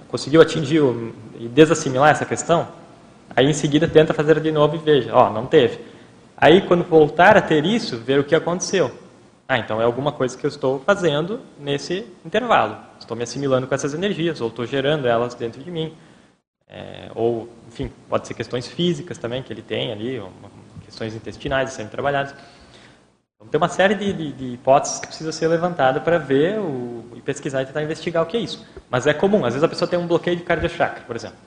[0.08, 0.82] conseguiu atingir
[1.40, 2.68] e desassimilar essa questão,
[3.36, 5.80] aí em seguida tenta fazer de novo e veja, ó, não teve.
[6.38, 8.92] Aí quando voltar a ter isso, ver o que aconteceu.
[9.48, 12.78] Ah, então é alguma coisa que eu estou fazendo nesse intervalo.
[12.98, 15.94] Estou me assimilando com essas energias, ou estou gerando elas dentro de mim.
[16.72, 20.24] É, ou, enfim, pode ser questões físicas também que ele tem ali,
[20.86, 22.34] questões intestinais sendo trabalhadas.
[23.36, 27.04] Então, tem uma série de, de, de, hipóteses que precisa ser levantada para ver o,
[27.14, 28.66] e pesquisar e tentar investigar o que é isso.
[28.90, 31.38] Mas é comum, às vezes a pessoa tem um bloqueio de cardiochakra, por exemplo.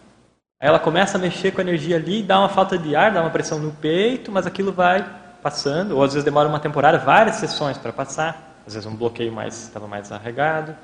[0.60, 3.20] Aí ela começa a mexer com a energia ali, dá uma falta de ar, dá
[3.22, 5.05] uma pressão no peito, mas aquilo vai
[5.42, 9.32] passando, ou às vezes demora uma temporada, várias sessões para passar, às vezes um bloqueio
[9.32, 10.74] mais estava mais arregado.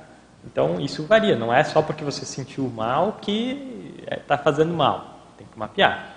[0.45, 5.21] Então isso varia, não é só porque você sentiu mal que está é, fazendo mal.
[5.37, 6.17] Tem que mapear.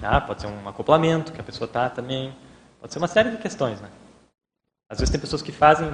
[0.00, 0.20] Tá?
[0.20, 2.34] Pode ser um acoplamento que a pessoa está também.
[2.80, 3.80] Pode ser uma série de questões.
[3.80, 3.88] Né?
[4.90, 5.90] Às vezes tem pessoas que fazem,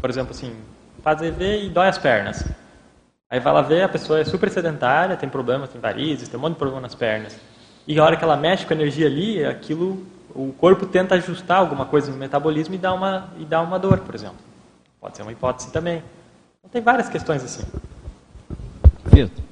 [0.00, 0.56] por exemplo, assim,
[1.02, 2.44] faz EV e dói as pernas.
[3.30, 6.42] Aí vai lá ver, a pessoa é super sedentária, tem problemas, tem varizes, tem um
[6.42, 7.38] monte de problema nas pernas.
[7.86, 11.58] E a hora que ela mexe com a energia ali, aquilo, o corpo tenta ajustar
[11.58, 14.36] alguma coisa no metabolismo e dá uma, e dá uma dor, por exemplo.
[15.00, 16.02] Pode ser uma hipótese também.
[16.58, 17.64] Então, tem várias questões assim.
[19.06, 19.44] Vitor,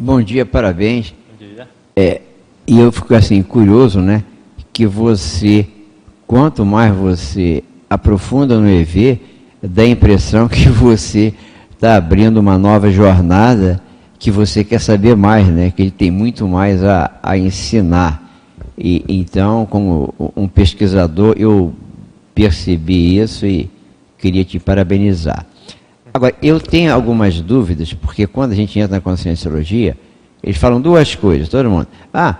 [0.00, 1.14] bom dia, parabéns.
[1.30, 1.68] Bom dia.
[1.94, 2.22] É,
[2.66, 4.24] e eu fico assim, curioso, né?
[4.72, 5.66] Que você,
[6.26, 9.20] quanto mais você aprofunda no EV,
[9.62, 11.34] dá a impressão que você
[11.72, 13.80] está abrindo uma nova jornada
[14.18, 15.70] que você quer saber mais, né?
[15.74, 18.22] Que ele tem muito mais a, a ensinar.
[18.76, 21.74] E então, como um pesquisador, eu
[22.34, 23.68] percebi isso e
[24.18, 25.46] queria te parabenizar.
[26.12, 29.96] Agora, eu tenho algumas dúvidas, porque quando a gente entra na conscienciologia,
[30.42, 31.86] eles falam duas coisas, todo mundo.
[32.12, 32.36] Ah,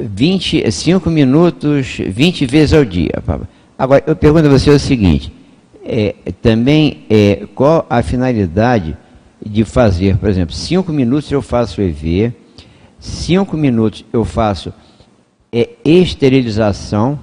[0.00, 3.22] 20, 5 minutos, 20 vezes ao dia.
[3.78, 5.32] Agora, eu pergunto a você o seguinte:
[5.84, 8.96] é, também é, qual a finalidade
[9.44, 12.32] de fazer, por exemplo, 5 minutos eu faço EV,
[12.98, 14.72] 5 minutos eu faço
[15.52, 17.18] é, esterilização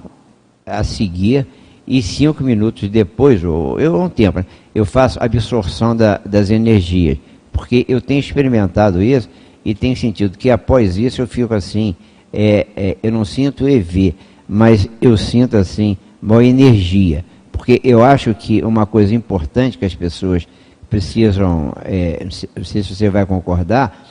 [0.64, 1.46] a seguir
[1.90, 7.18] e 5 minutos depois, ou eu um tempo, né, eu faço absorção da, das energias.
[7.50, 9.28] Porque eu tenho experimentado isso
[9.64, 11.96] e tenho sentido que após isso eu fico assim,
[12.32, 14.14] é, é, eu não sinto EV,
[14.48, 17.24] mas eu sinto assim, boa energia.
[17.50, 20.46] Porque eu acho que uma coisa importante que as pessoas
[20.88, 24.08] precisam, é, não sei se você vai concordar,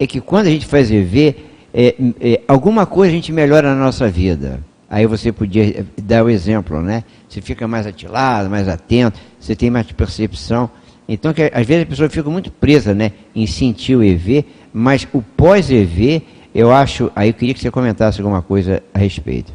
[0.00, 1.36] é que quando a gente faz EV,
[1.74, 4.60] é, é, alguma coisa a gente melhora na nossa vida.
[4.92, 7.02] Aí você podia dar o exemplo, né?
[7.26, 10.70] Você fica mais atilado, mais atento, você tem mais percepção.
[11.08, 15.08] Então, que, às vezes a pessoa fica muito presa né, em sentir o EV, mas
[15.14, 16.22] o pós-EV,
[16.54, 17.10] eu acho.
[17.16, 19.50] Aí eu queria que você comentasse alguma coisa a respeito.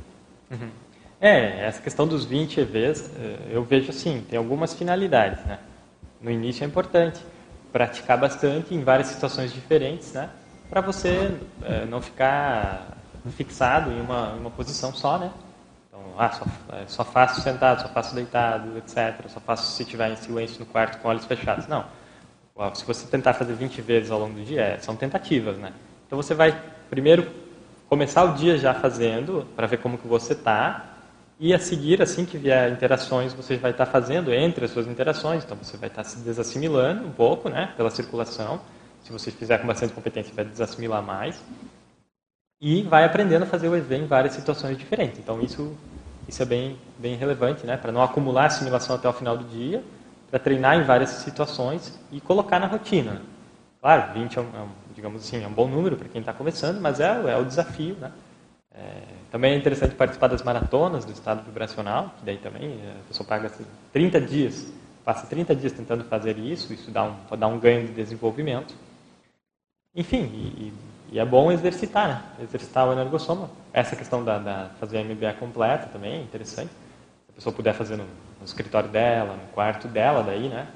[0.49, 0.69] Uhum.
[1.22, 5.59] É, essa questão dos 20 EVs, eh, eu vejo assim, tem algumas finalidades, né?
[6.19, 7.19] No início é importante
[7.72, 10.31] praticar bastante em várias situações diferentes, né?
[10.68, 11.31] Para você
[11.64, 12.97] é, não ficar
[13.32, 15.32] fixado em uma, uma posição só, né?
[15.88, 16.45] Então, ah, só,
[16.76, 19.28] é, só faço sentado, só faço deitado, etc.
[19.28, 21.68] Só faço se estiver em silêncio no quarto com olhos fechados.
[21.68, 21.86] Não.
[22.74, 25.74] Se você tentar fazer 20 vezes ao longo do dia, são tentativas, né?
[26.06, 26.60] Então você vai
[26.90, 27.30] primeiro
[27.88, 30.98] começar o dia já fazendo, para ver como que você está,
[31.40, 34.88] e a seguir, assim que vier interações, você vai estar tá fazendo entre as suas
[34.88, 38.60] interações, então você vai estar tá se desassimilando um pouco, né, pela circulação.
[39.04, 41.40] Se você fizer com bastante competência, vai desassimilar mais
[42.59, 45.19] e vai aprendendo a fazer o EV em várias situações diferentes.
[45.19, 45.75] Então isso
[46.27, 49.84] isso é bem bem relevante, né, para não acumular assimilação até o final do dia,
[50.29, 53.21] para treinar em várias situações e colocar na rotina.
[53.79, 56.34] Claro, 20 é um, é um digamos assim, é um bom número para quem está
[56.34, 58.11] começando, mas é, é o desafio, né?
[58.73, 59.01] É,
[59.31, 63.27] também é interessante participar das maratonas do estado vibracional, que daí também é, a pessoa
[63.27, 63.51] paga
[63.93, 64.71] 30 dias,
[65.05, 68.75] passa 30 dias tentando fazer isso, isso dá um, dá um ganho de desenvolvimento.
[69.95, 70.73] Enfim, e, e
[71.13, 72.21] é bom exercitar, né?
[72.43, 73.49] Exercitar o energossoma.
[73.71, 76.69] Essa questão da, da fazer a MBA completa também é interessante.
[76.69, 80.67] Se a pessoa puder fazer no, no escritório dela, no quarto dela, daí, né?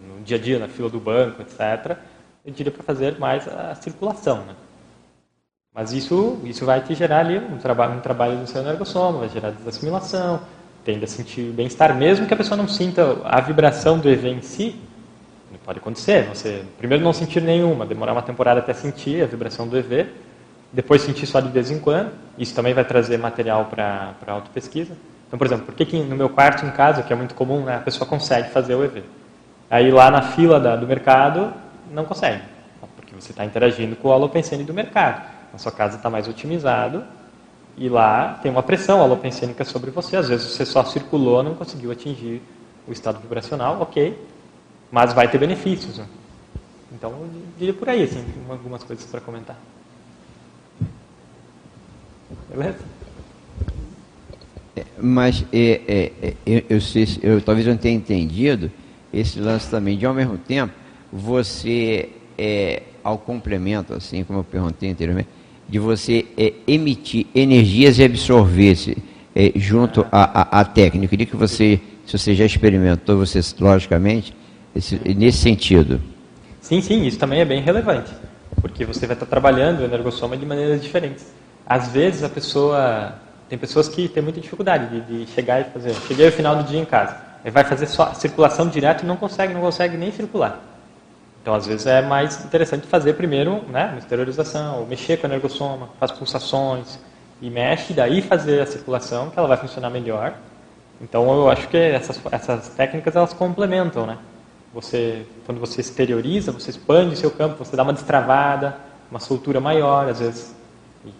[0.00, 1.98] No dia a dia, na fila do banco, etc.
[2.44, 4.54] Eu diria para fazer mais a circulação, né?
[5.74, 9.28] Mas isso, isso vai te gerar ali um trabalho, um trabalho do seu energossoma, vai
[9.28, 10.40] gerar desassimilação,
[10.84, 14.42] tende a sentir bem-estar, mesmo que a pessoa não sinta a vibração do evento em
[14.42, 14.80] si,
[15.64, 19.76] Pode acontecer, você primeiro não sentir nenhuma, demorar uma temporada até sentir a vibração do
[19.76, 20.06] EV,
[20.72, 22.10] depois sentir só de vez em quando.
[22.38, 24.96] Isso também vai trazer material para autopesquisa.
[25.26, 27.64] Então, por exemplo, por que, que no meu quarto em casa, que é muito comum,
[27.64, 29.02] né, a pessoa consegue fazer o EV?
[29.70, 31.52] Aí lá na fila da, do mercado,
[31.90, 32.42] não consegue,
[32.96, 35.22] porque você está interagindo com o holopensene do mercado.
[35.52, 37.04] Na sua casa está mais otimizado
[37.76, 40.16] e lá tem uma pressão holopensênica sobre você.
[40.16, 42.42] Às vezes você só circulou, não conseguiu atingir
[42.86, 44.18] o estado vibracional, ok,
[44.94, 45.98] mas vai ter benefícios.
[45.98, 46.06] Né?
[46.92, 49.58] Então, eu diria por aí, assim, algumas coisas para comentar.
[52.48, 52.78] Beleza?
[54.76, 56.78] É, mas é, é, é, eu, eu,
[57.24, 58.70] eu, talvez eu não tenha entendido
[59.12, 60.72] esse lance também, de ao mesmo tempo,
[61.12, 65.28] você, é, ao complemento, assim como eu perguntei anteriormente,
[65.68, 68.96] de você é, emitir energias e absorver-se
[69.34, 71.06] é, junto à, à técnica.
[71.06, 74.32] Eu queria que você, se você já experimentou, você, logicamente,
[74.74, 76.00] esse, nesse sentido.
[76.60, 78.10] Sim, sim, isso também é bem relevante,
[78.60, 81.26] porque você vai estar trabalhando o energossoma de maneiras diferentes.
[81.66, 83.14] Às vezes a pessoa
[83.48, 85.94] tem pessoas que têm muita dificuldade de, de chegar e fazer.
[86.08, 89.16] Cheguei ao final do dia em casa, ele vai fazer só circulação direta e não
[89.16, 90.60] consegue, não consegue nem circular.
[91.42, 95.30] Então, às vezes é mais interessante fazer primeiro, né, uma exteriorização, ou mexer com o
[95.30, 96.98] energossoma, faz pulsações
[97.42, 100.32] e mexe, daí fazer a circulação, que ela vai funcionar melhor.
[101.02, 104.16] Então, eu acho que essas, essas técnicas elas complementam, né?
[104.74, 108.76] Você, quando você exterioriza, você expande o seu campo, você dá uma destravada,
[109.08, 110.54] uma soltura maior, às vezes,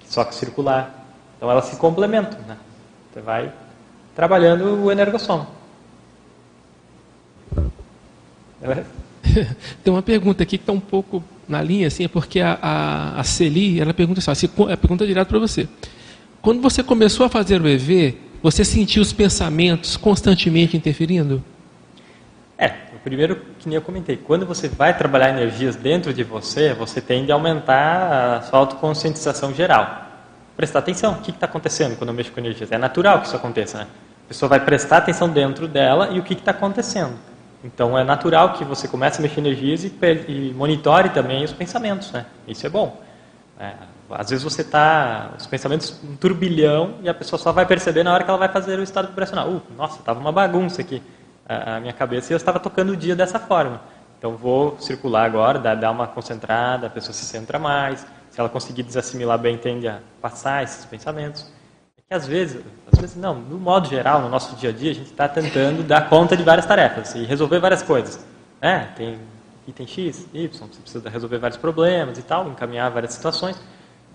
[0.07, 1.07] só que circular.
[1.37, 2.57] Então elas se complementam, né?
[3.13, 3.53] Você vai
[4.15, 5.47] trabalhando o energossoma.
[9.85, 13.21] Tem uma pergunta aqui que está um pouco na linha, assim, é porque a, a,
[13.21, 15.69] a Celi, ela pergunta assim, a pergunta direto para você.
[16.43, 21.43] Quando você começou a fazer o EV, você sentiu os pensamentos constantemente interferindo?
[22.59, 27.03] É, primeiro, que nem eu comentei, quando você vai trabalhar energias dentro de você, você
[27.03, 30.07] tende a aumentar a sua autoconscientização geral.
[30.57, 32.73] Prestar atenção, o que está acontecendo quando eu mexo com energias?
[32.73, 33.87] É natural que isso aconteça, né?
[34.25, 37.13] A pessoa vai prestar atenção dentro dela e o que está acontecendo.
[37.63, 39.93] Então, é natural que você comece a mexer energias e,
[40.29, 42.25] e monitore também os pensamentos, né?
[42.49, 43.03] Isso é bom.
[43.61, 43.73] É,
[44.11, 48.15] às vezes você está, os pensamentos um turbilhão e a pessoa só vai perceber na
[48.15, 49.49] hora que ela vai fazer o estado vibracional.
[49.49, 51.03] Uh, nossa, estava uma bagunça aqui
[51.49, 53.81] a, minha cabeça e eu estava tocando o dia dessa forma.
[54.19, 58.07] Então vou circular agora, dar, dar uma concentrada, a pessoa se centra mais.
[58.31, 61.53] Se ela conseguir desassimilar bem, tende a passar esses pensamentos.
[61.97, 64.91] É que às vezes, às vezes não, no modo geral, no nosso dia a dia,
[64.91, 68.25] a gente está tentando dar conta de várias tarefas e resolver várias coisas.
[68.61, 69.19] É, tem
[69.67, 73.61] item X, Y, você precisa resolver vários problemas e tal, encaminhar várias situações.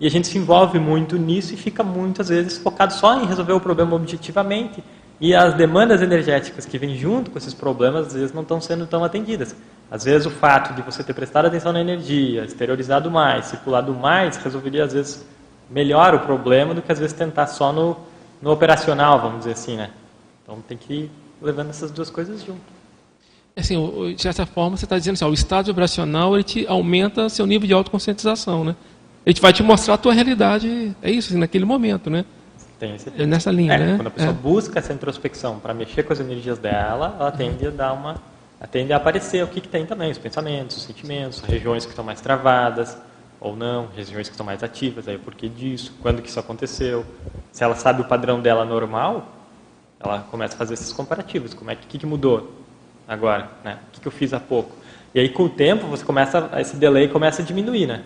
[0.00, 3.52] E a gente se envolve muito nisso e fica muitas vezes focado só em resolver
[3.52, 4.82] o problema objetivamente.
[5.20, 8.86] E as demandas energéticas que vêm junto com esses problemas, às vezes, não estão sendo
[8.86, 9.54] tão atendidas.
[9.90, 14.38] Às vezes, o fato de você ter prestado atenção na energia, exteriorizado mais, circulado mais,
[14.38, 15.26] resolveria, às vezes,
[15.68, 17.98] melhor o problema do que, às vezes, tentar só no,
[18.40, 19.90] no operacional, vamos dizer assim, né?
[20.42, 21.10] Então, tem que ir
[21.42, 22.60] levando essas duas coisas junto.
[23.54, 27.28] Assim, de certa forma, você está dizendo assim, ó, o estado vibracional ele te aumenta
[27.28, 28.74] seu nível de autoconscientização, né?
[29.26, 32.24] Ele vai te mostrar a tua realidade, é isso, assim, naquele momento, né?
[32.80, 33.96] Tem esse é nessa linha, é, né?
[33.96, 34.34] Quando a pessoa é.
[34.34, 38.16] busca essa introspecção para mexer com as energias dela, ela tende a dar uma,
[38.72, 42.04] tende a aparecer o que, que tem também, os pensamentos, os sentimentos, regiões que estão
[42.04, 42.96] mais travadas
[43.38, 47.06] ou não, regiões que estão mais ativas, aí o porquê disso, quando que isso aconteceu.
[47.52, 49.28] Se ela sabe o padrão dela normal,
[49.98, 52.60] ela começa a fazer esses comparativos, como é que, que mudou?
[53.10, 53.78] agora, né?
[53.88, 54.70] O que, que eu fiz há pouco?
[55.12, 58.04] E aí, com o tempo, você começa, esse delay começa a diminuir, né?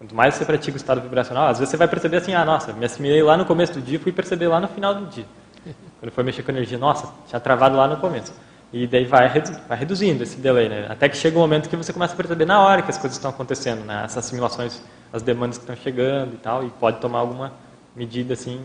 [0.00, 2.72] Quanto mais você pratica o estado vibracional, às vezes você vai perceber assim, ah, nossa,
[2.72, 5.26] me assimilei lá no começo do dia, fui perceber lá no final do dia.
[6.00, 8.32] Quando foi mexer com energia, nossa, tinha travado lá no começo.
[8.72, 9.28] E daí vai,
[9.68, 10.86] vai reduzindo esse delay, né?
[10.88, 13.18] Até que chega um momento que você começa a perceber na hora que as coisas
[13.18, 14.04] estão acontecendo, né?
[14.06, 14.80] Essas assimilações,
[15.12, 17.52] as demandas que estão chegando e tal, e pode tomar alguma
[17.94, 18.58] medida assim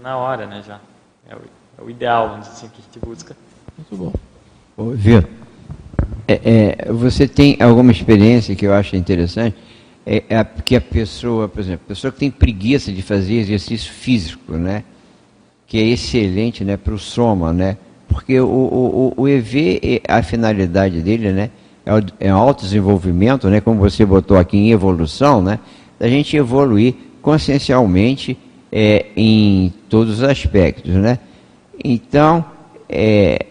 [0.00, 0.62] na hora, né?
[0.64, 0.78] Já
[1.28, 1.38] é o,
[1.78, 3.36] é o ideal, vamos dizer assim, que a gente busca.
[3.76, 3.96] Muito
[4.76, 4.92] bom.
[4.94, 5.24] Viu?
[6.28, 9.56] É, é, você tem alguma experiência que eu acho interessante?
[10.06, 13.92] É, é que a pessoa, por exemplo, a pessoa que tem preguiça de fazer exercício
[13.92, 14.84] físico, né?
[15.66, 16.76] Que é excelente, né?
[16.76, 17.76] Para o soma, né?
[18.08, 21.50] Porque o, o, o EV, a finalidade dele, né?
[21.84, 23.60] É o, é autodesenvolvimento, né?
[23.60, 25.58] Como você botou aqui em evolução, né?
[25.98, 28.36] Da gente evoluir consciencialmente
[28.72, 31.18] é, em todos os aspectos, né?
[31.82, 32.44] Então,
[32.88, 33.46] é,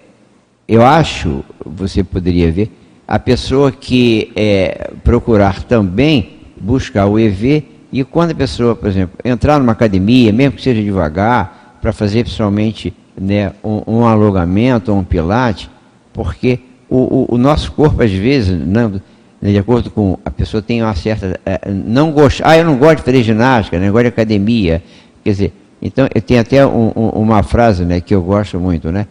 [0.67, 2.71] eu acho, você poderia ver,
[3.07, 9.17] a pessoa que é, procurar também buscar o EV e quando a pessoa, por exemplo,
[9.23, 14.99] entrar numa academia, mesmo que seja devagar, para fazer principalmente né, um, um alongamento ou
[14.99, 15.69] um pilate,
[16.13, 16.59] porque
[16.89, 19.01] o, o, o, nosso corpo, às vezes, não,
[19.41, 21.39] né, de acordo com a pessoa tem uma certa.
[21.45, 24.83] É, não gosta, ah, eu não gosto de fazer ginástica, né, eu gosto de academia.
[25.23, 28.91] Quer dizer, então eu tenho até um, um, uma frase né, que eu gosto muito,
[28.91, 29.07] né?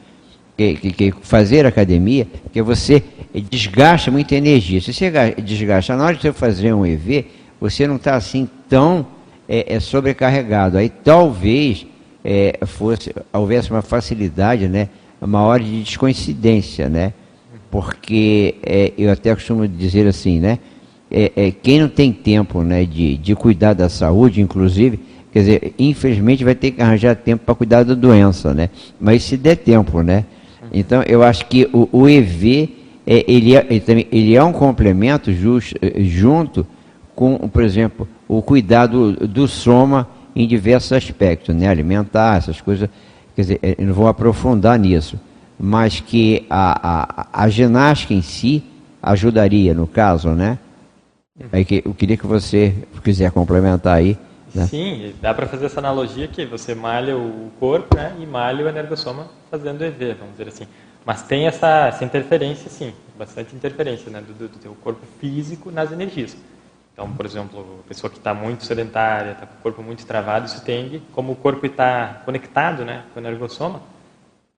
[0.59, 3.01] que, que, que fazer academia, que você
[3.49, 4.81] desgasta muita energia.
[4.81, 5.11] Se você
[5.41, 7.27] desgasta, na hora de você fazer um EV,
[7.61, 9.07] você não está assim tão
[9.49, 10.79] é, é, sobrecarregado.
[10.79, 11.87] Aí talvez
[12.25, 14.89] é, fosse, houvesse uma facilidade, né,
[15.21, 17.13] maior de descoincidência, né?
[17.71, 20.59] Porque é, eu até costumo dizer assim, né?
[21.11, 25.01] É, é, quem não tem tempo né, de, de cuidar da saúde, inclusive,
[25.33, 28.69] quer dizer, infelizmente vai ter que arranjar tempo para cuidar da doença, né?
[29.01, 30.25] Mas se der tempo, né?
[30.73, 32.69] Então, eu acho que o, o EV,
[33.07, 33.67] é, ele, é,
[34.13, 36.67] ele, é um complemento just, é, junto
[37.19, 41.67] com, por exemplo, o cuidado do soma em diversos aspectos, né?
[41.67, 42.89] alimentar, essas coisas.
[43.35, 45.19] Quer dizer, eu não vou aprofundar nisso,
[45.59, 48.63] mas que a, a, a ginástica em si
[49.03, 50.61] ajudaria, no caso, né?
[51.51, 52.73] Aí que, eu queria que você
[53.03, 54.17] quiser complementar aí.
[54.55, 54.67] Né?
[54.67, 58.69] Sim, dá para fazer essa analogia que você malha o corpo né, e malha o
[58.69, 60.69] energossoma fazendo EV, vamos dizer assim.
[61.05, 65.69] Mas tem essa, essa interferência, sim, bastante interferência né, do, do, do teu corpo físico
[65.73, 66.37] nas energias.
[66.99, 70.47] Então, por exemplo, a pessoa que está muito sedentária, está com o corpo muito travado,
[70.47, 73.83] isso tende, como o corpo está conectado né, com o energossoma,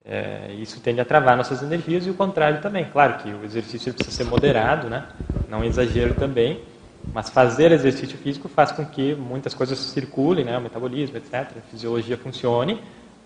[0.03, 2.85] é, isso tende a travar nossas energias e o contrário também.
[2.85, 5.05] Claro que o exercício precisa ser moderado, né,
[5.47, 6.63] não exagero também,
[7.13, 11.69] mas fazer exercício físico faz com que muitas coisas circulem, né, o metabolismo, etc., a
[11.69, 12.81] fisiologia funcione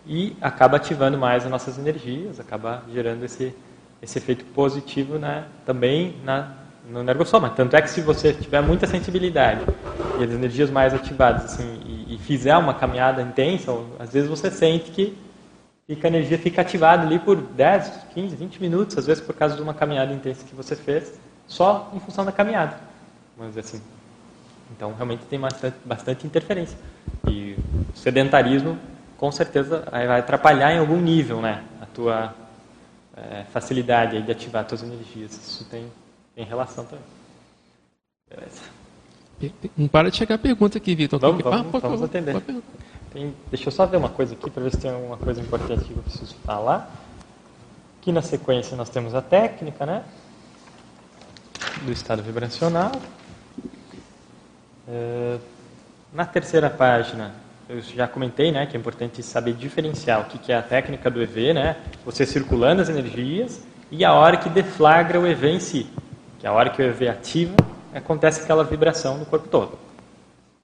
[0.05, 3.55] e acaba ativando mais as nossas energias, acaba gerando esse,
[4.01, 7.49] esse efeito positivo né, também na, no energossoma.
[7.49, 9.61] Tanto é que se você tiver muita sensibilidade
[10.19, 14.51] e as energias mais ativadas assim, e, e fizer uma caminhada intensa, às vezes você
[14.51, 15.17] sente que
[15.87, 19.55] fica, a energia fica ativada ali por 10, 15, 20 minutos, às vezes por causa
[19.55, 22.95] de uma caminhada intensa que você fez, só em função da caminhada
[23.43, 23.81] dizer assim.
[24.71, 26.77] Então, realmente tem bastante, bastante interferência.
[27.27, 27.55] E
[27.93, 28.77] o sedentarismo,
[29.17, 32.33] com certeza, vai atrapalhar em algum nível né, a tua
[33.15, 35.33] é, facilidade de ativar as tuas energias.
[35.33, 35.91] Isso tem,
[36.35, 37.05] tem relação também.
[38.29, 38.61] Beleza.
[39.77, 41.19] Não para de chegar a pergunta aqui, Vitor.
[41.19, 42.41] Vamos, vamos, ah, vamos atender.
[43.11, 45.85] Tem, deixa eu só ver uma coisa aqui para ver se tem alguma coisa importante
[45.85, 46.91] que eu preciso falar.
[48.01, 50.03] Aqui na sequência nós temos a técnica, né?
[51.83, 52.91] Do estado vibracional.
[54.87, 55.37] É,
[56.13, 57.33] na terceira página,
[57.67, 61.21] eu já comentei, né, que é importante saber diferenciar o que é a técnica do
[61.21, 61.77] EV, né?
[62.05, 65.87] Você circulando as energias e a hora que deflagra o EV em si,
[66.45, 67.55] que a hora que o EV ativa,
[67.91, 69.79] acontece aquela vibração no corpo todo.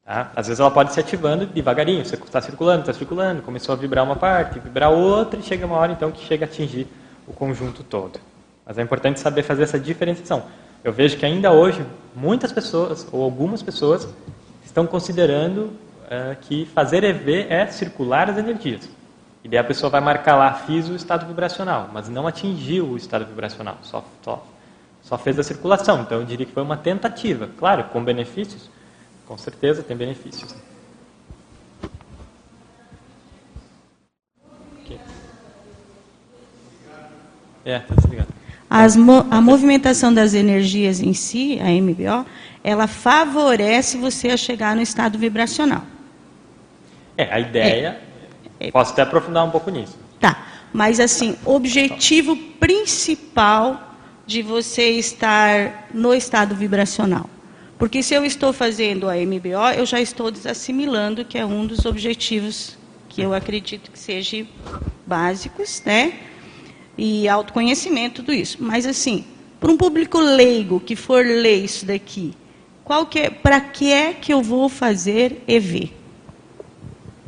[0.06, 0.32] Tá?
[0.36, 4.06] Às vezes ela pode se ativando devagarinho, você está circulando, está circulando, começou a vibrar
[4.06, 6.86] uma parte, vibrar outra, e chega uma hora então que chega a atingir
[7.28, 8.20] o conjunto todo.
[8.64, 10.44] Mas é importante saber fazer essa diferenciação.
[10.84, 11.84] Eu vejo que ainda hoje
[12.16, 14.08] muitas pessoas, ou algumas pessoas,
[14.64, 18.88] estão considerando uh, que fazer EV é circular as energias.
[19.44, 22.98] E daí a pessoa vai marcar lá, fiz o estado vibracional, mas não atingiu o
[22.98, 24.46] estado vibracional, só, só,
[25.12, 26.00] só fez a circulação.
[26.04, 27.50] Então eu diria que foi uma tentativa.
[27.60, 28.70] Claro, com benefícios,
[29.28, 30.56] com certeza tem benefícios.
[37.66, 38.30] É, tá desligado.
[38.70, 38.96] As,
[39.30, 42.26] a movimentação das energias em si, a MBO,
[42.64, 45.84] ela favorece você a chegar no estado vibracional.
[47.18, 48.00] É, a ideia.
[48.62, 50.00] É, é, posso até aprofundar um pouco nisso.
[50.22, 53.91] Tá, mas assim, objetivo principal
[54.32, 57.30] de você estar no estado vibracional.
[57.78, 61.86] Porque se eu estou fazendo a MBO, eu já estou desassimilando, que é um dos
[61.86, 62.78] objetivos
[63.10, 64.48] que eu acredito que sejam
[65.06, 66.14] básicos, né?
[66.98, 68.58] E autoconhecimento, tudo isso.
[68.62, 69.26] Mas assim,
[69.60, 72.34] para um público leigo que for ler isso daqui,
[72.86, 75.92] qual que é, para que é que eu vou fazer EV?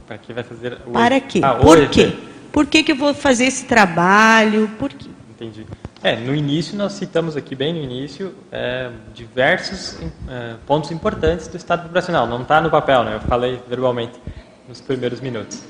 [0.08, 1.42] Para que vai fazer Para quê?
[1.44, 2.14] Ah, Por quê?
[2.52, 4.70] Por que, que eu vou fazer esse trabalho?
[4.78, 5.10] Por quê?
[5.32, 5.66] Entendi.
[6.04, 9.98] É, no início, nós citamos aqui bem no início é, diversos
[10.28, 12.28] é, pontos importantes do estado vibracional.
[12.28, 13.16] Não está no papel, né?
[13.16, 14.20] Eu falei verbalmente
[14.68, 15.64] nos primeiros minutos.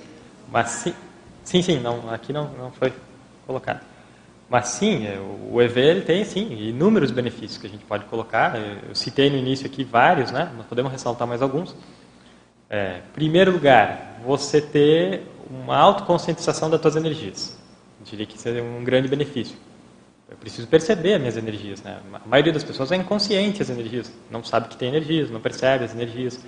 [0.51, 0.93] Mas sim,
[1.43, 2.91] sim, sim não, aqui não, não foi
[3.45, 3.81] colocado.
[4.49, 5.19] Mas sim, é,
[5.51, 8.55] o EV ele tem sim inúmeros benefícios que a gente pode colocar.
[8.89, 10.51] Eu citei no início aqui vários, né?
[10.57, 11.76] Nós podemos ressaltar mais alguns.
[12.72, 17.55] É, primeiro lugar, você ter uma autoconscientização das suas energias.
[17.99, 19.55] Eu diria que isso é um grande benefício.
[20.34, 21.84] Eu preciso perceber as minhas energias.
[21.84, 21.99] Né?
[22.11, 25.85] A maioria das pessoas é inconsciente as energias, não sabe que tem energias, não percebe
[25.85, 26.39] as energias.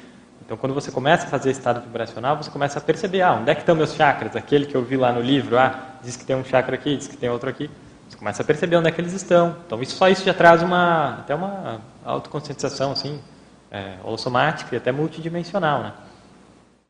[0.44, 3.54] Então, quando você começa a fazer estado vibracional, você começa a perceber, ah, onde é
[3.54, 4.36] que estão meus chakras?
[4.36, 7.08] Aquele que eu vi lá no livro, ah, diz que tem um chakra aqui, diz
[7.08, 7.70] que tem outro aqui.
[8.10, 9.56] Você começa a perceber onde é que eles estão.
[9.68, 13.22] Então, isso, só isso já traz uma, até uma autoconscientização, assim,
[13.70, 15.94] é, holossomática e até multidimensional, né?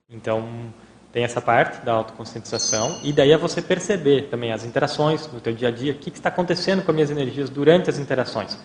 [0.09, 0.47] Então,
[1.15, 5.53] tem essa parte da autoconscientização e daí é você perceber também as interações no teu
[5.53, 8.59] dia a dia, o que, está acontecendo com as minhas energias durante as interações.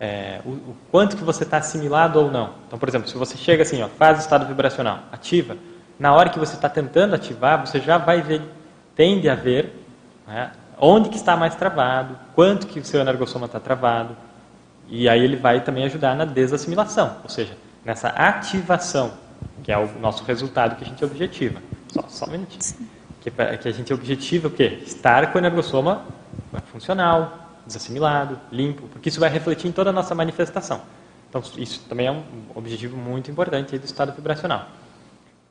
[0.00, 2.54] É, o, o, quanto que você está assimilado ou não.
[2.66, 5.56] Então, por exemplo, se você chega assim, ó, faz o estado vibracional, ativa,
[6.00, 8.42] na hora que você está tentando ativar, você já vai ver,
[8.96, 9.72] tende a ver
[10.26, 10.50] né,
[10.80, 14.16] onde que está mais travado, quanto que o seu energossoma está travado,
[14.88, 19.27] e aí ele vai também ajudar na desassimilação, ou seja, nessa ativação
[19.62, 21.60] que é o nosso resultado que a gente objetiva.
[21.88, 22.88] Só, só um minutinho.
[23.20, 24.80] Que, que a gente objetiva o quê?
[24.86, 26.04] Estar com o energossoma
[26.72, 30.80] funcional, desassimilado, limpo, porque isso vai refletir em toda a nossa manifestação.
[31.28, 32.22] Então, isso também é um
[32.54, 34.66] objetivo muito importante do estado vibracional.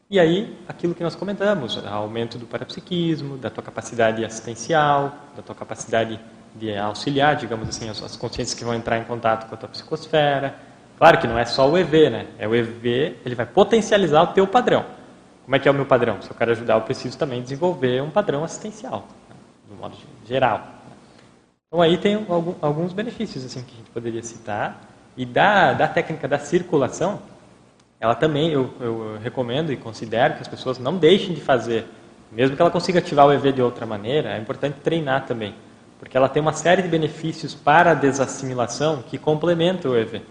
[0.10, 5.54] E aí, aquilo que nós comentamos, aumento do parapsiquismo, da tua capacidade assistencial, da tua
[5.54, 6.20] capacidade
[6.56, 9.70] de auxiliar, digamos assim, as, as consciências que vão entrar em contato com a tua
[9.70, 10.56] psicosfera,
[10.98, 12.26] Claro que não é só o EV, né?
[12.40, 14.84] É o EV, ele vai potencializar o teu padrão.
[15.46, 16.20] Como é que é o meu padrão?
[16.22, 19.36] Se eu quero ajudar, eu preciso também desenvolver um padrão assistencial, né?
[19.70, 19.96] do modo
[20.26, 20.68] geral.
[21.68, 22.26] Então aí tem
[22.62, 24.82] alguns benefícios assim que a gente poderia citar.
[25.16, 27.20] E da, da técnica da circulação,
[28.00, 31.86] ela também eu, eu recomendo e considero que as pessoas não deixem de fazer,
[32.32, 35.56] mesmo que ela consiga ativar o EV de outra maneira, é importante treinar também,
[36.00, 40.22] porque ela tem uma série de benefícios para a desassimilação que complementam o EV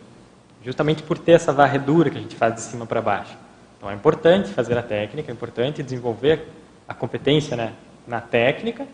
[0.67, 3.39] justamente por ter essa varredura que a gente faz de cima para baixo.
[3.79, 6.49] Então é importante fazer a técnica, é importante desenvolver
[6.89, 7.73] a competência né,
[8.05, 8.85] na técnica.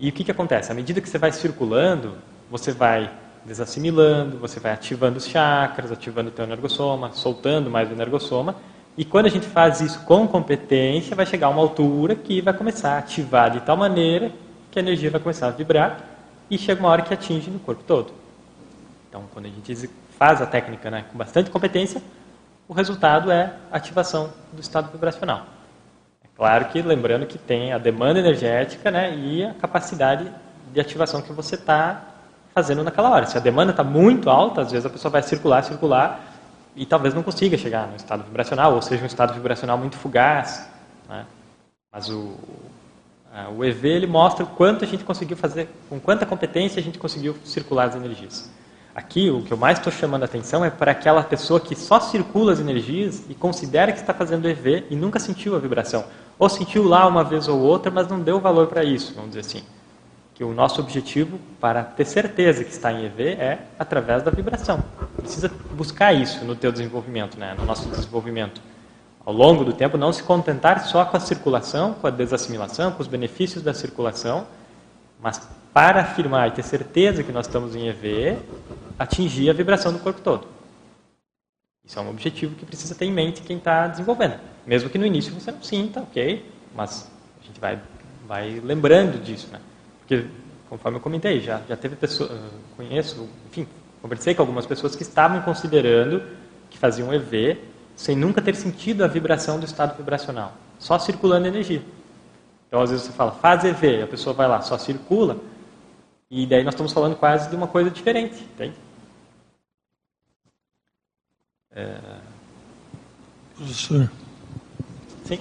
[0.00, 0.72] E o que, que acontece?
[0.72, 2.16] À medida que você vai circulando,
[2.50, 3.08] você vai
[3.44, 8.56] desassimilando, você vai ativando os chakras, ativando o teu energossoma, soltando mais o energossoma.
[8.98, 12.54] E quando a gente faz isso com competência, vai chegar a uma altura que vai
[12.54, 14.32] começar a ativar de tal maneira
[14.68, 16.00] que a energia vai começar a vibrar
[16.50, 18.12] e chega uma hora que atinge no corpo todo.
[19.08, 19.70] Então, quando a gente
[20.18, 22.02] faz a técnica né, com bastante competência,
[22.68, 25.46] o resultado é ativação do estado vibracional.
[26.22, 30.30] É claro que, lembrando que tem a demanda energética né, e a capacidade
[30.72, 32.02] de ativação que você está
[32.54, 33.26] fazendo naquela hora.
[33.26, 36.20] Se a demanda está muito alta, às vezes a pessoa vai circular, circular,
[36.76, 40.68] e talvez não consiga chegar no estado vibracional, ou seja, um estado vibracional muito fugaz.
[41.08, 41.24] Né?
[41.92, 42.36] Mas o,
[43.56, 46.98] o EV ele mostra o quanto a gente conseguiu fazer, com quanta competência a gente
[46.98, 48.50] conseguiu circular as energias.
[48.94, 51.98] Aqui, o que eu mais estou chamando a atenção é para aquela pessoa que só
[51.98, 56.04] circula as energias e considera que está fazendo EV e nunca sentiu a vibração.
[56.38, 59.40] Ou sentiu lá uma vez ou outra, mas não deu valor para isso, vamos dizer
[59.40, 59.64] assim.
[60.32, 64.84] Que o nosso objetivo para ter certeza que está em EV é através da vibração.
[65.16, 67.56] Precisa buscar isso no teu desenvolvimento, né?
[67.58, 68.62] no nosso desenvolvimento.
[69.26, 73.02] Ao longo do tempo, não se contentar só com a circulação, com a desassimilação, com
[73.02, 74.46] os benefícios da circulação,
[75.20, 75.40] mas
[75.72, 78.38] para afirmar e ter certeza que nós estamos em EV,
[78.98, 80.46] atingir a vibração do corpo todo.
[81.84, 84.40] Isso é um objetivo que precisa ter em mente quem está desenvolvendo.
[84.66, 87.10] Mesmo que no início você não sinta, ok, mas
[87.42, 87.78] a gente vai,
[88.26, 89.60] vai lembrando disso, né?
[90.00, 90.26] Porque,
[90.68, 92.30] conforme eu comentei, já, já teve pessoas,
[92.76, 93.66] conheço, enfim,
[94.00, 96.22] conversei com algumas pessoas que estavam considerando
[96.70, 97.58] que faziam EV
[97.94, 101.82] sem nunca ter sentido a vibração do estado vibracional, só circulando energia.
[102.66, 105.36] Então, às vezes você fala, faz EV, a pessoa vai lá, só circula,
[106.36, 108.74] e daí nós estamos falando quase de uma coisa diferente, entende?
[111.70, 111.96] É...
[113.54, 114.10] Professor.
[115.24, 115.38] Sim.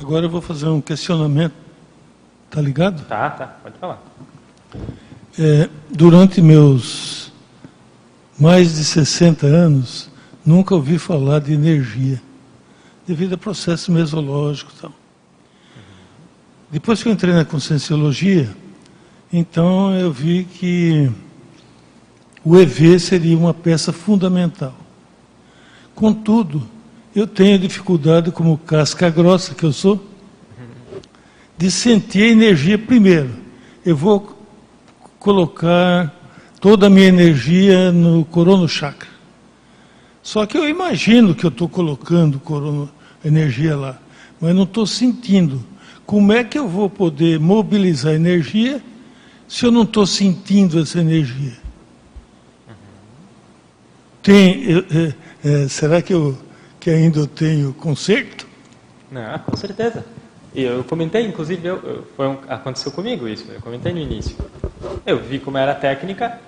[0.00, 1.52] Agora eu vou fazer um questionamento.
[2.48, 3.06] Tá ligado?
[3.06, 3.46] Tá, tá.
[3.62, 4.02] Pode falar.
[5.38, 7.30] É, durante meus
[8.38, 10.10] mais de 60 anos,
[10.46, 12.22] nunca ouvi falar de energia,
[13.06, 14.92] devido a processo mesológico e tal.
[16.70, 18.48] Depois que eu entrei na conscienciologia,
[19.32, 21.10] então eu vi que
[22.44, 24.74] o EV seria uma peça fundamental.
[25.94, 26.66] Contudo,
[27.14, 30.04] eu tenho dificuldade, como casca grossa que eu sou,
[31.58, 33.30] de sentir a energia primeiro.
[33.84, 34.36] Eu vou
[35.18, 36.14] colocar
[36.60, 39.10] toda a minha energia no corono chakra.
[40.22, 42.40] Só que eu imagino que eu estou colocando
[43.24, 44.00] energia lá,
[44.40, 45.62] mas não estou sentindo.
[46.06, 48.82] Como é que eu vou poder mobilizar energia
[49.50, 51.54] se eu não estou sentindo essa energia?
[54.22, 55.14] Tem, é,
[55.44, 56.38] é, será que eu
[56.78, 58.46] que ainda tenho conserto?
[59.10, 60.06] Não, com certeza.
[60.54, 64.36] E eu comentei, inclusive, eu, eu, foi um, aconteceu comigo isso, eu comentei no início.
[65.04, 66.38] Eu vi como era a técnica,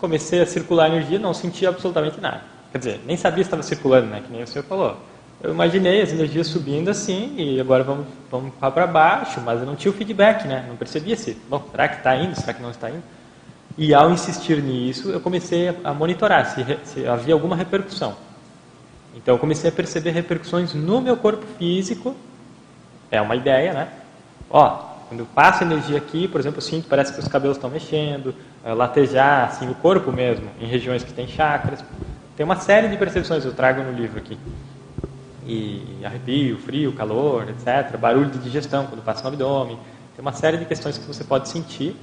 [0.00, 2.42] comecei a circular energia, não sentia absolutamente nada.
[2.72, 4.96] Quer dizer, nem sabia se estava circulando, né, que nem o senhor falou
[5.40, 9.76] eu imaginei as energias subindo assim e agora vamos, vamos para baixo, mas eu não
[9.76, 10.64] tinha o feedback, né?
[10.68, 13.02] Não percebia se, bom, será que está indo, será que não está indo?
[13.76, 18.16] E ao insistir nisso, eu comecei a monitorar se, se havia alguma repercussão.
[19.14, 22.16] Então eu comecei a perceber repercussões no meu corpo físico.
[23.08, 23.88] É uma ideia, né?
[24.50, 24.70] Ó,
[25.08, 28.34] quando eu passo energia aqui, por exemplo, eu sinto, parece que os cabelos estão mexendo,
[28.64, 31.84] eh, latejar, assim, o corpo mesmo, em regiões que tem chakras.
[32.36, 34.36] Tem uma série de percepções, eu trago no livro aqui
[35.46, 37.96] e arrepio, frio, calor, etc.
[37.96, 39.78] Barulho de digestão quando passa no abdômen.
[40.14, 41.96] Tem uma série de questões que você pode sentir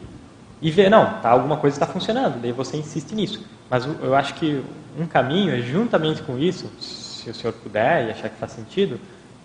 [0.61, 3.45] e ver, não, tá, alguma coisa está funcionando, daí você insiste nisso.
[3.69, 4.63] Mas eu acho que
[4.97, 8.99] um caminho é, juntamente com isso, se o senhor puder e achar que faz sentido,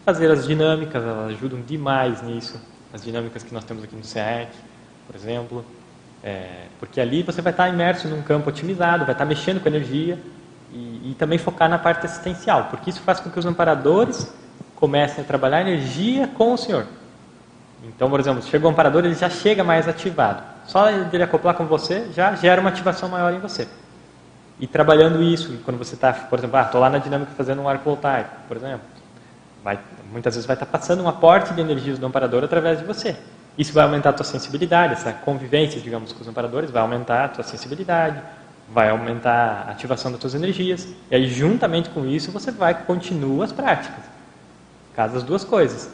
[0.05, 2.61] fazer as dinâmicas, elas ajudam demais nisso.
[2.93, 4.51] As dinâmicas que nós temos aqui no CEEC,
[5.07, 5.65] por exemplo.
[6.23, 10.19] É, porque ali você vai estar imerso num campo otimizado, vai estar mexendo com energia,
[11.03, 14.33] e, também focar na parte assistencial, porque isso faz com que os amparadores
[14.77, 16.87] comecem a trabalhar energia com o Senhor.
[17.85, 20.43] Então, por exemplo, chega o amparador, ele já chega mais ativado.
[20.67, 23.67] Só ele acoplar com você já gera uma ativação maior em você.
[24.59, 27.69] E trabalhando isso, quando você está, por exemplo, ah, estou lá na dinâmica fazendo um
[27.69, 28.83] arco voltaico, por exemplo,
[29.65, 29.79] vai,
[30.13, 33.17] muitas vezes vai estar tá passando um aporte de energias do amparador através de você.
[33.57, 37.29] Isso vai aumentar a tua sensibilidade, essa convivência, digamos, com os amparadores vai aumentar a
[37.29, 38.21] tua sensibilidade,
[38.73, 40.89] vai aumentar a ativação das suas energias.
[41.11, 44.05] E aí, juntamente com isso, você vai continuar as práticas.
[44.95, 45.91] Casa as duas coisas.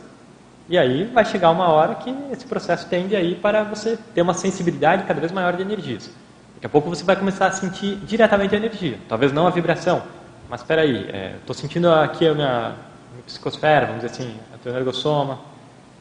[0.68, 4.34] E aí vai chegar uma hora que esse processo tende aí para você ter uma
[4.34, 6.10] sensibilidade cada vez maior de energias.
[6.54, 8.98] Daqui a pouco você vai começar a sentir diretamente a energia.
[9.08, 10.02] Talvez não a vibração,
[10.48, 11.08] mas espera aí,
[11.38, 12.74] estou é, sentindo aqui a minha,
[13.12, 15.38] minha, psicosfera, vamos dizer assim, a tua energossoma.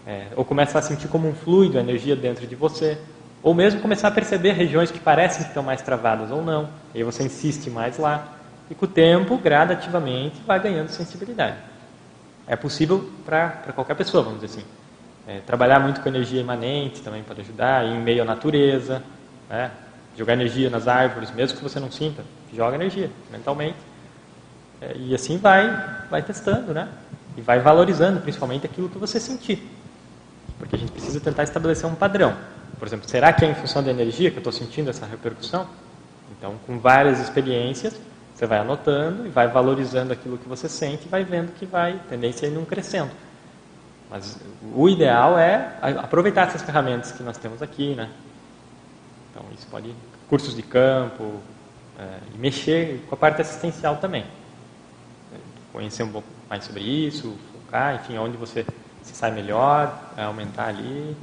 [0.08, 2.98] É, ou começa a sentir como um fluido a energia dentro de você.
[3.46, 6.68] Ou mesmo começar a perceber regiões que parecem que estão mais travadas ou não.
[6.96, 8.28] E aí você insiste mais lá.
[8.72, 11.58] E com o tempo, gradativamente, vai ganhando sensibilidade.
[12.48, 14.68] É possível para qualquer pessoa, vamos dizer assim.
[15.28, 19.04] É, trabalhar muito com energia imanente também pode ajudar, em meio à natureza,
[19.48, 19.70] né?
[20.18, 23.78] jogar energia nas árvores, mesmo que você não sinta, joga energia mentalmente.
[24.82, 25.70] É, e assim vai,
[26.10, 26.88] vai testando, né?
[27.38, 29.62] E vai valorizando principalmente aquilo que você sentir.
[30.58, 32.36] Porque a gente precisa tentar estabelecer um padrão.
[32.78, 35.68] Por exemplo, será que é em função da energia que eu estou sentindo essa repercussão?
[36.38, 37.96] Então, com várias experiências,
[38.36, 41.98] Você vai anotando e vai valorizando aquilo que você sente e vai vendo que vai,
[42.10, 43.12] tendência é ir num crescendo.
[44.10, 44.38] Mas
[44.74, 48.10] o ideal é aproveitar essas ferramentas que nós temos aqui, né?
[49.32, 49.96] Então, isso pode
[50.28, 51.40] cursos de campo,
[51.98, 54.26] é, e mexer com a parte assistencial também.
[55.72, 58.66] Conhecer um pouco mais sobre isso, focar, enfim, onde você
[59.02, 61.16] se sai melhor, aumentar ali.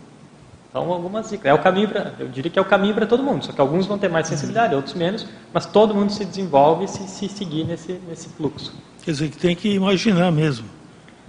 [0.72, 1.44] Então, algumas dicas.
[1.44, 3.60] É o caminho pra, eu diria que é o caminho para todo mundo, só que
[3.60, 7.64] alguns vão ter mais sensibilidade, outros menos, mas todo mundo se desenvolve se, se seguir
[7.64, 8.74] nesse, nesse fluxo.
[9.04, 10.66] Quer dizer, que tem que imaginar mesmo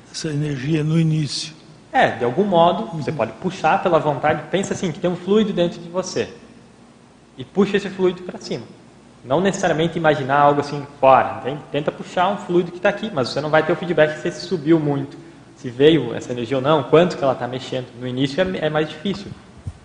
[0.09, 1.53] essa energia no início.
[1.91, 5.51] É, de algum modo, você pode puxar pela vontade, pensa assim, que tem um fluido
[5.51, 6.33] dentro de você.
[7.37, 8.63] E puxa esse fluido para cima.
[9.25, 11.39] Não necessariamente imaginar algo assim fora.
[11.41, 11.61] Entende?
[11.69, 14.21] Tenta puxar um fluido que está aqui, mas você não vai ter o feedback se
[14.21, 15.17] você subiu muito,
[15.63, 17.85] se veio essa energia ou não, quanto que ela está mexendo.
[17.97, 19.27] No início é, é, mais difícil.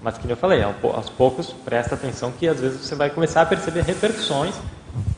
[0.02, 3.46] Mas, como eu falei, aos poucos, presta atenção que às vezes você vai começar a
[3.46, 4.56] perceber repercussões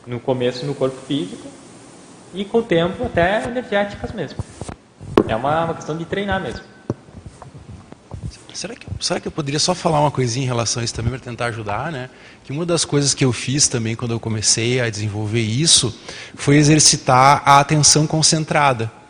[0.05, 1.47] no começo no corpo físico
[2.31, 4.37] e com o tempo até energéticas mesmo.
[5.27, 6.61] É uma, uma questão de treinar mesmo.
[8.53, 11.09] Será que, será que eu poderia só falar uma coisinha em relação a isso também
[11.09, 12.07] para tentar ajudar, né?
[12.43, 15.97] Que uma das coisas que eu fiz também quando eu comecei a desenvolver isso
[16.35, 19.00] foi exercitar a atenção concentrada.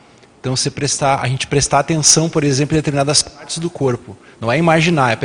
[0.42, 4.18] Então, você prestar, a gente prestar atenção, por exemplo, em determinadas partes do corpo.
[4.40, 5.16] Não é imaginar, é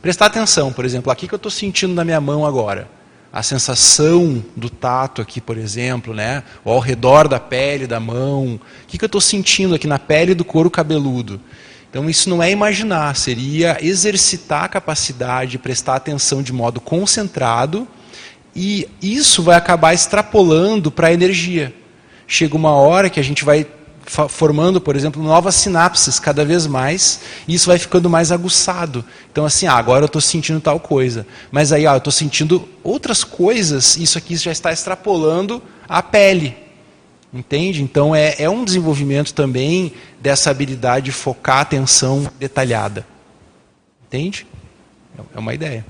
[0.00, 0.72] prestar atenção.
[0.72, 2.88] Por exemplo, aqui que eu estou sentindo na minha mão agora.
[3.32, 6.44] A sensação do tato aqui, por exemplo, né?
[6.64, 8.60] ou ao redor da pele da mão.
[8.84, 11.40] O que, que eu estou sentindo aqui na pele do couro cabeludo?
[11.90, 17.88] Então, isso não é imaginar, seria exercitar a capacidade de prestar atenção de modo concentrado,
[18.54, 21.74] e isso vai acabar extrapolando para a energia.
[22.28, 23.66] Chega uma hora que a gente vai
[24.28, 29.04] formando, por exemplo, novas sinapses cada vez mais, e isso vai ficando mais aguçado.
[29.30, 32.68] Então, assim, ah, agora eu estou sentindo tal coisa, mas aí ah, eu estou sentindo
[32.82, 36.56] outras coisas, isso aqui já está extrapolando a pele.
[37.32, 37.80] Entende?
[37.80, 43.06] Então é, é um desenvolvimento também dessa habilidade de focar a atenção detalhada.
[44.06, 44.44] Entende?
[45.32, 45.86] É uma ideia.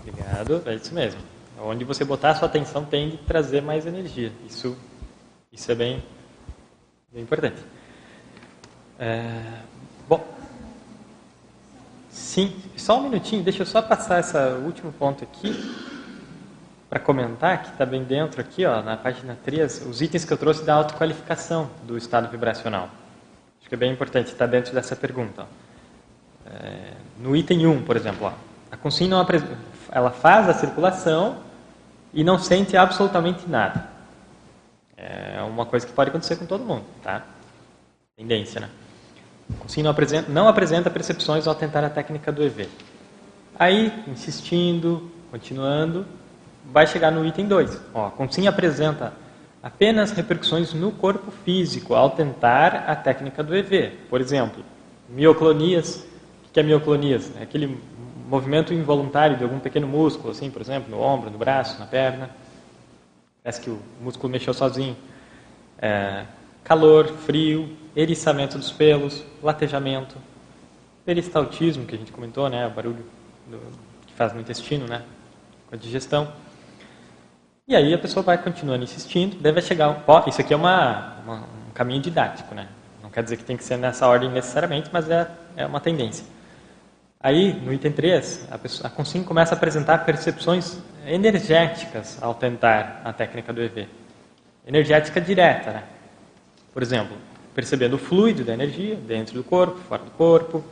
[0.00, 1.20] Obrigado, é isso mesmo.
[1.60, 4.32] Onde você botar a sua atenção tende a trazer mais energia.
[4.48, 4.74] Isso,
[5.52, 6.02] isso é bem,
[7.12, 7.62] bem importante.
[8.98, 9.40] É,
[10.08, 10.26] bom,
[12.10, 15.54] sim, só um minutinho, deixa eu só passar esse último ponto aqui
[16.88, 20.36] para comentar, que está bem dentro aqui, ó, na página 3, os itens que eu
[20.36, 22.90] trouxe da autoqualificação do estado vibracional.
[23.60, 25.46] Acho que é bem importante estar dentro dessa pergunta.
[26.46, 28.32] É, no item 1, por exemplo, ó,
[28.70, 29.26] a consciência não
[29.90, 31.38] ela faz a circulação
[32.12, 33.97] e não sente absolutamente nada.
[34.98, 37.24] É uma coisa que pode acontecer com todo mundo, tá?
[38.16, 38.68] Tendência, né?
[39.48, 42.68] A consciência não apresenta, não apresenta percepções ao tentar a técnica do EV.
[43.56, 46.04] Aí, insistindo, continuando,
[46.72, 47.80] vai chegar no item 2.
[47.94, 49.12] A consciência apresenta
[49.62, 53.92] apenas repercussões no corpo físico ao tentar a técnica do EV.
[54.10, 54.64] Por exemplo,
[55.08, 56.04] mioclonias.
[56.48, 57.30] O que é mioclonias?
[57.38, 57.80] É aquele
[58.28, 62.30] movimento involuntário de algum pequeno músculo, assim, por exemplo, no ombro, no braço, na perna.
[63.48, 64.94] Parece que o músculo mexeu sozinho.
[65.80, 66.26] É,
[66.62, 70.16] calor, frio, eriçamento dos pelos, latejamento,
[71.02, 73.06] peristaltismo, que a gente comentou, né, o barulho
[73.46, 73.58] do,
[74.06, 75.02] que faz no intestino, né,
[75.66, 76.30] com a digestão.
[77.66, 80.04] E aí a pessoa vai continuando insistindo, deve chegar.
[80.06, 82.68] Ó, isso aqui é uma, uma, um caminho didático, né?
[83.02, 85.26] Não quer dizer que tem que ser nessa ordem necessariamente, mas é,
[85.56, 86.22] é uma tendência.
[87.18, 90.76] Aí, no item 3, a, pessoa, a consciência começa a apresentar percepções
[91.08, 93.88] energéticas ao tentar a técnica do EV.
[94.66, 95.82] Energética direta, né?
[96.72, 97.16] Por exemplo,
[97.54, 100.64] percebendo o fluido da energia dentro do corpo, fora do corpo,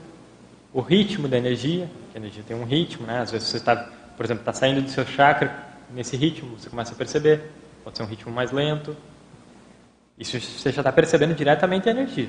[0.72, 3.20] o ritmo da energia, que a energia tem um ritmo, né?
[3.20, 3.76] Às vezes você está,
[4.16, 5.52] por exemplo, está saindo do seu chakra
[5.90, 7.50] nesse ritmo, você começa a perceber.
[7.82, 8.96] Pode ser um ritmo mais lento.
[10.18, 12.28] Isso você já está percebendo diretamente a energia.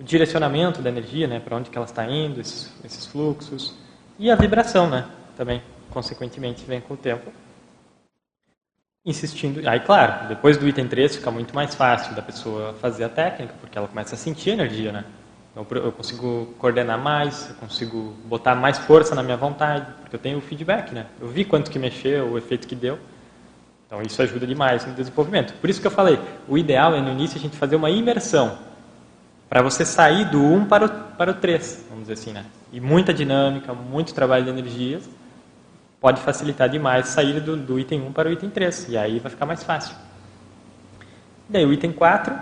[0.00, 3.74] O direcionamento da energia, né, para onde que ela está indo, esses, esses fluxos.
[4.18, 5.62] E a vibração, né, também,
[5.92, 7.32] consequentemente, vem com o tempo.
[9.04, 9.68] Insistindo.
[9.68, 13.54] Aí, claro, depois do item 3 fica muito mais fácil da pessoa fazer a técnica,
[13.60, 15.04] porque ela começa a sentir energia, né?
[15.50, 20.20] Então, eu consigo coordenar mais, eu consigo botar mais força na minha vontade, porque eu
[20.20, 21.06] tenho o feedback, né?
[21.20, 22.98] Eu vi quanto que mexeu, o efeito que deu.
[23.92, 25.52] Então isso ajuda demais no desenvolvimento.
[25.60, 28.56] Por isso que eu falei, o ideal é no início a gente fazer uma imersão,
[29.50, 32.46] para você sair do 1 para o, para o 3, vamos dizer assim, né?
[32.72, 35.06] E muita dinâmica, muito trabalho de energias,
[36.02, 39.30] pode facilitar demais sair do, do item 1 para o item 3, e aí vai
[39.30, 39.94] ficar mais fácil.
[41.48, 42.34] Daí o item 4,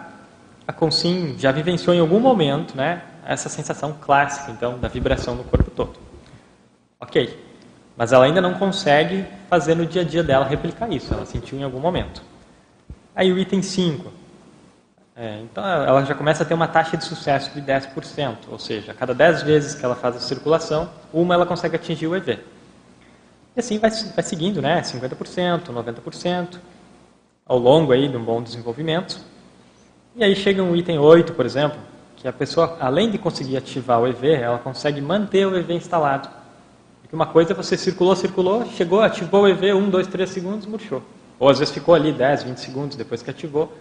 [0.66, 5.44] a Consim já vivenciou em algum momento né, essa sensação clássica, então, da vibração no
[5.44, 5.98] corpo todo.
[6.98, 7.38] Ok.
[7.96, 11.12] Mas ela ainda não consegue fazer no dia a dia dela replicar isso.
[11.12, 12.22] Ela sentiu em algum momento.
[13.14, 14.10] Aí o item 5.
[15.14, 18.92] É, então ela já começa a ter uma taxa de sucesso de 10%, ou seja,
[18.92, 22.38] a cada 10 vezes que ela faz a circulação, uma ela consegue atingir o EV.
[23.56, 24.80] E assim vai, vai seguindo, né?
[24.80, 26.58] 50%, 90%,
[27.44, 29.20] ao longo aí de um bom desenvolvimento.
[30.14, 31.78] E aí chega um item 8, por exemplo,
[32.16, 36.28] que a pessoa, além de conseguir ativar o EV, ela consegue manter o EV instalado.
[37.00, 40.66] Porque uma coisa é você circulou, circulou, chegou, ativou o EV, 1, 2, 3 segundos,
[40.66, 41.02] murchou.
[41.38, 43.72] Ou às vezes ficou ali 10, 20 segundos depois que ativou,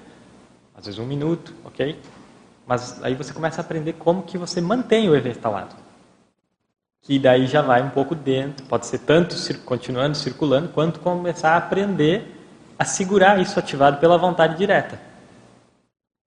[0.76, 2.00] às vezes um minuto, ok?
[2.66, 5.76] Mas aí você começa a aprender como que você mantém o EV instalado.
[7.02, 9.36] Que daí já vai um pouco dentro, pode ser tanto
[9.66, 12.40] continuando circulando, quanto começar a aprender
[12.80, 15.00] a segurar isso ativado pela vontade direta.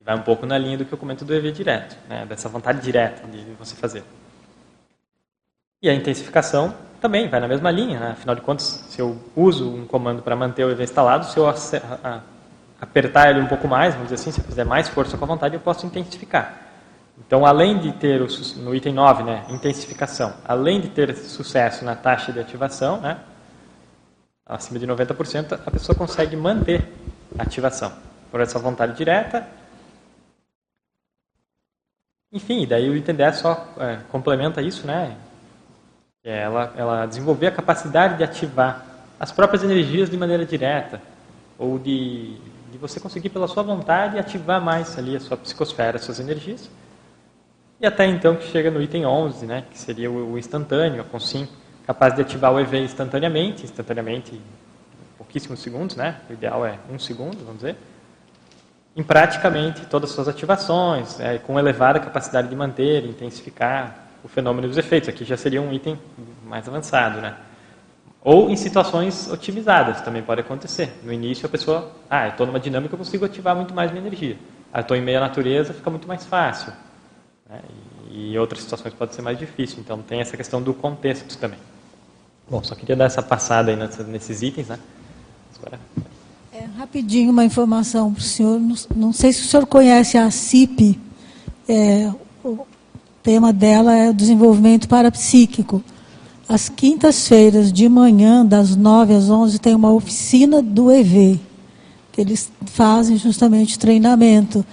[0.04, 2.26] Vai um pouco na linha do que eu comento do EV direto, né?
[2.26, 4.04] dessa vontade direta de você fazer.
[5.80, 8.10] E a intensificação também vai na mesma linha, né?
[8.10, 11.48] afinal de contas, se eu uso um comando para manter o EV instalado, se eu
[12.80, 15.28] apertar ele um pouco mais, vamos dizer assim, se eu fizer mais força com a
[15.28, 16.71] vontade, eu posso intensificar.
[17.26, 18.26] Então, além de ter, o,
[18.58, 23.18] no item 9, né, intensificação, além de ter sucesso na taxa de ativação, né,
[24.44, 26.86] acima de 90%, a pessoa consegue manter
[27.38, 27.92] a ativação
[28.30, 29.46] por essa vontade direta
[32.32, 35.14] enfim, daí o item 10 só é, complementa isso, né?
[36.24, 38.86] É ela, ela desenvolver a capacidade de ativar
[39.20, 41.00] as próprias energias de maneira direta,
[41.58, 42.38] ou de,
[42.70, 46.70] de você conseguir pela sua vontade ativar mais ali a sua psicosfera, as suas energias.
[47.82, 51.48] E até então que chega no item 11, né, que seria o, instantâneo, com sim,
[51.84, 54.40] capaz de ativar o EV instantaneamente, instantaneamente em
[55.18, 56.20] pouquíssimos segundos, né?
[56.30, 57.76] O ideal é um segundo, vamos dizer
[58.94, 64.68] em praticamente todas as suas ativações, é, com elevada capacidade de manter, intensificar o fenômeno
[64.68, 65.08] dos efeitos.
[65.08, 65.98] Aqui já seria um item
[66.44, 67.34] mais avançado, né?
[68.22, 70.92] Ou em situações otimizadas, também pode acontecer.
[71.02, 74.06] No início a pessoa, ah, eu estou numa dinâmica, eu consigo ativar muito mais minha
[74.06, 74.36] energia.
[74.72, 76.72] Ah, estou em meia natureza, fica muito mais fácil.
[77.52, 77.60] Né?
[78.10, 79.78] E outras situações pode ser mais difícil.
[79.80, 81.58] Então tem essa questão do contexto também.
[82.50, 83.76] Bom, só queria dar essa passada aí
[84.08, 84.78] nesses itens, né?
[85.58, 85.78] Agora...
[86.52, 88.60] É, rapidinho, uma informação para o senhor.
[88.60, 91.00] Não, não, sei se o senhor conhece a CIP.
[91.68, 92.12] É,
[92.44, 92.66] o
[93.22, 95.82] tema dela é o desenvolvimento parapsíquico.
[96.48, 101.40] Às quintas-feiras de manhã, das 9 às 11, tem uma oficina do EV,
[102.10, 104.66] que eles fazem justamente treinamento.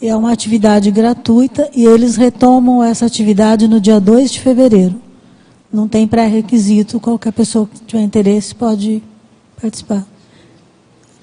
[0.00, 5.00] É uma atividade gratuita e eles retomam essa atividade no dia 2 de fevereiro.
[5.72, 9.02] Não tem pré-requisito, qualquer pessoa que tiver interesse pode
[9.60, 10.06] participar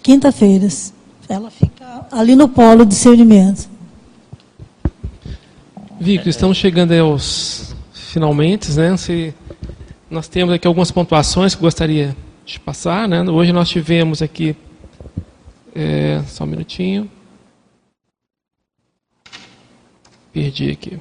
[0.03, 0.93] quinta-feiras.
[1.27, 3.67] Ela fica ali no polo de discernimento.
[5.99, 8.95] Vico, estamos chegando aos finalmente, né?
[8.97, 9.33] Se
[10.11, 12.15] nós temos aqui algumas pontuações que gostaria
[12.45, 13.23] de passar, né?
[13.23, 14.55] Hoje nós tivemos aqui
[15.73, 17.09] é, só um minutinho.
[20.35, 20.99] Perdi aqui.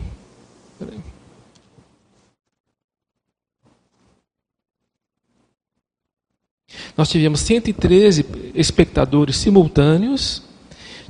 [6.97, 8.25] Nós tivemos 113
[8.55, 10.41] espectadores simultâneos,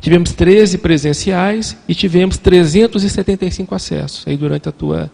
[0.01, 5.13] tivemos 13 presenciais e tivemos 375 acessos aí durante a tua,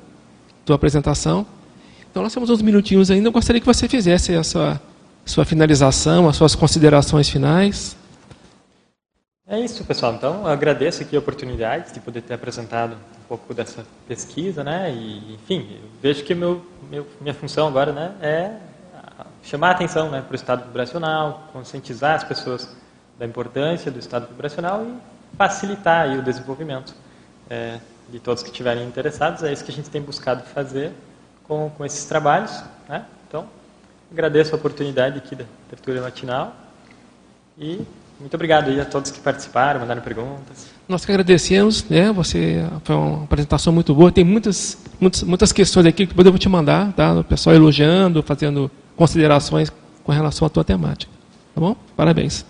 [0.65, 1.45] tua apresentação.
[2.09, 4.81] Então nós temos uns minutinhos ainda, eu gostaria que você fizesse a sua,
[5.25, 7.97] sua finalização, as suas considerações finais.
[9.53, 10.15] É isso, pessoal.
[10.15, 14.93] Então, agradeço aqui a oportunidade de poder ter apresentado um pouco dessa pesquisa, né?
[14.93, 18.57] E, enfim, vejo que meu, meu, minha função agora, né, é
[19.43, 22.77] chamar a atenção né, para o estado vibracional, conscientizar as pessoas
[23.19, 26.95] da importância do estado vibracional e facilitar aí o desenvolvimento
[27.51, 29.43] é, de todos que estiverem interessados.
[29.43, 30.93] É isso que a gente tem buscado fazer
[31.43, 32.63] com, com esses trabalhos.
[32.89, 33.05] Né?
[33.27, 33.49] Então,
[34.13, 36.55] agradeço a oportunidade aqui da abertura matinal
[37.59, 37.85] e
[38.21, 40.69] muito obrigado a todos que participaram, mandaram perguntas.
[40.87, 42.13] Nós que agradecemos, né?
[42.13, 44.13] Você foi uma apresentação muito boa.
[44.13, 47.15] Tem muitas, muitas, muitas questões aqui que eu vou te mandar, tá?
[47.15, 49.73] O pessoal elogiando, fazendo considerações
[50.05, 51.11] com relação à tua temática.
[51.55, 51.75] Tá bom?
[51.97, 52.45] Parabéns.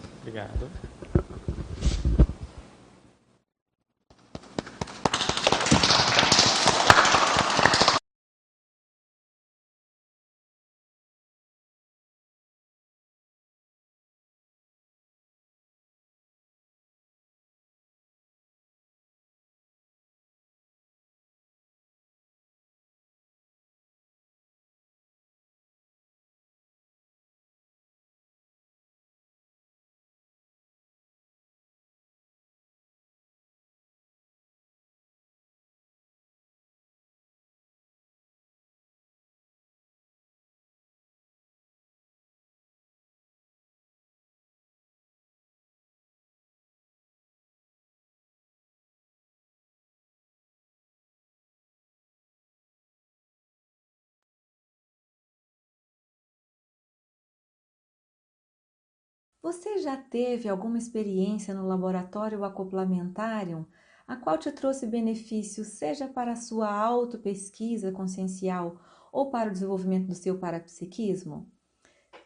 [59.42, 63.64] Você já teve alguma experiência no laboratório acoplamentarium,
[64.06, 68.78] a qual te trouxe benefícios, seja para a sua autopesquisa consciencial
[69.10, 71.50] ou para o desenvolvimento do seu parapsiquismo?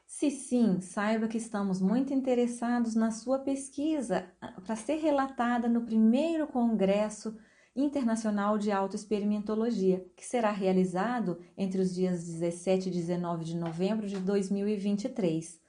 [0.05, 5.83] Se sim, saiba que estamos muito interessados na sua pesquisa ah, para ser relatada no
[5.83, 7.37] primeiro Congresso
[7.77, 14.19] Internacional de Autoexperimentologia, que será realizado entre os dias 17 e 19 de novembro de
[14.19, 15.64] 2023.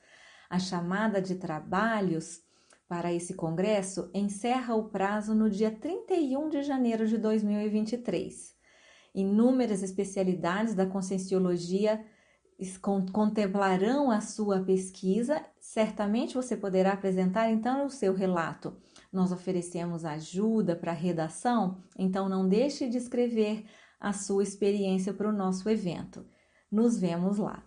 [0.49, 2.41] A chamada de trabalhos
[2.87, 8.55] para esse congresso encerra o prazo no dia 31 de janeiro de 2023.
[9.13, 12.05] Inúmeras especialidades da conscienciologia
[13.11, 15.43] contemplarão a sua pesquisa.
[15.59, 18.77] Certamente você poderá apresentar então o seu relato.
[19.11, 23.65] Nós oferecemos ajuda para redação, então não deixe de escrever
[23.99, 26.25] a sua experiência para o nosso evento.
[26.71, 27.63] Nos vemos lá.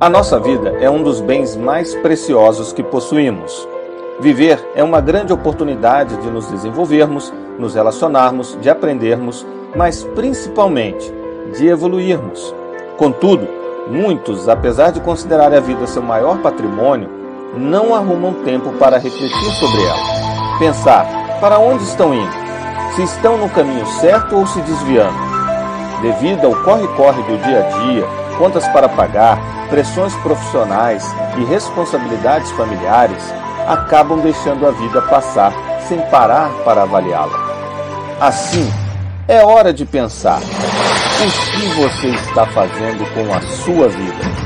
[0.00, 3.66] A nossa vida é um dos bens mais preciosos que possuímos.
[4.20, 9.44] Viver é uma grande oportunidade de nos desenvolvermos, nos relacionarmos, de aprendermos,
[9.74, 11.12] mas principalmente
[11.56, 12.54] de evoluirmos.
[12.96, 13.48] Contudo,
[13.88, 17.10] muitos, apesar de considerar a vida seu maior patrimônio,
[17.56, 20.58] não arrumam tempo para refletir sobre ela.
[20.60, 22.32] Pensar para onde estão indo,
[22.94, 25.18] se estão no caminho certo ou se desviando.
[26.02, 29.38] Devido ao corre-corre do dia a dia, contas para pagar,
[29.68, 31.04] pressões profissionais
[31.36, 33.22] e responsabilidades familiares
[33.66, 35.52] acabam deixando a vida passar
[35.86, 37.36] sem parar para avaliá-la.
[38.20, 38.72] Assim,
[39.26, 44.38] é hora de pensar o que você está fazendo com a sua vida.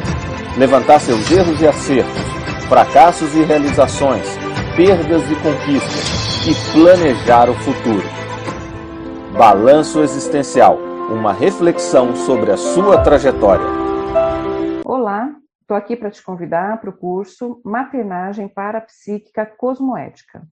[0.56, 2.22] Levantar seus erros e acertos,
[2.68, 4.26] fracassos e realizações,
[4.76, 8.04] perdas e conquistas e planejar o futuro.
[9.38, 10.78] Balanço existencial,
[11.10, 13.81] uma reflexão sobre a sua trajetória.
[15.72, 20.46] Estou aqui para te convidar para o curso Maternagem Parapsíquica Cosmoética.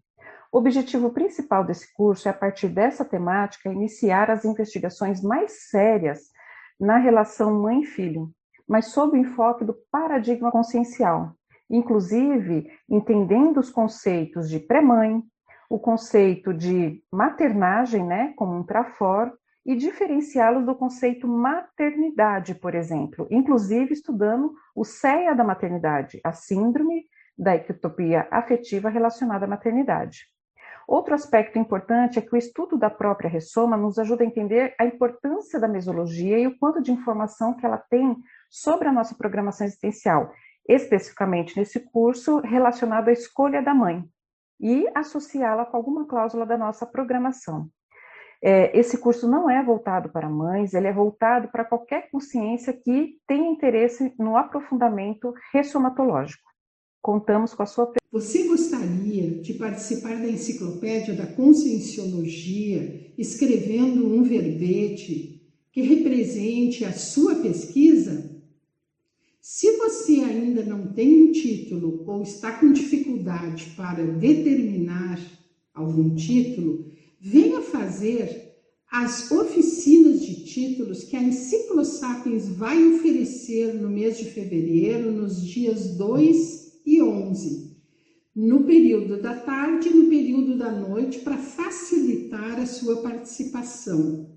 [0.51, 6.31] O objetivo principal desse curso é, a partir dessa temática, iniciar as investigações mais sérias
[6.81, 8.31] na relação mãe-filho,
[8.67, 11.35] mas sob o enfoque do paradigma consciencial,
[11.69, 15.23] inclusive entendendo os conceitos de pré-mãe,
[15.69, 19.31] o conceito de maternagem, né, como um trafor,
[19.65, 27.05] e diferenciá-los do conceito maternidade, por exemplo, inclusive estudando o CEA da maternidade, a síndrome
[27.37, 30.27] da ectopia afetiva relacionada à maternidade.
[30.87, 34.85] Outro aspecto importante é que o estudo da própria ressoma nos ajuda a entender a
[34.85, 38.17] importância da mesologia e o quanto de informação que ela tem
[38.51, 40.33] sobre a nossa programação existencial,
[40.69, 44.05] especificamente nesse curso relacionado à escolha da mãe,
[44.59, 47.71] e associá-la com alguma cláusula da nossa programação.
[48.43, 53.19] É, esse curso não é voltado para mães, ele é voltado para qualquer consciência que
[53.27, 56.49] tenha interesse no aprofundamento ressomatológico.
[57.03, 57.93] Contamos com a sua.
[58.11, 65.41] Você gostaria de participar da enciclopédia da Conscienciologia, escrevendo um verbete
[65.73, 68.31] que represente a sua pesquisa?
[69.41, 75.19] Se você ainda não tem um título ou está com dificuldade para determinar
[75.75, 76.90] algum título,
[77.21, 78.51] venha fazer
[78.91, 85.97] as oficinas de títulos que a Enciclosapiens vai oferecer no mês de fevereiro, nos dias
[85.97, 87.77] 2 e 11,
[88.35, 94.29] no período da tarde e no período da noite, para facilitar a sua participação.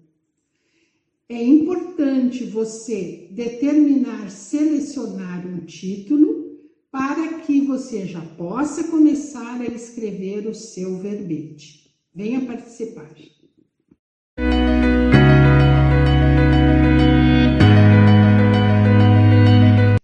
[1.28, 6.60] É importante você determinar, selecionar um título
[6.92, 11.83] para que você já possa começar a escrever o seu verbete.
[12.16, 13.10] Venha participar.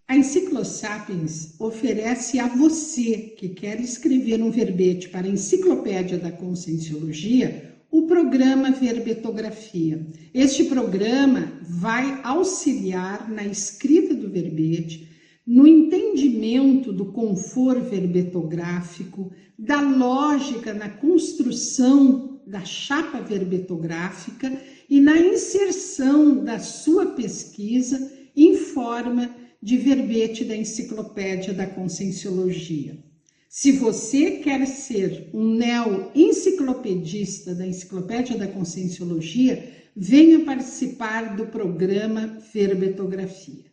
[0.07, 7.77] A Enciclosapiens oferece a você que quer escrever um verbete para a Enciclopédia da Conscienciologia
[7.91, 10.03] o programa Verbetografia.
[10.33, 15.07] Este programa vai auxiliar na escrita do verbete,
[15.49, 26.43] no entendimento do conforto verbetográfico, da lógica na construção da chapa verbetográfica e na inserção
[26.43, 32.99] da sua pesquisa em forma de verbete da Enciclopédia da Conscienciologia.
[33.49, 43.67] Se você quer ser um neo-enciclopedista da Enciclopédia da Conscienciologia, venha participar do programa Verbetografia.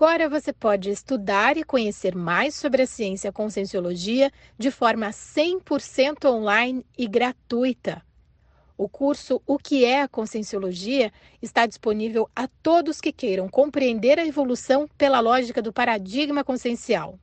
[0.00, 6.86] Agora você pode estudar e conhecer mais sobre a ciência Conscienciologia de forma 100% online
[6.96, 8.00] e gratuita.
[8.76, 11.10] O curso O que é a Conscienciologia
[11.42, 17.18] está disponível a todos que queiram compreender a evolução pela lógica do paradigma consciencial.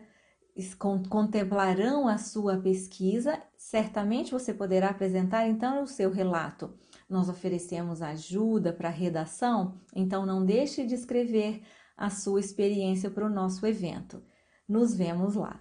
[1.08, 3.40] contemplarão a sua pesquisa.
[3.56, 6.72] Certamente você poderá apresentar então o seu relato.
[7.08, 11.62] Nós oferecemos ajuda para redação, então não deixe de escrever
[11.96, 14.22] a sua experiência para o nosso evento.
[14.68, 15.60] Nos vemos lá.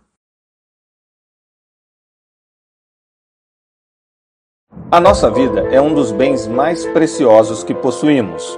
[4.92, 8.58] A nossa vida é um dos bens mais preciosos que possuímos.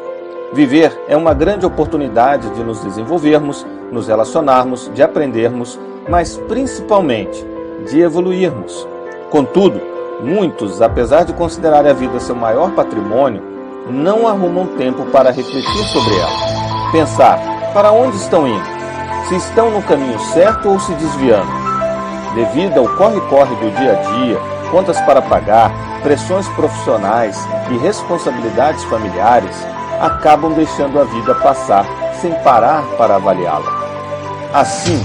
[0.53, 7.45] Viver é uma grande oportunidade de nos desenvolvermos, nos relacionarmos, de aprendermos, mas principalmente
[7.89, 8.87] de evoluirmos.
[9.29, 9.81] Contudo,
[10.21, 13.41] muitos, apesar de considerar a vida seu maior patrimônio,
[13.89, 16.91] não arrumam tempo para refletir sobre ela.
[16.91, 17.39] Pensar
[17.73, 18.65] para onde estão indo,
[19.27, 21.51] se estão no caminho certo ou se desviando.
[22.33, 24.37] Devido ao corre-corre do dia a dia,
[24.71, 27.37] contas para pagar, pressões profissionais
[27.71, 29.55] e responsabilidades familiares,
[29.99, 31.85] acabam deixando a vida passar
[32.21, 33.71] sem parar para avaliá-la.
[34.53, 35.01] Assim,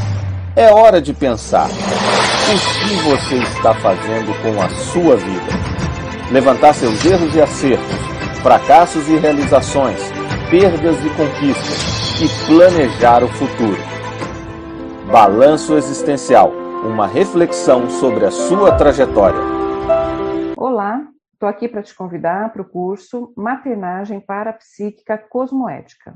[0.56, 5.52] é hora de pensar: o que você está fazendo com a sua vida?
[6.30, 7.96] Levantar seus erros e acertos,
[8.42, 10.00] fracassos e realizações,
[10.50, 13.78] perdas e conquistas e planejar o futuro.
[15.10, 16.52] Balanço Existencial
[16.84, 19.40] uma reflexão sobre a sua trajetória.
[20.56, 21.02] Olá,
[21.40, 26.14] estou aqui para te convidar para o curso Maternagem Parapsíquica Cosmoética.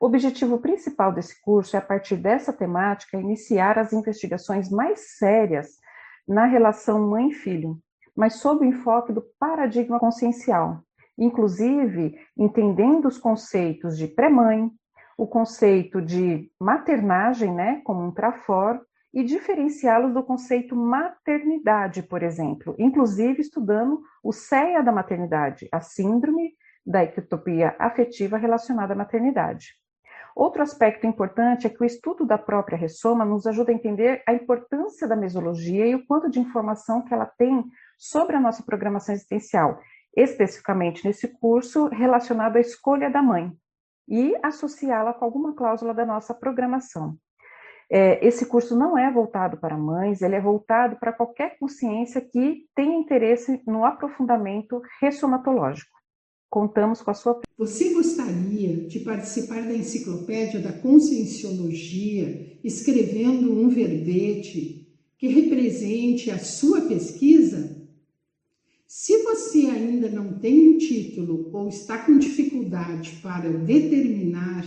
[0.00, 5.76] O objetivo principal desse curso é, a partir dessa temática, iniciar as investigações mais sérias
[6.26, 7.78] na relação mãe-filho,
[8.16, 10.80] mas sob o enfoque do paradigma consciencial,
[11.18, 14.70] inclusive entendendo os conceitos de pré-mãe,
[15.18, 18.80] o conceito de maternagem, né, como um trafor,
[19.14, 26.56] e diferenciá-los do conceito maternidade, por exemplo, inclusive estudando o CEA da maternidade, a síndrome
[26.84, 29.76] da ectopia afetiva relacionada à maternidade.
[30.34, 34.34] Outro aspecto importante é que o estudo da própria ressoma nos ajuda a entender a
[34.34, 37.64] importância da mesologia e o quanto de informação que ela tem
[37.96, 39.80] sobre a nossa programação existencial,
[40.16, 43.52] especificamente nesse curso relacionado à escolha da mãe,
[44.08, 47.16] e associá-la com alguma cláusula da nossa programação.
[47.90, 52.66] É, esse curso não é voltado para mães, ele é voltado para qualquer consciência que
[52.74, 55.94] tenha interesse no aprofundamento ressomatológico.
[56.48, 57.40] Contamos com a sua.
[57.58, 64.88] Você gostaria de participar da enciclopédia da Conscienciologia, escrevendo um verbete
[65.18, 67.82] que represente a sua pesquisa?
[68.86, 74.64] Se você ainda não tem um título ou está com dificuldade para determinar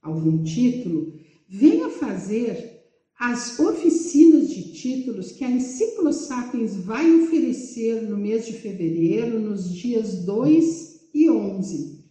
[0.00, 1.12] algum título,
[1.48, 2.76] venha fazer
[3.18, 9.72] as oficinas de títulos que a Enciclo Sapiens vai oferecer no mês de fevereiro, nos
[9.72, 12.04] dias 2 e 11,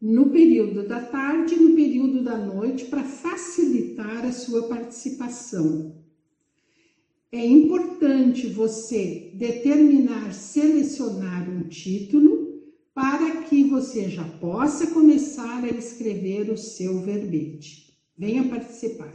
[0.00, 5.96] no período da tarde e no período da noite, para facilitar a sua participação.
[7.32, 12.62] é importante você determinar, selecionar um título
[12.94, 17.93] para que você já possa começar a escrever o seu verbete.
[18.16, 19.12] Venha participar.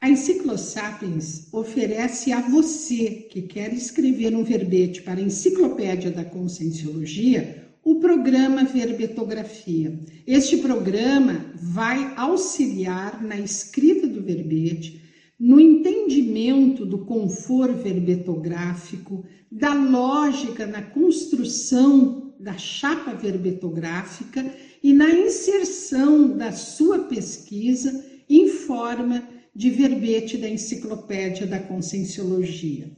[0.00, 7.66] A Enciclosapiens oferece a você que quer escrever um verbete para a Enciclopédia da Conscienciologia
[7.82, 9.98] o programa Verbetografia.
[10.24, 15.07] Este programa vai auxiliar na escrita do verbete,
[15.38, 24.52] no entendimento do conforto verbetográfico, da lógica na construção da chapa verbetográfica
[24.82, 32.90] e na inserção da sua pesquisa em forma de verbete da Enciclopédia da Conscienciologia.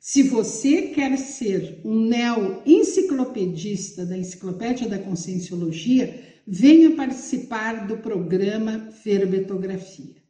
[0.00, 10.25] Se você quer ser um neo-enciclopedista da Enciclopédia da Conscienciologia, venha participar do programa Verbetografia.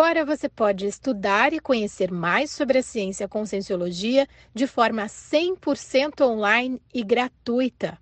[0.00, 6.80] Agora você pode estudar e conhecer mais sobre a ciência Conscienciologia de forma 100% online
[6.92, 7.98] e gratuita.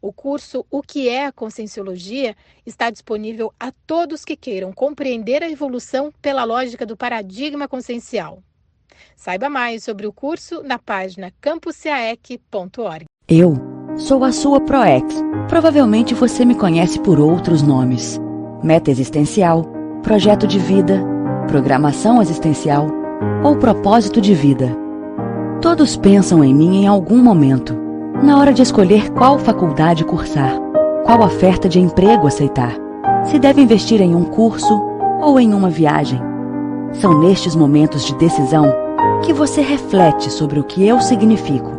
[0.00, 2.34] O curso O que é a Conscienciologia
[2.64, 8.42] está disponível a todos que queiram compreender a evolução pela lógica do paradigma consciencial.
[9.14, 13.04] Saiba mais sobre o curso na página campuscaec.org.
[13.28, 13.54] Eu
[13.98, 15.14] sou a sua ProEx.
[15.46, 18.18] Provavelmente você me conhece por outros nomes.
[18.64, 21.04] Meta existencial projeto de vida,
[21.48, 22.86] programação existencial
[23.42, 24.76] ou propósito de vida.
[25.60, 27.76] Todos pensam em mim em algum momento,
[28.22, 30.52] na hora de escolher qual faculdade cursar,
[31.04, 32.76] qual oferta de emprego aceitar,
[33.24, 34.80] se deve investir em um curso
[35.20, 36.20] ou em uma viagem.
[36.92, 38.72] São nestes momentos de decisão
[39.24, 41.72] que você reflete sobre o que eu significo.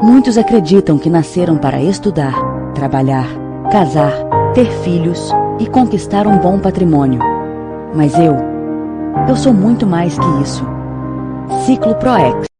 [0.00, 2.34] Muitos acreditam que nasceram para estudar,
[2.74, 3.26] trabalhar,
[3.70, 4.12] casar,
[4.54, 7.20] ter filhos e conquistar um bom patrimônio.
[7.94, 8.51] Mas eu,
[9.28, 10.64] eu sou muito mais que isso.
[11.64, 12.51] Ciclo ProEx